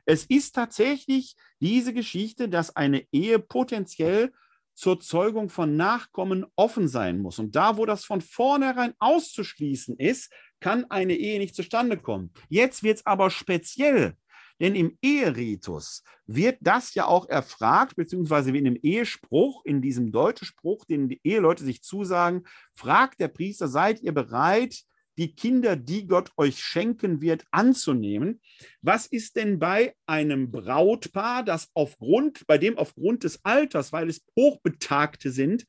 [0.05, 4.33] Es ist tatsächlich diese Geschichte, dass eine Ehe potenziell
[4.73, 7.37] zur Zeugung von Nachkommen offen sein muss.
[7.37, 12.31] Und da, wo das von vornherein auszuschließen ist, kann eine Ehe nicht zustande kommen.
[12.49, 14.15] Jetzt wird es aber speziell,
[14.59, 20.11] denn im Eheritus wird das ja auch erfragt, beziehungsweise wie in dem Ehespruch, in diesem
[20.11, 22.43] deutschen Spruch, den die Eheleute sich zusagen,
[22.73, 24.83] fragt der Priester, seid ihr bereit,
[25.17, 28.39] die Kinder, die Gott euch schenken wird, anzunehmen.
[28.81, 34.23] Was ist denn bei einem Brautpaar, das aufgrund, bei dem aufgrund des Alters, weil es
[34.37, 35.65] Hochbetagte sind,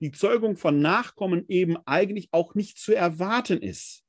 [0.00, 4.03] die Zeugung von Nachkommen eben eigentlich auch nicht zu erwarten ist?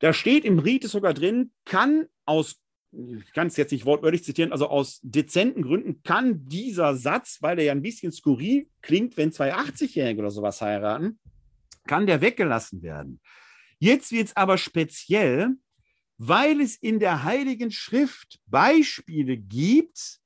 [0.00, 2.60] Da steht im Rite sogar drin, kann aus
[2.92, 7.58] ich kann es jetzt nicht wortwörtlich zitieren, also aus dezenten Gründen kann dieser Satz, weil
[7.58, 11.20] er ja ein bisschen skurril klingt, wenn zwei 80-Jährige oder sowas heiraten,
[11.86, 13.20] kann der weggelassen werden.
[13.78, 15.50] Jetzt wird es aber speziell,
[16.18, 20.18] weil es in der Heiligen Schrift Beispiele gibt,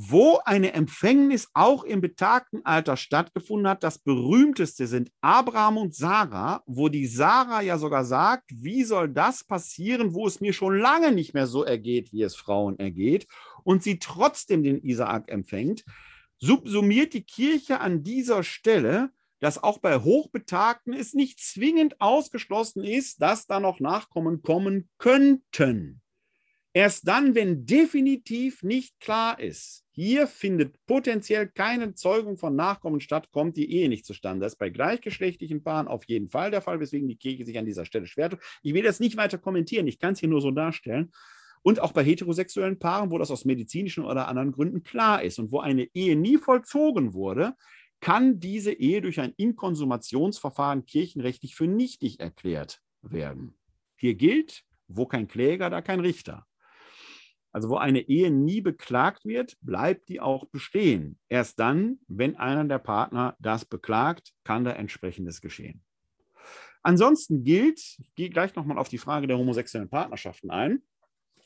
[0.00, 3.82] wo eine Empfängnis auch im betagten Alter stattgefunden hat.
[3.82, 9.42] Das berühmteste sind Abraham und Sarah, wo die Sarah ja sogar sagt, wie soll das
[9.42, 13.26] passieren, wo es mir schon lange nicht mehr so ergeht, wie es Frauen ergeht,
[13.64, 15.84] und sie trotzdem den Isaak empfängt.
[16.38, 23.20] Subsumiert die Kirche an dieser Stelle, dass auch bei Hochbetagten es nicht zwingend ausgeschlossen ist,
[23.20, 26.02] dass da noch Nachkommen kommen könnten.
[26.72, 33.32] Erst dann, wenn definitiv nicht klar ist, hier findet potenziell keine Zeugung von Nachkommen statt,
[33.32, 34.44] kommt die Ehe nicht zustande.
[34.44, 37.64] Das ist bei gleichgeschlechtlichen Paaren auf jeden Fall der Fall, weswegen die Kirche sich an
[37.64, 38.38] dieser Stelle schwer tut.
[38.62, 41.10] Ich will das nicht weiter kommentieren, ich kann es hier nur so darstellen.
[41.62, 45.50] Und auch bei heterosexuellen Paaren, wo das aus medizinischen oder anderen Gründen klar ist und
[45.50, 47.54] wo eine Ehe nie vollzogen wurde,
[48.00, 53.58] kann diese Ehe durch ein Inkonsumationsverfahren kirchenrechtlich für nichtig erklärt werden.
[53.96, 56.47] Hier gilt, wo kein Kläger, da kein Richter.
[57.52, 61.18] Also wo eine Ehe nie beklagt wird, bleibt die auch bestehen.
[61.28, 65.82] Erst dann, wenn einer der Partner das beklagt, kann da entsprechendes geschehen.
[66.82, 70.82] Ansonsten gilt, ich gehe gleich nochmal auf die Frage der homosexuellen Partnerschaften ein,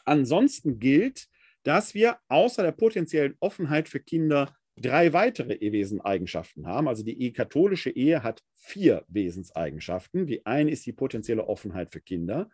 [0.05, 1.29] ansonsten gilt,
[1.63, 6.89] dass wir außer der potenziellen Offenheit für Kinder drei weitere Wesenseigenschaften haben.
[6.89, 10.27] Also die katholische Ehe hat vier Wesenseigenschaften.
[10.27, 12.49] Die eine ist die potenzielle Offenheit für Kinder.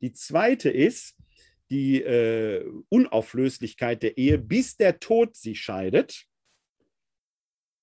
[0.00, 1.16] Die zweite ist
[1.70, 6.24] die äh, Unauflöslichkeit der Ehe, bis der Tod sie scheidet.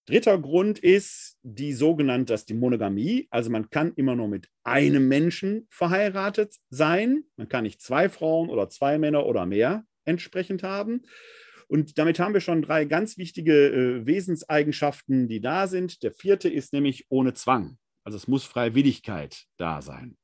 [0.07, 3.27] Dritter Grund ist die sogenannte, das die Monogamie.
[3.31, 7.23] Also man kann immer nur mit einem Menschen verheiratet sein.
[7.38, 11.01] Man kann nicht zwei Frauen oder zwei Männer oder mehr entsprechend haben.
[11.67, 16.03] Und damit haben wir schon drei ganz wichtige äh, Wesenseigenschaften, die da sind.
[16.03, 17.79] Der vierte ist nämlich ohne Zwang.
[18.03, 20.17] Also es muss Freiwilligkeit da sein.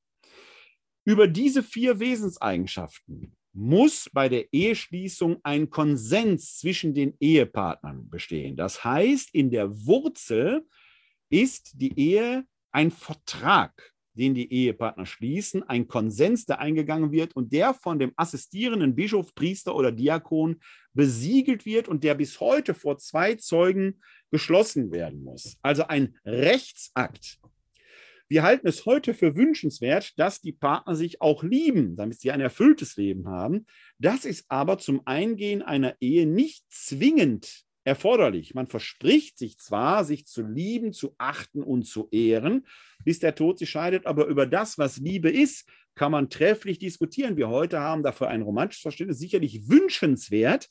[1.03, 8.55] Über diese vier Wesenseigenschaften muss bei der Eheschließung ein Konsens zwischen den Ehepartnern bestehen.
[8.55, 10.65] Das heißt, in der Wurzel
[11.29, 17.53] ist die Ehe ein Vertrag den die Ehepartner schließen, ein Konsens, der eingegangen wird und
[17.53, 20.59] der von dem assistierenden Bischof, Priester oder Diakon
[20.93, 25.57] besiegelt wird und der bis heute vor zwei Zeugen geschlossen werden muss.
[25.61, 27.39] Also ein Rechtsakt.
[28.31, 32.39] Wir halten es heute für wünschenswert, dass die Partner sich auch lieben, damit sie ein
[32.39, 33.65] erfülltes Leben haben.
[33.97, 38.53] Das ist aber zum Eingehen einer Ehe nicht zwingend erforderlich.
[38.53, 42.65] Man verspricht sich zwar, sich zu lieben, zu achten und zu ehren,
[43.03, 47.35] bis der Tod sich scheidet, aber über das, was Liebe ist, kann man trefflich diskutieren.
[47.35, 50.69] Wir heute haben dafür ein romantisches Verständnis, sicherlich wünschenswert,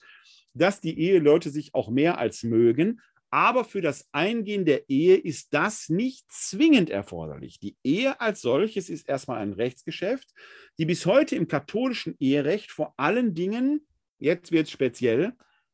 [0.55, 3.03] dass die Eheleute sich auch mehr als mögen.
[3.31, 7.61] Aber für das Eingehen der Ehe ist das nicht zwingend erforderlich.
[7.61, 10.35] Die Ehe als solches ist erstmal ein Rechtsgeschäft,
[10.79, 13.87] die bis heute im katholischen Eherecht vor allen Dingen,
[14.19, 15.33] jetzt wird es speziell,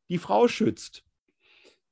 [0.09, 1.06] die Frau schützt.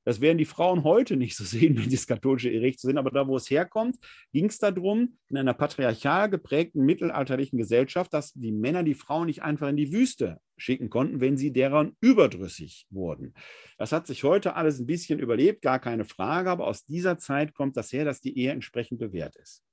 [0.05, 3.11] Das werden die Frauen heute nicht so sehen, wenn sie das katholische Eherecht sind, aber
[3.11, 3.97] da, wo es herkommt,
[4.31, 9.41] ging es darum, in einer patriarchal geprägten mittelalterlichen Gesellschaft, dass die Männer die Frauen nicht
[9.41, 13.33] einfach in die Wüste schicken konnten, wenn sie deren überdrüssig wurden.
[13.77, 17.53] Das hat sich heute alles ein bisschen überlebt, gar keine Frage, aber aus dieser Zeit
[17.53, 19.63] kommt das her, dass die Ehe entsprechend bewährt ist.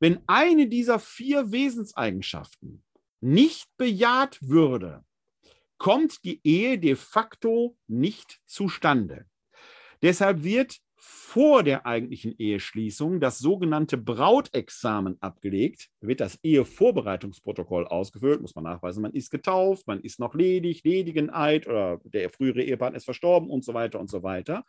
[0.00, 2.82] Wenn eine dieser vier Wesenseigenschaften
[3.20, 5.04] nicht bejaht würde,
[5.78, 9.26] kommt die Ehe de facto nicht zustande.
[10.02, 15.90] Deshalb wird vor der eigentlichen Eheschließung das sogenannte Brautexamen abgelegt.
[16.00, 20.82] Da wird das Ehevorbereitungsprotokoll ausgefüllt, muss man nachweisen, man ist getauft, man ist noch ledig,
[20.82, 24.64] ledigen Eid oder der frühere Ehepartner ist verstorben und so weiter und so weiter.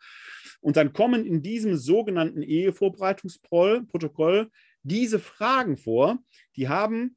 [0.60, 4.50] Und dann kommen in diesem sogenannten Ehevorbereitungsprotokoll
[4.82, 6.18] diese Fragen vor,
[6.56, 7.16] die haben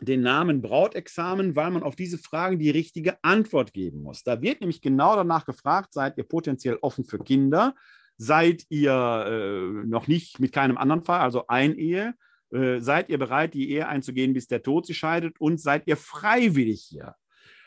[0.00, 4.22] den Namen Brautexamen, weil man auf diese Fragen die richtige Antwort geben muss.
[4.22, 7.74] Da wird nämlich genau danach gefragt, seid ihr potenziell offen für Kinder?
[8.16, 12.14] Seid ihr äh, noch nicht mit keinem anderen Fall, also ein Ehe?
[12.52, 15.40] Äh, seid ihr bereit, die Ehe einzugehen, bis der Tod sie scheidet?
[15.40, 17.16] Und seid ihr freiwillig hier?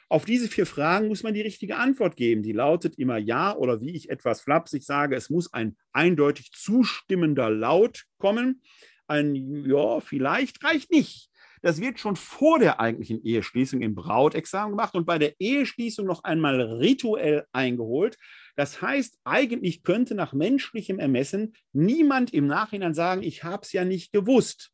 [0.10, 2.42] Auf diese vier Fragen muss man die richtige Antwort geben.
[2.42, 7.50] Die lautet immer ja oder wie ich etwas flapsig sage, es muss ein eindeutig zustimmender
[7.50, 8.62] Laut kommen.
[9.08, 11.30] Ein ja, vielleicht reicht nicht.
[11.62, 16.24] Das wird schon vor der eigentlichen Eheschließung im Brautexamen gemacht und bei der Eheschließung noch
[16.24, 18.18] einmal rituell eingeholt.
[18.56, 23.86] Das heißt, eigentlich könnte nach menschlichem Ermessen niemand im Nachhinein sagen, ich habe es ja
[23.86, 24.72] nicht gewusst.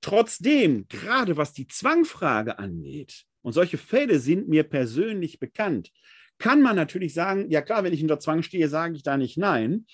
[0.00, 5.90] Trotzdem, gerade was die Zwangfrage angeht, und solche Fälle sind mir persönlich bekannt,
[6.38, 9.38] kann man natürlich sagen, ja klar, wenn ich unter Zwang stehe, sage ich da nicht
[9.38, 9.86] nein.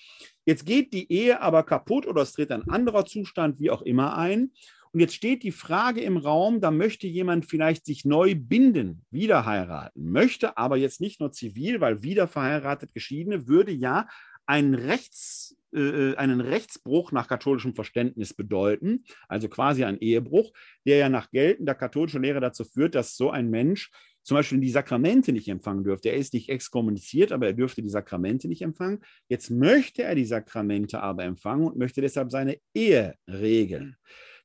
[0.45, 4.17] Jetzt geht die Ehe aber kaputt oder es tritt ein anderer Zustand, wie auch immer
[4.17, 4.51] ein.
[4.93, 9.45] Und jetzt steht die Frage im Raum, da möchte jemand vielleicht sich neu binden, wieder
[9.45, 14.07] heiraten, möchte aber jetzt nicht nur zivil, weil wieder verheiratet Geschiedene würde ja
[14.45, 20.51] einen, Rechts, äh, einen Rechtsbruch nach katholischem Verständnis bedeuten, also quasi ein Ehebruch,
[20.85, 23.91] der ja nach geltender katholischer Lehre dazu führt, dass so ein Mensch
[24.23, 26.09] zum Beispiel die Sakramente nicht empfangen dürfte.
[26.09, 28.99] Er ist nicht exkommuniziert, aber er dürfte die Sakramente nicht empfangen.
[29.29, 33.95] Jetzt möchte er die Sakramente aber empfangen und möchte deshalb seine Ehe regeln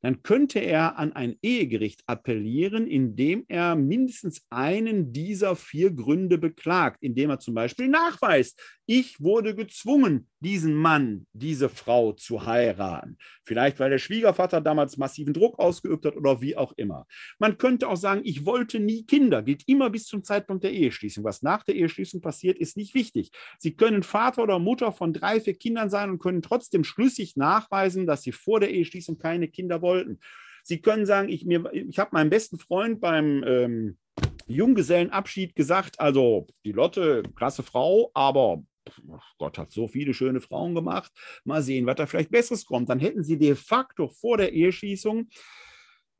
[0.07, 6.99] dann könnte er an ein Ehegericht appellieren, indem er mindestens einen dieser vier Gründe beklagt,
[7.03, 8.57] indem er zum Beispiel nachweist,
[8.89, 13.19] ich wurde gezwungen, diesen Mann, diese Frau zu heiraten.
[13.43, 17.07] Vielleicht, weil der Schwiegervater damals massiven Druck ausgeübt hat oder wie auch immer.
[17.41, 21.25] Man könnte auch sagen, ich wollte nie Kinder, gilt immer bis zum Zeitpunkt der Eheschließung.
[21.25, 23.33] Was nach der Eheschließung passiert, ist nicht wichtig.
[23.59, 28.07] Sie können Vater oder Mutter von drei, vier Kindern sein und können trotzdem schlüssig nachweisen,
[28.07, 29.96] dass sie vor der Eheschließung keine Kinder wollten.
[30.63, 33.99] Sie können sagen, ich, ich habe meinem besten Freund beim ähm,
[34.49, 38.63] Junggesellenabschied gesagt, also die Lotte, klasse Frau, aber
[39.39, 41.13] Gott hat so viele schöne Frauen gemacht.
[41.45, 42.89] Mal sehen, was da vielleicht Besseres kommt.
[42.89, 45.29] Dann hätten sie de facto vor der Eheschließung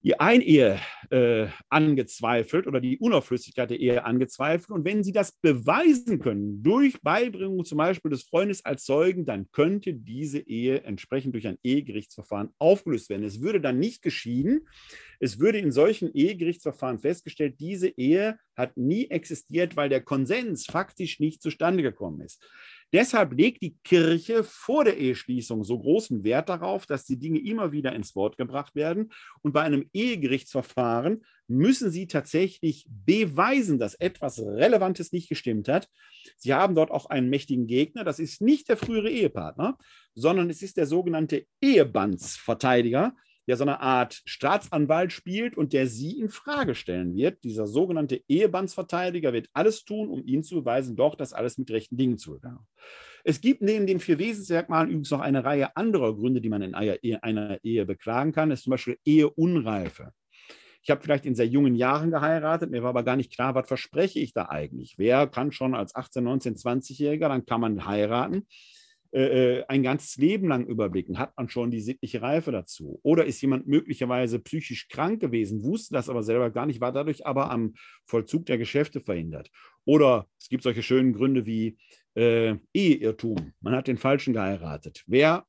[0.07, 0.79] die Einehe
[1.11, 4.71] äh, angezweifelt oder die Unauflüssigkeit der Ehe angezweifelt.
[4.71, 9.51] Und wenn Sie das beweisen können, durch Beibringung zum Beispiel des Freundes als Zeugen, dann
[9.51, 13.25] könnte diese Ehe entsprechend durch ein Ehegerichtsverfahren aufgelöst werden.
[13.25, 14.69] Es würde dann nicht geschieden.
[15.19, 21.19] Es würde in solchen Ehegerichtsverfahren festgestellt, diese Ehe hat nie existiert, weil der Konsens faktisch
[21.19, 22.47] nicht zustande gekommen ist.
[22.97, 27.71] Deshalb legt die Kirche vor der Eheschließung so großen Wert darauf, dass die Dinge immer
[27.71, 29.13] wieder ins Wort gebracht werden.
[29.43, 35.91] Und bei einem Ehegerichtsverfahren müssen sie tatsächlich beweisen, dass etwas Relevantes nicht gestimmt hat.
[36.39, 38.03] Sie haben dort auch einen mächtigen Gegner.
[38.03, 39.77] Das ist nicht der frühere Ehepartner,
[40.15, 43.15] sondern es ist der sogenannte Ehebandsverteidiger
[43.47, 47.45] der so eine Art Staatsanwalt spielt und der sie in Frage stellen wird.
[47.45, 51.97] Dieser sogenannte Ehebandsverteidiger wird alles tun, um ihnen zu beweisen, doch, dass alles mit rechten
[51.97, 52.67] Dingen zugegangen
[53.25, 56.75] Es gibt neben den vier Wesensmerkmalen übrigens noch eine Reihe anderer Gründe, die man in
[56.75, 58.51] einer Ehe, einer Ehe beklagen kann.
[58.51, 60.13] Das ist zum Beispiel Eheunreife.
[60.83, 63.67] Ich habe vielleicht in sehr jungen Jahren geheiratet, mir war aber gar nicht klar, was
[63.67, 64.95] verspreche ich da eigentlich.
[64.99, 68.47] Wer kann schon als 18, 19, 20-Jähriger, dann kann man heiraten.
[69.17, 71.19] Äh, äh, ein ganzes Leben lang überblicken?
[71.19, 73.01] Hat man schon die sittliche Reife dazu?
[73.03, 77.25] Oder ist jemand möglicherweise psychisch krank gewesen, wusste das aber selber gar nicht, war dadurch
[77.25, 77.73] aber am
[78.05, 79.51] Vollzug der Geschäfte verhindert?
[79.87, 81.79] Oder es gibt solche schönen Gründe wie
[82.15, 83.55] äh, Eheirrtum.
[83.63, 85.03] Man hat den Falschen geheiratet.
[85.07, 85.47] Wer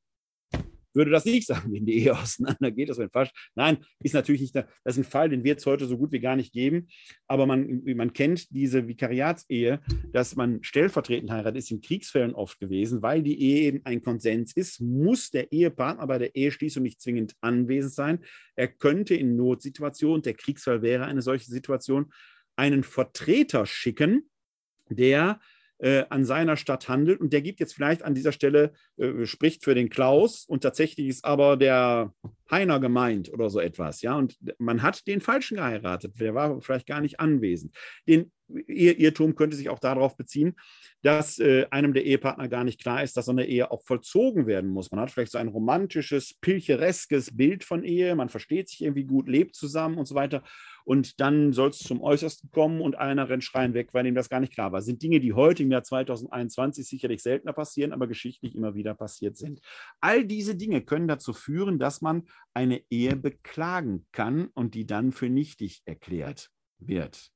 [0.97, 2.89] würde das nicht sagen, wenn die Ehe auseinandergeht.
[2.89, 3.31] Das wäre falsch.
[3.55, 4.55] Nein, ist natürlich nicht.
[4.55, 6.87] Das ist ein Fall, den wird es heute so gut wie gar nicht geben.
[7.27, 9.79] Aber man, man kennt diese Vikariatsehe,
[10.11, 14.53] dass man stellvertretend heiratet, ist in Kriegsfällen oft gewesen, weil die Ehe eben ein Konsens
[14.53, 18.19] ist, muss der Ehepartner bei der Eheschließung nicht zwingend anwesend sein.
[18.55, 22.11] Er könnte in Notsituationen, der Kriegsfall wäre eine solche Situation,
[22.55, 24.29] einen Vertreter schicken,
[24.89, 25.39] der
[25.79, 27.19] äh, an seiner Stadt handelt.
[27.19, 31.07] Und der gibt jetzt vielleicht an dieser Stelle, äh, spricht für den Klaus und tatsächlich
[31.07, 32.13] ist aber der
[32.49, 34.01] Heiner gemeint oder so etwas.
[34.01, 36.19] Ja, und man hat den Falschen geheiratet.
[36.19, 37.75] Der war vielleicht gar nicht anwesend.
[38.07, 40.55] Den Irrtum könnte sich auch darauf beziehen,
[41.01, 44.47] dass äh, einem der Ehepartner gar nicht klar ist, dass so eine Ehe auch vollzogen
[44.47, 44.91] werden muss.
[44.91, 49.27] Man hat vielleicht so ein romantisches, pilchereskes Bild von Ehe, man versteht sich irgendwie gut,
[49.27, 50.43] lebt zusammen und so weiter.
[50.87, 54.29] Und dann soll es zum Äußersten kommen und einer rennt schreien weg, weil ihm das
[54.29, 54.79] gar nicht klar war.
[54.79, 58.93] Das sind Dinge, die heute im Jahr 2021 sicherlich seltener passieren, aber geschichtlich immer wieder
[58.93, 59.59] passiert sind.
[59.99, 62.23] All diese Dinge können dazu führen, dass man
[62.53, 67.31] eine Ehe beklagen kann und die dann für nichtig erklärt wird.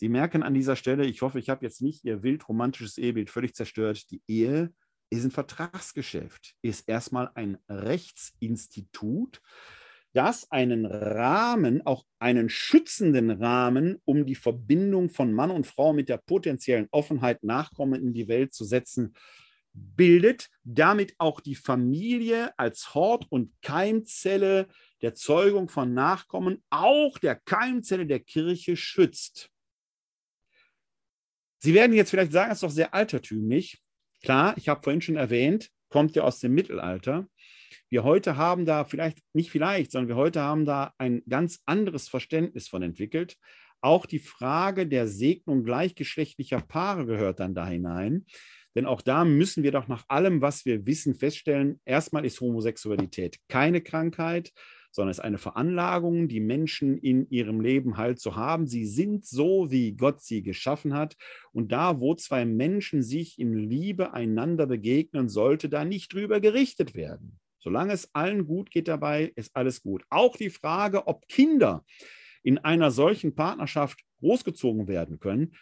[0.00, 3.28] Sie merken an dieser Stelle, ich hoffe, ich habe jetzt nicht Ihr wild romantisches Ehebild
[3.28, 4.10] völlig zerstört.
[4.10, 4.72] Die Ehe
[5.10, 9.42] ist ein Vertragsgeschäft, ist erstmal ein Rechtsinstitut,
[10.14, 16.08] das einen Rahmen, auch einen schützenden Rahmen, um die Verbindung von Mann und Frau mit
[16.08, 19.12] der potenziellen Offenheit, Nachkommen in die Welt zu setzen,
[19.74, 24.66] bildet, damit auch die Familie als Hort und Keimzelle
[25.02, 29.50] der Zeugung von Nachkommen, auch der Keimzelle der Kirche schützt.
[31.62, 33.80] Sie werden jetzt vielleicht sagen, es ist doch sehr altertümlich.
[34.22, 37.28] Klar, ich habe vorhin schon erwähnt, kommt ja aus dem Mittelalter.
[37.90, 42.08] Wir heute haben da vielleicht, nicht vielleicht, sondern wir heute haben da ein ganz anderes
[42.08, 43.36] Verständnis von entwickelt.
[43.82, 48.24] Auch die Frage der Segnung gleichgeschlechtlicher Paare gehört dann da hinein.
[48.74, 53.38] Denn auch da müssen wir doch nach allem, was wir wissen, feststellen, erstmal ist Homosexualität
[53.48, 54.52] keine Krankheit,
[54.90, 58.66] sondern es ist eine Veranlagung, die Menschen in ihrem Leben halt zu haben.
[58.66, 61.16] Sie sind so, wie Gott sie geschaffen hat.
[61.52, 66.94] Und da, wo zwei Menschen sich in Liebe einander begegnen, sollte da nicht drüber gerichtet
[66.94, 67.38] werden.
[67.58, 70.02] Solange es allen gut geht dabei, ist alles gut.
[70.08, 71.84] Auch die Frage, ob Kinder
[72.42, 75.54] in einer solchen Partnerschaft großgezogen werden können,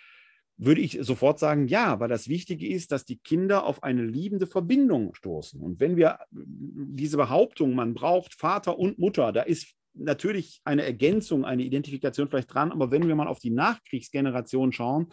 [0.59, 4.47] würde ich sofort sagen, ja, weil das Wichtige ist, dass die Kinder auf eine liebende
[4.47, 5.61] Verbindung stoßen.
[5.61, 11.45] Und wenn wir diese Behauptung, man braucht Vater und Mutter, da ist natürlich eine Ergänzung,
[11.45, 15.09] eine Identifikation vielleicht dran, aber wenn wir mal auf die Nachkriegsgeneration schauen,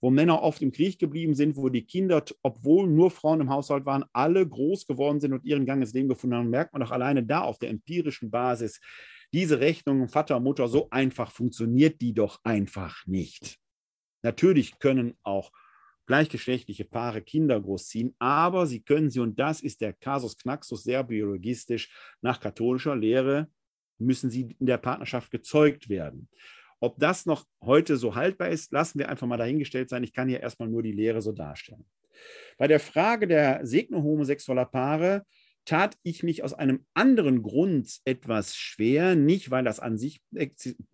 [0.00, 3.86] wo Männer oft im Krieg geblieben sind, wo die Kinder, obwohl nur Frauen im Haushalt
[3.86, 6.90] waren, alle groß geworden sind und ihren Gang ins Leben gefunden haben, merkt man doch
[6.90, 8.80] alleine da auf der empirischen Basis,
[9.32, 13.58] diese Rechnung Vater, Mutter, so einfach funktioniert die doch einfach nicht.
[14.26, 15.52] Natürlich können auch
[16.06, 21.04] gleichgeschlechtliche Paare Kinder großziehen, aber sie können sie, und das ist der Kasus Knaxus sehr
[21.04, 23.48] biologistisch, nach katholischer Lehre
[23.98, 26.28] müssen sie in der Partnerschaft gezeugt werden.
[26.80, 30.02] Ob das noch heute so haltbar ist, lassen wir einfach mal dahingestellt sein.
[30.02, 31.86] Ich kann hier erstmal nur die Lehre so darstellen.
[32.58, 35.24] Bei der Frage der Segnung homosexueller Paare
[35.66, 40.22] tat ich mich aus einem anderen Grund etwas schwer, nicht weil das an sich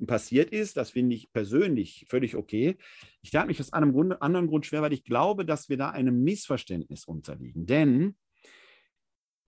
[0.06, 2.76] passiert ist, das finde ich persönlich völlig okay.
[3.20, 5.90] Ich tat mich aus einem Grund, anderen Grund schwer, weil ich glaube, dass wir da
[5.90, 7.66] einem Missverständnis unterliegen.
[7.66, 8.16] Denn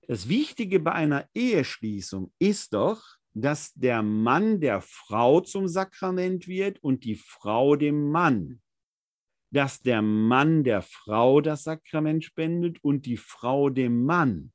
[0.07, 3.03] das Wichtige bei einer Eheschließung ist doch,
[3.33, 8.61] dass der Mann der Frau zum Sakrament wird und die Frau dem Mann.
[9.51, 14.53] Dass der Mann der Frau das Sakrament spendet und die Frau dem Mann.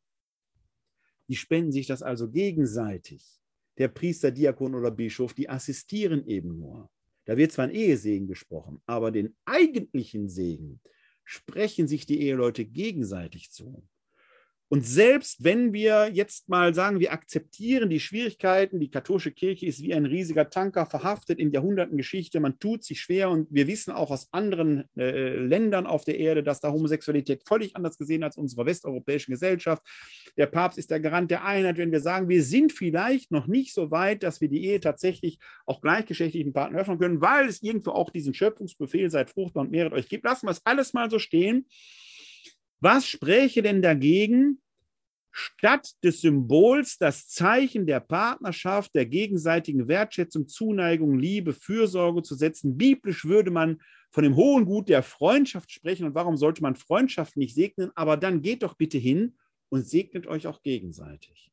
[1.30, 3.40] Die spenden sich das also gegenseitig.
[3.78, 6.90] Der Priester, Diakon oder Bischof, die assistieren eben nur.
[7.26, 10.82] Da wird zwar ein Ehesegen gesprochen, aber den eigentlichen Segen
[11.24, 13.88] sprechen sich die Eheleute gegenseitig zu.
[14.72, 19.82] Und selbst wenn wir jetzt mal sagen, wir akzeptieren die Schwierigkeiten, die katholische Kirche ist
[19.82, 23.92] wie ein riesiger Tanker verhaftet in Jahrhunderten Geschichte, man tut sich schwer und wir wissen
[23.92, 28.38] auch aus anderen äh, Ländern auf der Erde, dass da Homosexualität völlig anders gesehen als
[28.38, 29.82] unsere westeuropäischen Gesellschaft.
[30.38, 33.74] Der Papst ist der Garant der Einheit, wenn wir sagen, wir sind vielleicht noch nicht
[33.74, 37.92] so weit, dass wir die Ehe tatsächlich auch gleichgeschlechtlichen Partnern öffnen können, weil es irgendwo
[37.92, 40.26] auch diesen Schöpfungsbefehl seid fruchtbar und mehret euch gibt.
[40.26, 41.66] Lassen wir es alles mal so stehen.
[42.80, 44.62] Was spräche denn dagegen,
[45.32, 52.78] statt des Symbols das Zeichen der Partnerschaft, der gegenseitigen Wertschätzung, Zuneigung, Liebe, Fürsorge zu setzen?
[52.78, 53.82] Biblisch würde man
[54.12, 56.06] von dem hohen Gut der Freundschaft sprechen.
[56.06, 57.92] Und warum sollte man Freundschaft nicht segnen?
[57.96, 59.38] Aber dann geht doch bitte hin
[59.70, 61.52] und segnet euch auch gegenseitig.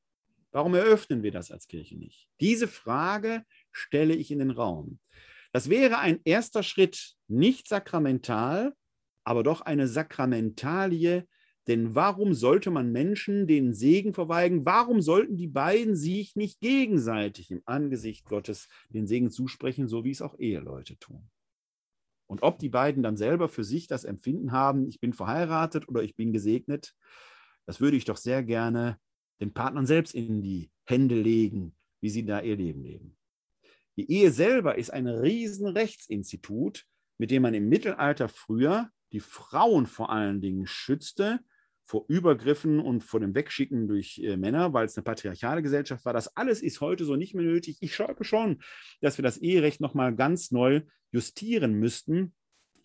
[0.53, 2.29] Warum eröffnen wir das als Kirche nicht?
[2.41, 4.99] Diese Frage stelle ich in den Raum.
[5.53, 8.75] Das wäre ein erster Schritt, nicht sakramental,
[9.27, 11.27] aber doch eine Sakramentalie.
[11.67, 14.65] Denn warum sollte man Menschen den Segen verweigern?
[14.65, 20.13] Warum sollten die beiden sich nicht gegenseitig im Angesicht Gottes den Segen zusprechen, so wie
[20.13, 21.29] es auch Eheleute tun?
[22.29, 26.05] Und ob die beiden dann selber für sich das Empfinden haben, ich bin verheiratet oder
[26.05, 26.95] ich bin gesegnet,
[27.67, 29.01] das würde ich doch sehr gerne
[29.41, 33.17] den Partnern selbst in die Hände legen, wie sie da ihr Leben leben.
[33.97, 36.87] Die Ehe selber ist ein Riesenrechtsinstitut,
[37.19, 41.41] mit dem man im Mittelalter früher die Frauen vor allen Dingen schützte
[41.87, 46.13] vor Übergriffen und vor dem Wegschicken durch äh, Männer, weil es eine patriarchale Gesellschaft war.
[46.13, 47.79] Das alles ist heute so nicht mehr nötig.
[47.81, 48.61] Ich glaube schon,
[49.01, 52.35] dass wir das Eherecht nochmal ganz neu justieren müssten,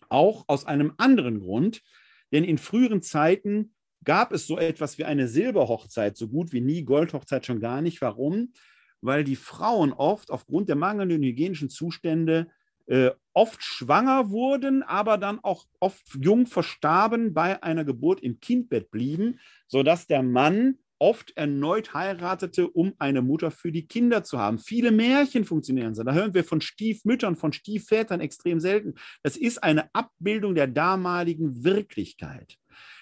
[0.08, 1.82] auch aus einem anderen Grund.
[2.30, 3.74] Denn in früheren Zeiten
[4.04, 8.00] gab es so etwas wie eine Silberhochzeit, so gut wie nie, Goldhochzeit schon gar nicht.
[8.00, 8.52] Warum?
[9.00, 12.52] Weil die Frauen oft aufgrund der mangelnden hygienischen Zustände
[12.86, 18.90] äh, oft schwanger wurden, aber dann auch oft jung verstarben, bei einer Geburt im Kindbett
[18.90, 19.38] blieben,
[19.68, 24.58] sodass der Mann oft erneut heiratete, um eine Mutter für die Kinder zu haben.
[24.58, 26.04] Viele Märchen funktionieren so.
[26.04, 28.94] Da hören wir von Stiefmüttern, von Stiefvätern extrem selten.
[29.24, 32.56] Das ist eine Abbildung der damaligen Wirklichkeit.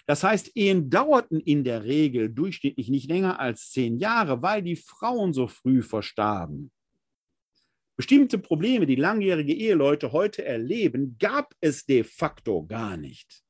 [0.07, 4.77] Das heißt, Ehen dauerten in der Regel durchschnittlich nicht länger als zehn Jahre, weil die
[4.77, 6.73] Frauen so früh verstarben.
[8.01, 13.43] Bestimmte Probleme, die langjährige Eheleute heute erleben, gab es de facto gar nicht.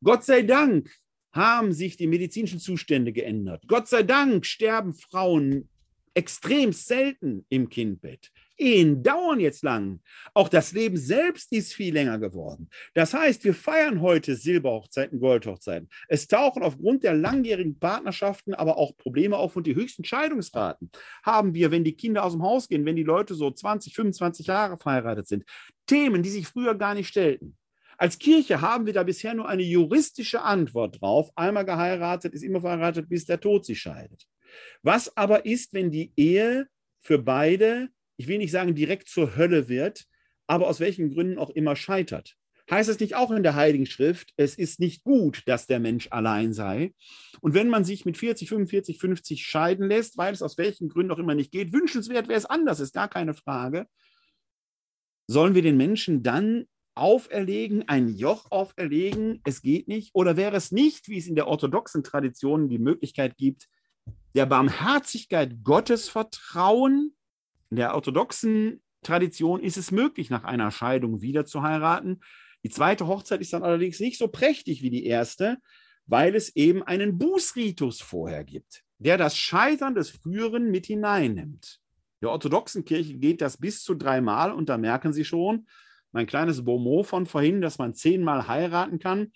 [0.00, 0.96] Gott sei Dank
[1.32, 3.64] haben sich die medizinischen Zustände geändert.
[3.66, 5.68] Gott sei Dank sterben Frauen
[6.14, 8.30] extrem selten im Kindbett.
[8.56, 10.00] Ehen dauern jetzt lang.
[10.32, 12.68] Auch das Leben selbst ist viel länger geworden.
[12.94, 15.88] Das heißt, wir feiern heute Silberhochzeiten, Goldhochzeiten.
[16.08, 20.90] Es tauchen aufgrund der langjährigen Partnerschaften aber auch Probleme auf und die höchsten Scheidungsraten
[21.24, 24.46] haben wir, wenn die Kinder aus dem Haus gehen, wenn die Leute so 20, 25
[24.46, 25.44] Jahre verheiratet sind.
[25.86, 27.56] Themen, die sich früher gar nicht stellten.
[27.96, 31.30] Als Kirche haben wir da bisher nur eine juristische Antwort drauf.
[31.36, 34.26] Einmal geheiratet ist immer verheiratet, bis der Tod sie scheidet.
[34.82, 36.68] Was aber ist, wenn die Ehe
[37.00, 40.04] für beide, ich will nicht sagen direkt zur Hölle wird,
[40.46, 42.36] aber aus welchen Gründen auch immer scheitert?
[42.70, 46.08] Heißt es nicht auch in der Heiligen Schrift, es ist nicht gut, dass der Mensch
[46.10, 46.94] allein sei?
[47.42, 51.12] Und wenn man sich mit 40, 45, 50 scheiden lässt, weil es aus welchen Gründen
[51.12, 53.86] auch immer nicht geht, wünschenswert wäre es anders, ist gar keine Frage.
[55.26, 56.64] Sollen wir den Menschen dann
[56.94, 60.14] auferlegen, ein Joch auferlegen, es geht nicht?
[60.14, 63.68] Oder wäre es nicht, wie es in der orthodoxen Tradition die Möglichkeit gibt,
[64.34, 67.14] der Barmherzigkeit Gottes vertrauen.
[67.70, 72.20] In der orthodoxen Tradition ist es möglich, nach einer Scheidung wieder zu heiraten.
[72.62, 75.58] Die zweite Hochzeit ist dann allerdings nicht so prächtig wie die erste,
[76.06, 81.80] weil es eben einen Bußritus vorher gibt, der das Scheitern des Früheren mit hineinnimmt.
[82.22, 85.66] Der orthodoxen Kirche geht das bis zu dreimal und da merken Sie schon,
[86.12, 89.32] mein kleines Bonmot von vorhin, dass man zehnmal heiraten kann,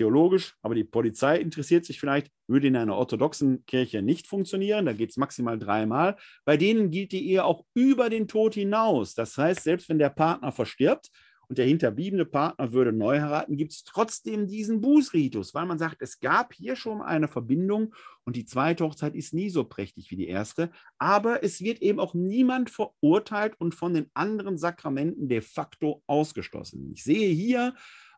[0.00, 4.86] theologisch, aber die Polizei interessiert sich vielleicht, würde in einer orthodoxen Kirche nicht funktionieren.
[4.86, 6.16] Da geht es maximal dreimal.
[6.46, 9.14] Bei denen gilt die Ehe auch über den Tod hinaus.
[9.14, 11.10] Das heißt, selbst wenn der Partner verstirbt
[11.48, 16.00] und der hinterbliebene Partner würde neu heiraten, gibt es trotzdem diesen Bußritus, weil man sagt,
[16.00, 17.94] es gab hier schon eine Verbindung
[18.24, 20.70] und die zweite Hochzeit ist nie so prächtig wie die erste.
[20.96, 26.90] Aber es wird eben auch niemand verurteilt und von den anderen Sakramenten de facto ausgeschlossen.
[26.94, 27.74] Ich sehe hier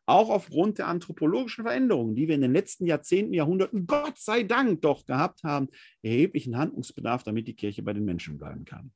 [0.07, 4.83] auch aufgrund der anthropologischen Veränderungen, die wir in den letzten Jahrzehnten, Jahrhunderten, Gott sei Dank
[4.83, 5.69] doch gehabt haben,
[6.03, 8.93] erheblichen Handlungsbedarf, damit die Kirche bei den Menschen bleiben kann.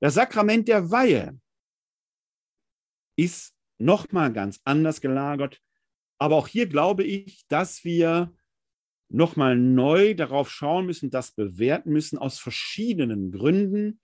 [0.00, 1.38] Das Sakrament der Weihe
[3.16, 5.60] ist nochmal ganz anders gelagert.
[6.18, 8.34] Aber auch hier glaube ich, dass wir
[9.10, 14.00] nochmal neu darauf schauen müssen, das bewerten müssen aus verschiedenen Gründen.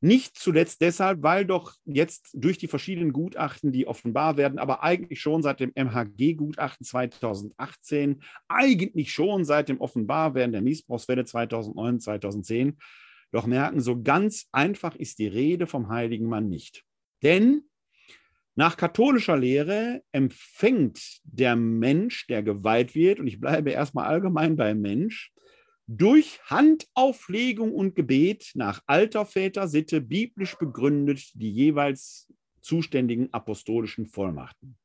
[0.00, 5.20] Nicht zuletzt deshalb, weil doch jetzt durch die verschiedenen Gutachten, die offenbar werden, aber eigentlich
[5.20, 12.78] schon seit dem MHG-Gutachten 2018, eigentlich schon seit dem Offenbarwerden der Missbrauchswelle 2009, 2010,
[13.32, 16.84] doch merken, so ganz einfach ist die Rede vom heiligen Mann nicht.
[17.24, 17.62] Denn
[18.54, 24.80] nach katholischer Lehre empfängt der Mensch, der geweiht wird, und ich bleibe erstmal allgemein beim
[24.80, 25.32] Mensch,
[25.88, 34.78] durch Handauflegung und Gebet nach alter Väter-Sitte biblisch begründet die jeweils zuständigen apostolischen Vollmachten.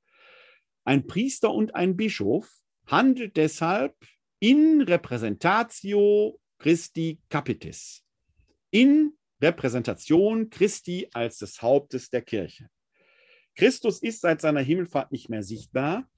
[0.85, 2.49] Ein Priester und ein Bischof
[2.87, 3.95] handelt deshalb
[4.39, 8.05] in Repräsentatio Christi Capitis,
[8.71, 9.11] in
[9.41, 12.69] Repräsentation Christi als des Hauptes der Kirche.
[13.55, 16.09] Christus ist seit seiner Himmelfahrt nicht mehr sichtbar,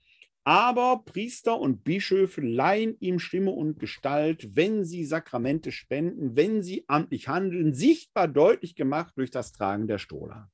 [0.45, 6.85] aber Priester und Bischöfe leihen ihm Stimme und Gestalt, wenn sie Sakramente spenden, wenn sie
[6.87, 10.51] amtlich handeln, sichtbar deutlich gemacht durch das Tragen der Stola.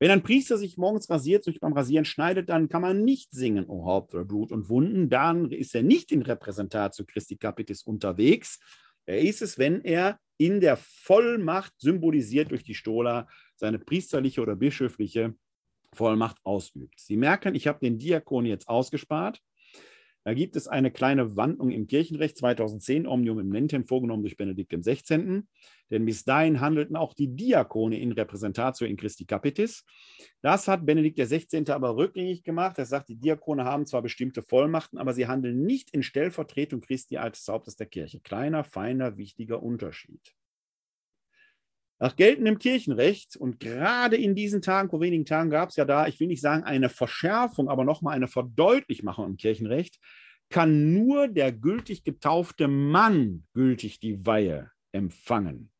[0.00, 3.66] Wenn ein Priester sich morgens rasiert, sich beim Rasieren schneidet, dann kann man nicht singen,
[3.68, 5.08] O Haupt oder Blut und Wunden.
[5.08, 8.58] Dann ist er nicht in Repräsentatio Christi Capitis unterwegs.
[9.06, 14.56] Er ist es, wenn er in der Vollmacht symbolisiert durch die Stola seine priesterliche oder
[14.56, 15.34] bischöfliche
[15.96, 17.00] Vollmacht ausübt.
[17.00, 19.42] Sie merken, ich habe den Diakon jetzt ausgespart.
[20.26, 24.72] Da gibt es eine kleine Wandlung im Kirchenrecht 2010, Omnium im Mentem, vorgenommen durch Benedikt
[24.72, 25.42] XVI.
[25.88, 29.84] Denn bis dahin handelten auch die Diakone in Repräsentatio in Christi Capitis.
[30.42, 31.70] Das hat Benedikt XVI.
[31.70, 32.76] aber rückgängig gemacht.
[32.78, 37.18] Er sagt, die Diakone haben zwar bestimmte Vollmachten, aber sie handeln nicht in Stellvertretung Christi
[37.18, 38.18] als Hauptes der Kirche.
[38.18, 40.34] Kleiner, feiner, wichtiger Unterschied.
[41.98, 46.06] Nach geltendem Kirchenrecht und gerade in diesen Tagen, vor wenigen Tagen gab es ja da,
[46.06, 49.98] ich will nicht sagen eine Verschärfung, aber nochmal eine Verdeutlichmachung im Kirchenrecht,
[50.50, 55.72] kann nur der gültig getaufte Mann gültig die Weihe empfangen.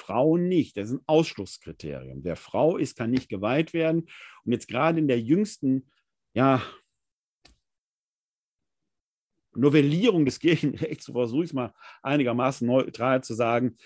[0.00, 0.76] Frauen nicht.
[0.76, 2.24] Das ist ein Ausschlusskriterium.
[2.24, 4.08] Wer Frau ist, kann nicht geweiht werden.
[4.44, 5.90] Und jetzt gerade in der jüngsten,
[6.32, 6.62] ja,
[9.52, 13.76] Novellierung des Kirchenrechts, so versuche ich es mal einigermaßen neutral zu sagen,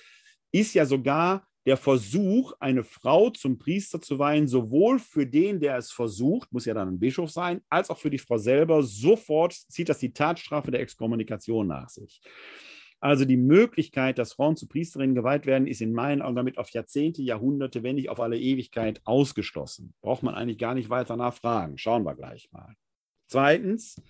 [0.52, 5.76] ist ja sogar der Versuch, eine Frau zum Priester zu weihen, sowohl für den, der
[5.78, 9.54] es versucht, muss ja dann ein Bischof sein, als auch für die Frau selber, sofort
[9.54, 12.20] zieht das die Tatstrafe der Exkommunikation nach sich.
[13.00, 16.70] Also die Möglichkeit, dass Frauen zu Priesterinnen geweiht werden, ist in meinen Augen damit auf
[16.70, 19.92] Jahrzehnte, Jahrhunderte, wenn nicht auf alle Ewigkeit ausgeschlossen.
[20.00, 21.76] Braucht man eigentlich gar nicht weiter nachfragen.
[21.76, 22.74] Schauen wir gleich mal.
[23.26, 24.00] Zweitens,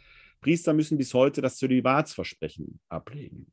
[0.41, 3.53] Priester müssen bis heute das Zölibatsversprechen ablegen.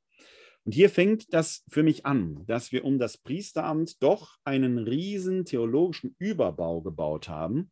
[0.63, 5.45] Und hier fängt das für mich an, dass wir um das Priesteramt doch einen riesen
[5.45, 7.71] theologischen Überbau gebaut haben.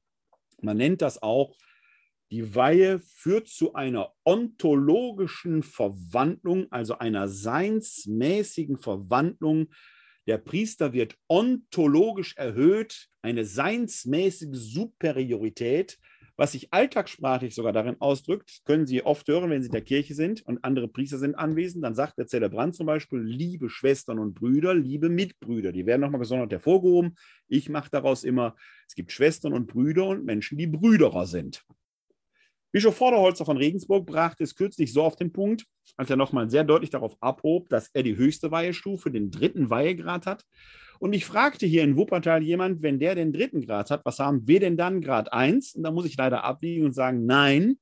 [0.61, 1.55] Man nennt das auch,
[2.31, 9.69] die Weihe führt zu einer ontologischen Verwandlung, also einer seinsmäßigen Verwandlung.
[10.27, 15.99] Der Priester wird ontologisch erhöht, eine seinsmäßige Superiorität
[16.39, 20.15] was sich alltagssprachlich sogar darin ausdrückt, können Sie oft hören, wenn Sie in der Kirche
[20.15, 24.35] sind und andere Priester sind anwesend, dann sagt der Zelebrant zum Beispiel, liebe Schwestern und
[24.35, 27.17] Brüder, liebe Mitbrüder, die werden nochmal gesondert hervorgehoben.
[27.49, 28.55] Ich mache daraus immer,
[28.87, 31.65] es gibt Schwestern und Brüder und Menschen, die Brüderer sind.
[32.71, 35.65] Bischof Vorderholzer von Regensburg brachte es kürzlich so auf den Punkt,
[35.97, 40.25] als er nochmal sehr deutlich darauf abhob, dass er die höchste Weihestufe, den dritten Weihegrad
[40.25, 40.45] hat
[40.99, 44.45] und ich fragte hier in Wuppertal jemand, wenn der den dritten Grad hat, was haben
[44.47, 45.75] wir denn dann Grad 1?
[45.75, 47.79] Und da muss ich leider abbiegen und sagen, nein,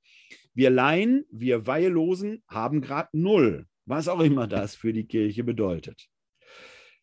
[0.54, 6.08] wir Laien, wir Weihelosen haben Grad 0, was auch immer das für die Kirche bedeutet.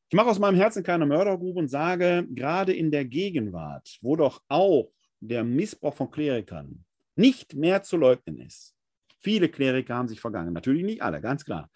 [0.08, 4.40] Ich mache aus meinem Herzen keine Mördergrube und sage, gerade in der Gegenwart, wo doch
[4.48, 6.83] auch der Missbrauch von Klerikern
[7.16, 8.74] nicht mehr zu leugnen ist.
[9.20, 11.70] Viele Kleriker haben sich vergangen, natürlich nicht alle, ganz klar.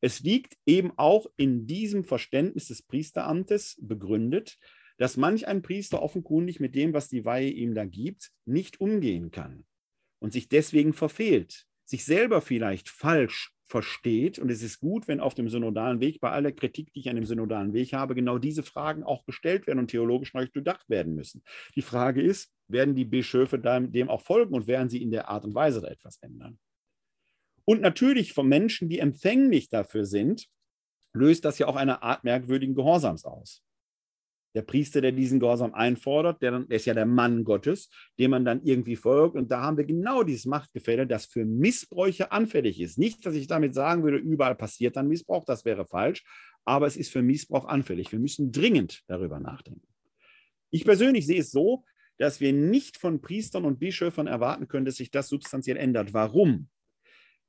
[0.00, 4.58] Es liegt eben auch in diesem Verständnis des Priesteramtes begründet,
[4.98, 9.30] dass manch ein Priester offenkundig mit dem, was die Weihe ihm da gibt, nicht umgehen
[9.30, 9.66] kann
[10.20, 14.38] und sich deswegen verfehlt, sich selber vielleicht falsch versteht.
[14.38, 17.16] Und es ist gut, wenn auf dem synodalen Weg, bei aller Kritik, die ich an
[17.16, 21.14] dem synodalen Weg habe, genau diese Fragen auch gestellt werden und theologisch neu durchdacht werden
[21.14, 21.42] müssen.
[21.74, 25.44] Die Frage ist, werden die Bischöfe dem auch folgen und werden sie in der Art
[25.44, 26.58] und Weise da etwas ändern?
[27.64, 30.46] Und natürlich von Menschen, die empfänglich dafür sind,
[31.12, 33.62] löst das ja auch eine Art merkwürdigen Gehorsams aus.
[34.54, 38.44] Der Priester, der diesen Gehorsam einfordert, der, der ist ja der Mann Gottes, dem man
[38.44, 39.36] dann irgendwie folgt.
[39.36, 42.98] Und da haben wir genau dieses Machtgefälle, das für Missbräuche anfällig ist.
[42.98, 46.24] Nicht, dass ich damit sagen würde, überall passiert dann Missbrauch, das wäre falsch,
[46.64, 48.12] aber es ist für Missbrauch anfällig.
[48.12, 49.86] Wir müssen dringend darüber nachdenken.
[50.70, 51.84] Ich persönlich sehe es so,
[52.18, 56.14] dass wir nicht von Priestern und Bischöfern erwarten können, dass sich das substanziell ändert.
[56.14, 56.68] Warum?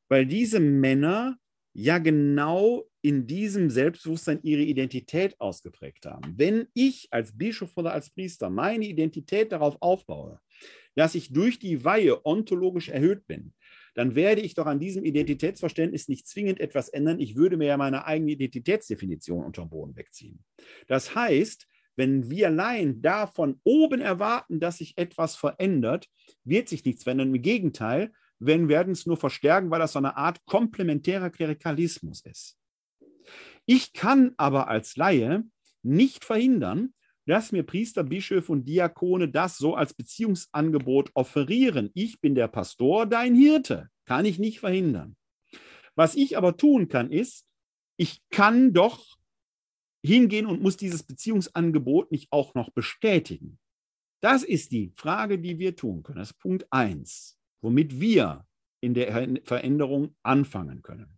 [0.10, 1.38] weil diese Männer
[1.74, 6.34] ja genau in diesem Selbstbewusstsein ihre Identität ausgeprägt haben.
[6.36, 10.40] Wenn ich als Bischof oder als Priester meine Identität darauf aufbaue,
[10.96, 13.54] dass ich durch die Weihe ontologisch erhöht bin,
[13.94, 17.20] dann werde ich doch an diesem Identitätsverständnis nicht zwingend etwas ändern.
[17.20, 20.44] Ich würde mir ja meine eigene Identitätsdefinition unter den Boden wegziehen.
[20.88, 21.68] Das heißt,
[21.98, 26.08] wenn wir allein davon oben erwarten, dass sich etwas verändert,
[26.44, 27.36] wird sich nichts verändern.
[27.36, 32.56] Im Gegenteil, wenn werden es nur verstärken, weil das so eine Art komplementärer Klerikalismus ist.
[33.66, 35.44] Ich kann aber als Laie
[35.84, 36.94] nicht verhindern,
[37.26, 41.92] dass mir Priester, Bischöfe und Diakone das so als Beziehungsangebot offerieren.
[41.94, 43.90] Ich bin der Pastor, dein Hirte.
[44.06, 45.18] Kann ich nicht verhindern.
[45.96, 47.46] Was ich aber tun kann, ist,
[47.98, 49.17] ich kann doch
[50.04, 53.60] hingehen und muss dieses Beziehungsangebot nicht auch noch bestätigen.
[54.22, 56.20] Das ist die Frage, die wir tun können.
[56.20, 58.46] Das ist Punkt 1 womit wir
[58.82, 61.18] in der Veränderung anfangen können.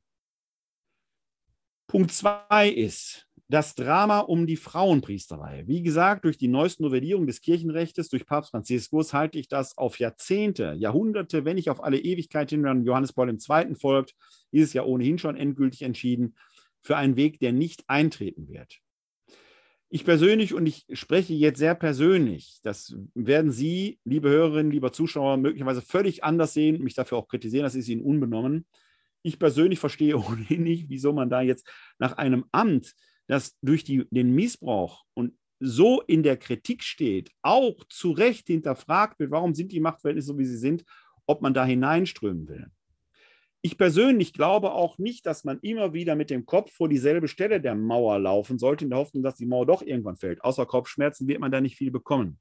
[1.87, 5.63] Punkt zwei ist, das Drama um die Frauenpriesterei.
[5.65, 9.97] Wie gesagt, durch die neueste Novellierung des Kirchenrechts durch Papst Franziskus halte ich das auf
[9.97, 13.75] Jahrzehnte, Jahrhunderte, wenn nicht auf alle Ewigkeit hin, wenn Johannes Paul II.
[13.75, 14.15] folgt,
[14.51, 16.35] ist es ja ohnehin schon endgültig entschieden,
[16.81, 18.79] für einen Weg, der nicht eintreten wird.
[19.91, 25.37] Ich persönlich, und ich spreche jetzt sehr persönlich, das werden Sie, liebe Hörerinnen, lieber Zuschauer,
[25.37, 28.67] möglicherweise völlig anders sehen, mich dafür auch kritisieren, das ist Ihnen unbenommen.
[29.23, 32.93] Ich persönlich verstehe ohnehin nicht, wieso man da jetzt nach einem Amt,
[33.27, 39.19] das durch die, den Missbrauch und so in der Kritik steht, auch zu Recht hinterfragt
[39.19, 40.85] wird, warum sind die Machtverhältnisse so, wie sie sind,
[41.25, 42.67] ob man da hineinströmen will.
[43.61, 47.59] Ich persönlich glaube auch nicht, dass man immer wieder mit dem Kopf vor dieselbe Stelle
[47.59, 50.41] der Mauer laufen sollte, in der Hoffnung, dass die Mauer doch irgendwann fällt.
[50.43, 52.39] Außer Kopfschmerzen wird man da nicht viel bekommen.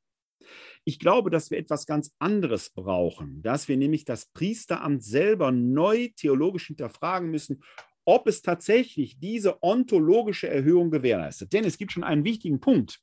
[0.84, 6.08] Ich glaube, dass wir etwas ganz anderes brauchen, dass wir nämlich das Priesteramt selber neu
[6.14, 7.62] theologisch hinterfragen müssen,
[8.04, 11.52] ob es tatsächlich diese ontologische Erhöhung gewährleistet.
[11.52, 13.00] Denn es gibt schon einen wichtigen Punkt.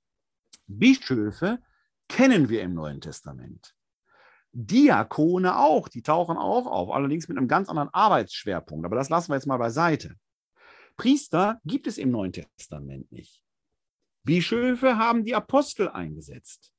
[0.67, 1.59] Bischöfe
[2.07, 3.75] kennen wir im Neuen Testament.
[4.57, 8.85] Diakone auch, die tauchen auch auf, allerdings mit einem ganz anderen Arbeitsschwerpunkt.
[8.85, 10.15] Aber das lassen wir jetzt mal beiseite.
[10.95, 13.41] Priester gibt es im Neuen Testament nicht.
[14.23, 16.71] Bischöfe haben die Apostel eingesetzt.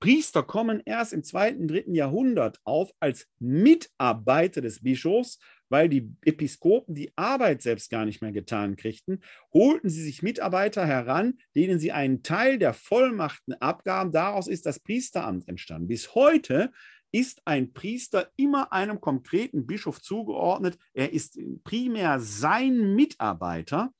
[0.00, 5.38] Priester kommen erst im zweiten, dritten Jahrhundert auf als Mitarbeiter des Bischofs,
[5.68, 10.84] weil die Episkopen die Arbeit selbst gar nicht mehr getan kriegten, holten sie sich Mitarbeiter
[10.84, 14.10] heran, denen sie einen Teil der Vollmachten abgaben.
[14.10, 15.86] Daraus ist das Priesteramt entstanden.
[15.86, 16.72] Bis heute
[17.12, 20.78] ist ein Priester immer einem konkreten Bischof zugeordnet.
[20.92, 23.92] Er ist primär sein Mitarbeiter,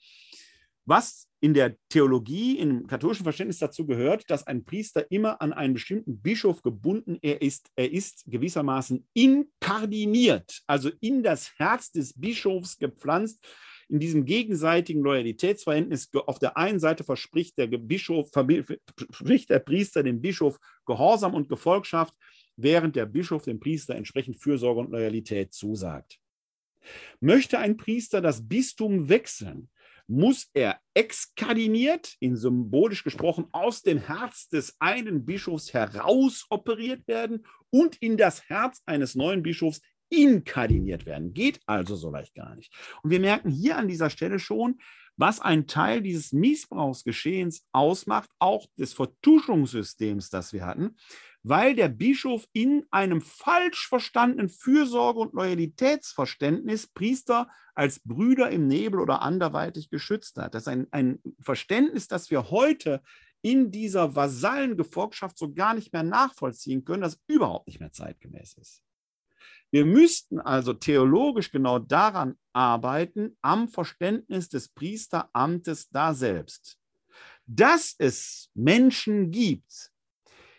[0.84, 5.74] was in der Theologie, im katholischen Verständnis dazu gehört, dass ein Priester immer an einen
[5.74, 7.70] bestimmten Bischof gebunden er ist.
[7.76, 13.42] Er ist gewissermaßen inkardiniert, also in das Herz des Bischofs gepflanzt.
[13.88, 20.20] In diesem gegenseitigen Loyalitätsverhältnis auf der einen Seite verspricht der Bischof, verspricht der Priester dem
[20.20, 22.14] Bischof Gehorsam und Gefolgschaft,
[22.62, 26.18] während der Bischof dem Priester entsprechend Fürsorge und Loyalität zusagt.
[27.20, 29.68] Möchte ein Priester das Bistum wechseln,
[30.06, 37.46] muss er exkardiniert, in symbolisch gesprochen, aus dem Herz des einen Bischofs heraus operiert werden
[37.70, 41.32] und in das Herz eines neuen Bischofs inkardiniert werden.
[41.32, 42.74] Geht also so leicht gar nicht.
[43.02, 44.80] Und wir merken hier an dieser Stelle schon,
[45.20, 50.96] was ein Teil dieses Missbrauchsgeschehens ausmacht, auch des Vertuschungssystems, das wir hatten,
[51.42, 58.98] weil der Bischof in einem falsch verstandenen Fürsorge- und Loyalitätsverständnis Priester als Brüder im Nebel
[58.98, 60.54] oder anderweitig geschützt hat.
[60.54, 63.02] Das ist ein, ein Verständnis, das wir heute
[63.42, 68.82] in dieser Vasallengefolgschaft so gar nicht mehr nachvollziehen können, das überhaupt nicht mehr zeitgemäß ist.
[69.70, 76.78] Wir müssten also theologisch genau daran arbeiten, am Verständnis des Priesteramtes da selbst.
[77.46, 79.90] Dass es Menschen gibt,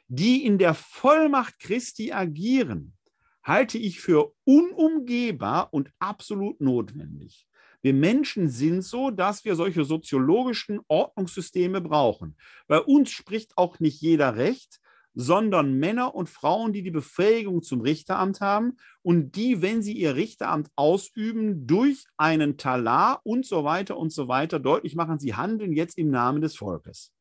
[0.08, 2.98] die in der Vollmacht Christi agieren,
[3.44, 7.48] halte ich für unumgehbar und absolut notwendig.
[7.82, 12.38] Wir Menschen sind so, dass wir solche soziologischen Ordnungssysteme brauchen.
[12.68, 14.80] Bei uns spricht auch nicht jeder Recht,
[15.14, 20.16] sondern Männer und Frauen, die die Befähigung zum Richteramt haben und die, wenn sie ihr
[20.16, 25.74] Richteramt ausüben, durch einen Talar und so weiter und so weiter deutlich machen, sie handeln
[25.74, 27.12] jetzt im Namen des Volkes.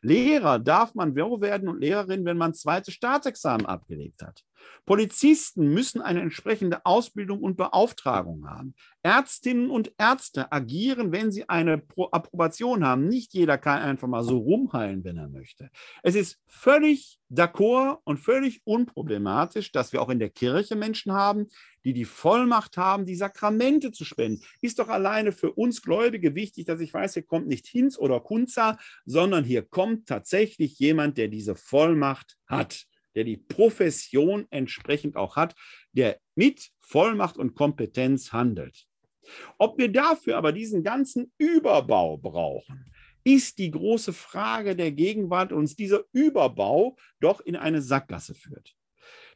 [0.00, 4.44] Lehrer darf man werden und Lehrerin, wenn man zweites Staatsexamen abgelegt hat.
[4.86, 8.74] Polizisten müssen eine entsprechende Ausbildung und Beauftragung haben.
[9.02, 13.06] Ärztinnen und Ärzte agieren, wenn sie eine Pro Approbation haben.
[13.06, 15.70] Nicht jeder kann einfach mal so rumheilen, wenn er möchte.
[16.02, 21.48] Es ist völlig d'accord und völlig unproblematisch, dass wir auch in der Kirche Menschen haben,
[21.84, 24.42] die die Vollmacht haben, die Sakramente zu spenden.
[24.60, 28.20] Ist doch alleine für uns Gläubige wichtig, dass ich weiß, hier kommt nicht Hinz oder
[28.20, 35.36] Kunza, sondern hier kommt tatsächlich jemand, der diese Vollmacht hat der die Profession entsprechend auch
[35.36, 35.54] hat,
[35.92, 38.86] der mit Vollmacht und Kompetenz handelt.
[39.58, 42.90] Ob wir dafür aber diesen ganzen Überbau brauchen,
[43.24, 48.77] ist die große Frage der Gegenwart, uns dieser Überbau doch in eine Sackgasse führt.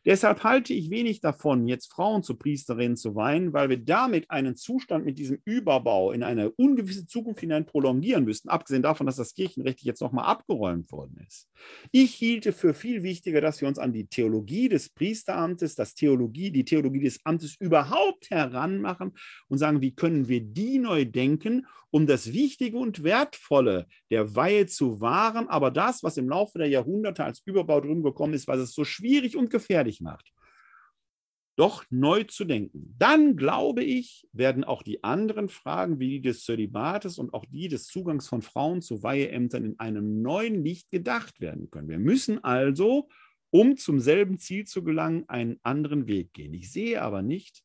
[0.04, 4.56] Deshalb halte ich wenig davon, jetzt Frauen zu Priesterinnen zu weihen, weil wir damit einen
[4.56, 9.34] Zustand mit diesem Überbau in eine ungewisse Zukunft hinein prolongieren müssten, abgesehen davon, dass das
[9.34, 11.48] Kirchenrecht jetzt nochmal abgeräumt worden ist.
[11.92, 16.50] Ich hielte für viel wichtiger, dass wir uns an die Theologie des Priesteramtes, das Theologie,
[16.50, 19.12] die Theologie des Amtes überhaupt heranmachen
[19.48, 24.66] und sagen, wie können wir die neu denken, um das Wichtige und Wertvolle der Weihe
[24.66, 28.58] zu wahren, aber das, was im Laufe der Jahrhunderte als Überbau drin gekommen ist, was
[28.58, 30.32] es so schwierig und gefährlich macht.
[31.56, 32.94] doch neu zu denken.
[32.98, 37.68] Dann, glaube ich, werden auch die anderen Fragen wie die des Zölibates und auch die
[37.68, 41.90] des Zugangs von Frauen zu Weiheämtern in einem neuen Licht gedacht werden können.
[41.90, 43.08] Wir müssen also,
[43.50, 46.54] um zum selben Ziel zu gelangen, einen anderen Weg gehen.
[46.54, 47.62] Ich sehe aber nicht,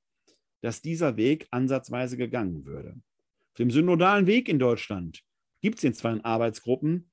[0.61, 2.89] dass dieser Weg ansatzweise gegangen würde.
[2.89, 5.21] Auf dem synodalen Weg in Deutschland
[5.61, 7.09] gibt es den zwar Arbeitsgruppen,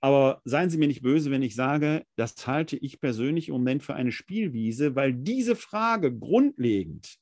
[0.00, 3.82] aber seien Sie mir nicht böse, wenn ich sage, das halte ich persönlich im Moment
[3.82, 7.18] für eine Spielwiese, weil diese Frage grundlegend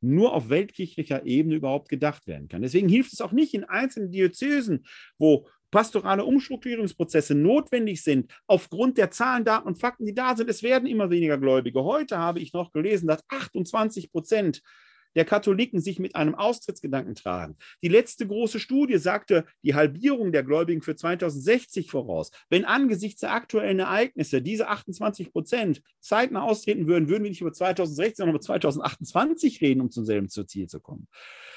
[0.00, 2.62] nur auf weltkirchlicher Ebene überhaupt gedacht werden kann.
[2.62, 4.86] Deswegen hilft es auch nicht in einzelnen Diözesen,
[5.18, 10.48] wo pastorale Umstrukturierungsprozesse notwendig sind, aufgrund der Zahlen, Daten und Fakten, die da sind.
[10.48, 11.82] Es werden immer weniger Gläubige.
[11.82, 14.62] Heute habe ich noch gelesen, dass 28 Prozent
[15.16, 17.56] der Katholiken sich mit einem Austrittsgedanken tragen.
[17.82, 22.30] Die letzte große Studie sagte die Halbierung der Gläubigen für 2060 voraus.
[22.48, 27.52] Wenn angesichts der aktuellen Ereignisse diese 28 Prozent zeitnah austreten würden, würden wir nicht über
[27.52, 31.08] 2016, sondern über 2028 reden, um zum selben Ziel zu kommen.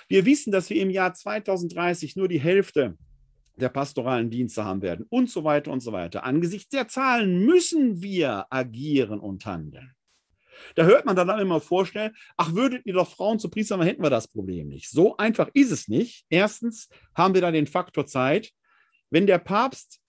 [0.08, 2.98] Wir wissen, dass wir im Jahr 2030 nur die Hälfte
[3.60, 6.24] der pastoralen Dienste haben werden und so weiter und so weiter.
[6.24, 9.92] Angesichts der Zahlen müssen wir agieren und handeln.
[10.76, 14.04] Da hört man dann immer vorstellen, ach, würdet ihr doch Frauen zu Priestern, dann hätten
[14.04, 14.90] wir das Problem nicht.
[14.90, 16.26] So einfach ist es nicht.
[16.30, 18.52] Erstens haben wir da den Faktor Zeit.
[19.10, 20.00] Wenn der Papst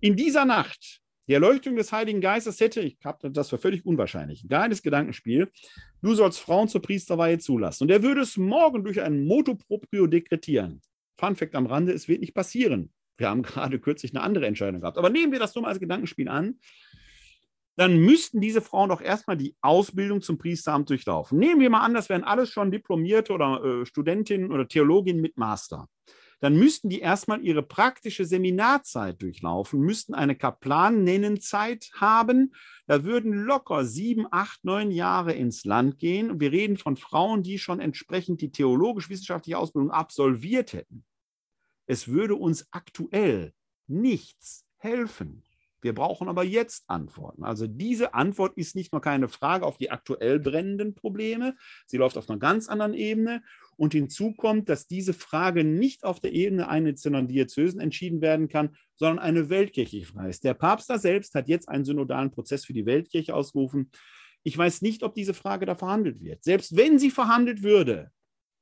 [0.00, 4.44] in dieser Nacht die Erleuchtung des Heiligen Geistes hätte, ich habe das für völlig unwahrscheinlich,
[4.44, 5.50] ein geiles Gedankenspiel,
[6.02, 7.84] du sollst Frauen zur Priesterweihe zulassen.
[7.84, 10.80] Und er würde es morgen durch ein Motu proprio dekretieren.
[11.16, 12.92] Fun Fact am Rande, es wird nicht passieren.
[13.16, 14.98] Wir haben gerade kürzlich eine andere Entscheidung gehabt.
[14.98, 16.58] Aber nehmen wir das nur mal als Gedankenspiel an
[17.76, 21.38] dann müssten diese Frauen doch erstmal die Ausbildung zum Priesteramt durchlaufen.
[21.38, 25.38] Nehmen wir mal an, das wären alles schon Diplomierte oder äh, Studentinnen oder Theologinnen mit
[25.38, 25.88] Master.
[26.40, 32.52] Dann müssten die erstmal ihre praktische Seminarzeit durchlaufen, müssten eine Kaplan-Nennenzeit haben.
[32.86, 36.40] Da würden locker sieben, acht, neun Jahre ins Land gehen.
[36.40, 41.04] Wir reden von Frauen, die schon entsprechend die theologisch-wissenschaftliche Ausbildung absolviert hätten.
[41.86, 43.52] Es würde uns aktuell
[43.86, 45.44] nichts helfen.
[45.82, 47.44] Wir brauchen aber jetzt Antworten.
[47.44, 51.56] Also diese Antwort ist nicht nur keine Frage auf die aktuell brennenden Probleme,
[51.86, 53.42] sie läuft auf einer ganz anderen Ebene.
[53.76, 58.76] Und hinzu kommt, dass diese Frage nicht auf der Ebene einzelner Diözesen entschieden werden kann,
[58.94, 60.44] sondern eine weltkirchliche Frage ist.
[60.44, 63.90] Der Papst da selbst hat jetzt einen synodalen Prozess für die Weltkirche ausgerufen.
[64.44, 66.44] Ich weiß nicht, ob diese Frage da verhandelt wird.
[66.44, 68.12] Selbst wenn sie verhandelt würde,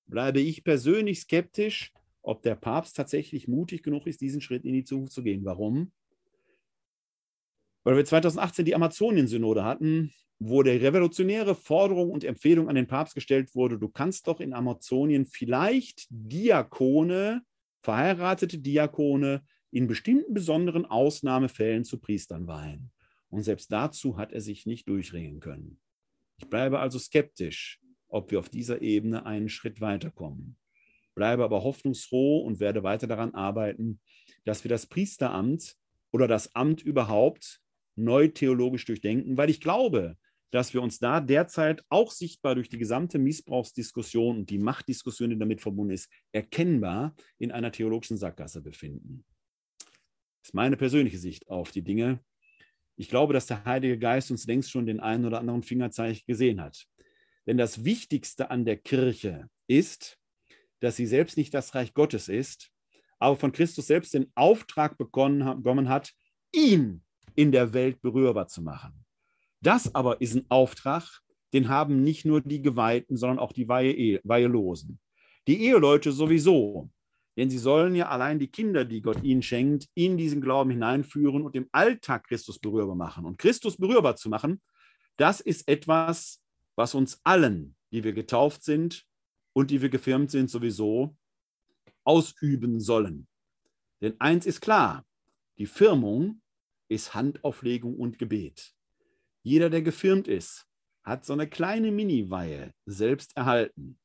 [0.07, 1.93] bleibe ich persönlich skeptisch,
[2.23, 5.45] ob der Papst tatsächlich mutig genug ist, diesen Schritt in die Zukunft zu gehen.
[5.45, 5.93] Warum?
[7.85, 13.15] Weil wir 2018 die Amazonien-Synode hatten, wo der revolutionäre Forderung und Empfehlung an den Papst
[13.15, 17.43] gestellt wurde, du kannst doch in Amazonien vielleicht Diakone,
[17.83, 22.91] verheiratete Diakone, in bestimmten besonderen Ausnahmefällen zu Priestern weihen.
[23.29, 25.79] Und selbst dazu hat er sich nicht durchringen können.
[26.39, 30.57] Ich bleibe also skeptisch, ob wir auf dieser Ebene einen Schritt weiterkommen.
[31.15, 34.01] Bleibe aber hoffnungsfroh und werde weiter daran arbeiten,
[34.45, 35.77] dass wir das Priesteramt
[36.13, 37.61] oder das Amt überhaupt
[38.01, 40.17] neu theologisch durchdenken, weil ich glaube,
[40.51, 45.39] dass wir uns da derzeit auch sichtbar durch die gesamte Missbrauchsdiskussion und die Machtdiskussion, die
[45.39, 49.25] damit verbunden ist, erkennbar in einer theologischen Sackgasse befinden.
[49.79, 52.21] Das ist meine persönliche Sicht auf die Dinge.
[52.97, 56.61] Ich glaube, dass der Heilige Geist uns längst schon den einen oder anderen Fingerzeichen gesehen
[56.61, 56.87] hat.
[57.47, 60.19] Denn das Wichtigste an der Kirche ist,
[60.81, 62.71] dass sie selbst nicht das Reich Gottes ist,
[63.19, 66.13] aber von Christus selbst den Auftrag bekommen hat,
[66.55, 67.03] ihn
[67.35, 69.05] in der Welt berührbar zu machen.
[69.61, 71.21] Das aber ist ein Auftrag,
[71.53, 75.01] den haben nicht nur die Geweihten, sondern auch die Weihe Weihelosen.
[75.47, 76.91] Die Eheleute sowieso,
[77.37, 81.43] denn sie sollen ja allein die Kinder, die Gott ihnen schenkt, in diesen Glauben hineinführen
[81.43, 83.25] und im Alltag Christus berührbar machen.
[83.25, 84.61] Und Christus berührbar zu machen,
[85.17, 86.43] das ist etwas,
[86.77, 89.05] was uns allen, die wir getauft sind
[89.53, 91.17] und die wir gefirmt sind, sowieso
[92.05, 93.27] ausüben sollen.
[94.01, 95.05] Denn eins ist klar,
[95.59, 96.40] die Firmung
[96.91, 98.75] ist Handauflegung und Gebet.
[99.43, 100.67] Jeder, der gefirmt ist,
[101.03, 103.99] hat so eine kleine Mini-Weihe selbst erhalten,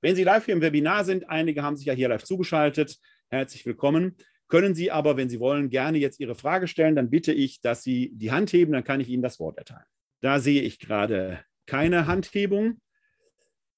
[0.00, 2.96] Wenn Sie live hier im Webinar sind, einige haben sich ja hier live zugeschaltet,
[3.28, 4.16] herzlich willkommen
[4.48, 7.82] Können Sie aber, wenn Sie wollen, gerne jetzt Ihre Frage stellen, dann bitte ich, dass
[7.82, 9.84] Sie die Hand heben, dann kann ich Ihnen das Wort erteilen.
[10.22, 12.80] Da sehe ich gerade keine Handhebung.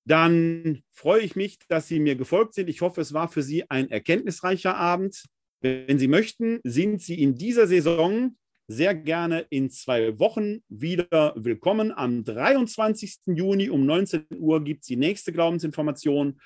[0.05, 2.69] Dann freue ich mich, dass Sie mir gefolgt sind.
[2.69, 5.25] Ich hoffe, es war für Sie ein erkenntnisreicher Abend.
[5.63, 11.91] Wenn Sie möchten, sind Sie in dieser Saison sehr gerne in zwei Wochen wieder willkommen.
[11.93, 13.21] Am 23.
[13.27, 16.39] Juni um 19 Uhr gibt es die nächste Glaubensinformation.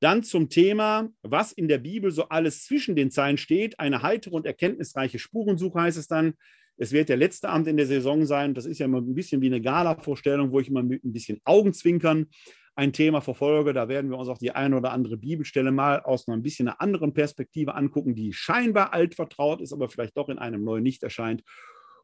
[0.00, 3.78] Dann zum Thema, was in der Bibel so alles zwischen den Zeilen steht.
[3.78, 6.34] Eine heitere und erkenntnisreiche Spurensuche heißt es dann.
[6.76, 8.54] Es wird der letzte Abend in der Saison sein.
[8.54, 11.40] Das ist ja immer ein bisschen wie eine Gala-Vorstellung, wo ich immer mit ein bisschen
[11.44, 12.26] Augenzwinkern
[12.74, 13.72] ein Thema verfolge.
[13.72, 16.68] Da werden wir uns auch die eine oder andere Bibelstelle mal aus einer ein bisschen
[16.68, 21.02] einer anderen Perspektive angucken, die scheinbar altvertraut ist, aber vielleicht doch in einem neuen Licht
[21.02, 21.42] erscheint.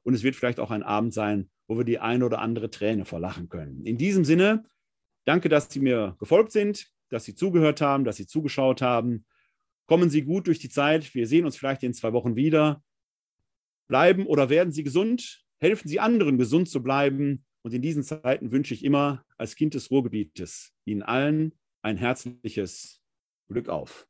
[0.02, 3.04] Und es wird vielleicht auch ein Abend sein, wo wir die eine oder andere Träne
[3.04, 3.84] verlachen können.
[3.84, 4.64] In diesem Sinne,
[5.26, 9.26] danke, dass Sie mir gefolgt sind, dass Sie zugehört haben, dass Sie zugeschaut haben.
[9.86, 11.14] Kommen Sie gut durch die Zeit.
[11.14, 12.82] Wir sehen uns vielleicht in zwei Wochen wieder.
[13.88, 15.44] Bleiben oder werden Sie gesund.
[15.60, 17.44] Helfen Sie anderen, gesund zu bleiben.
[17.62, 21.52] Und in diesen Zeiten wünsche ich immer als Kind des Ruhrgebietes Ihnen allen
[21.82, 23.02] ein herzliches
[23.48, 24.09] Glück auf.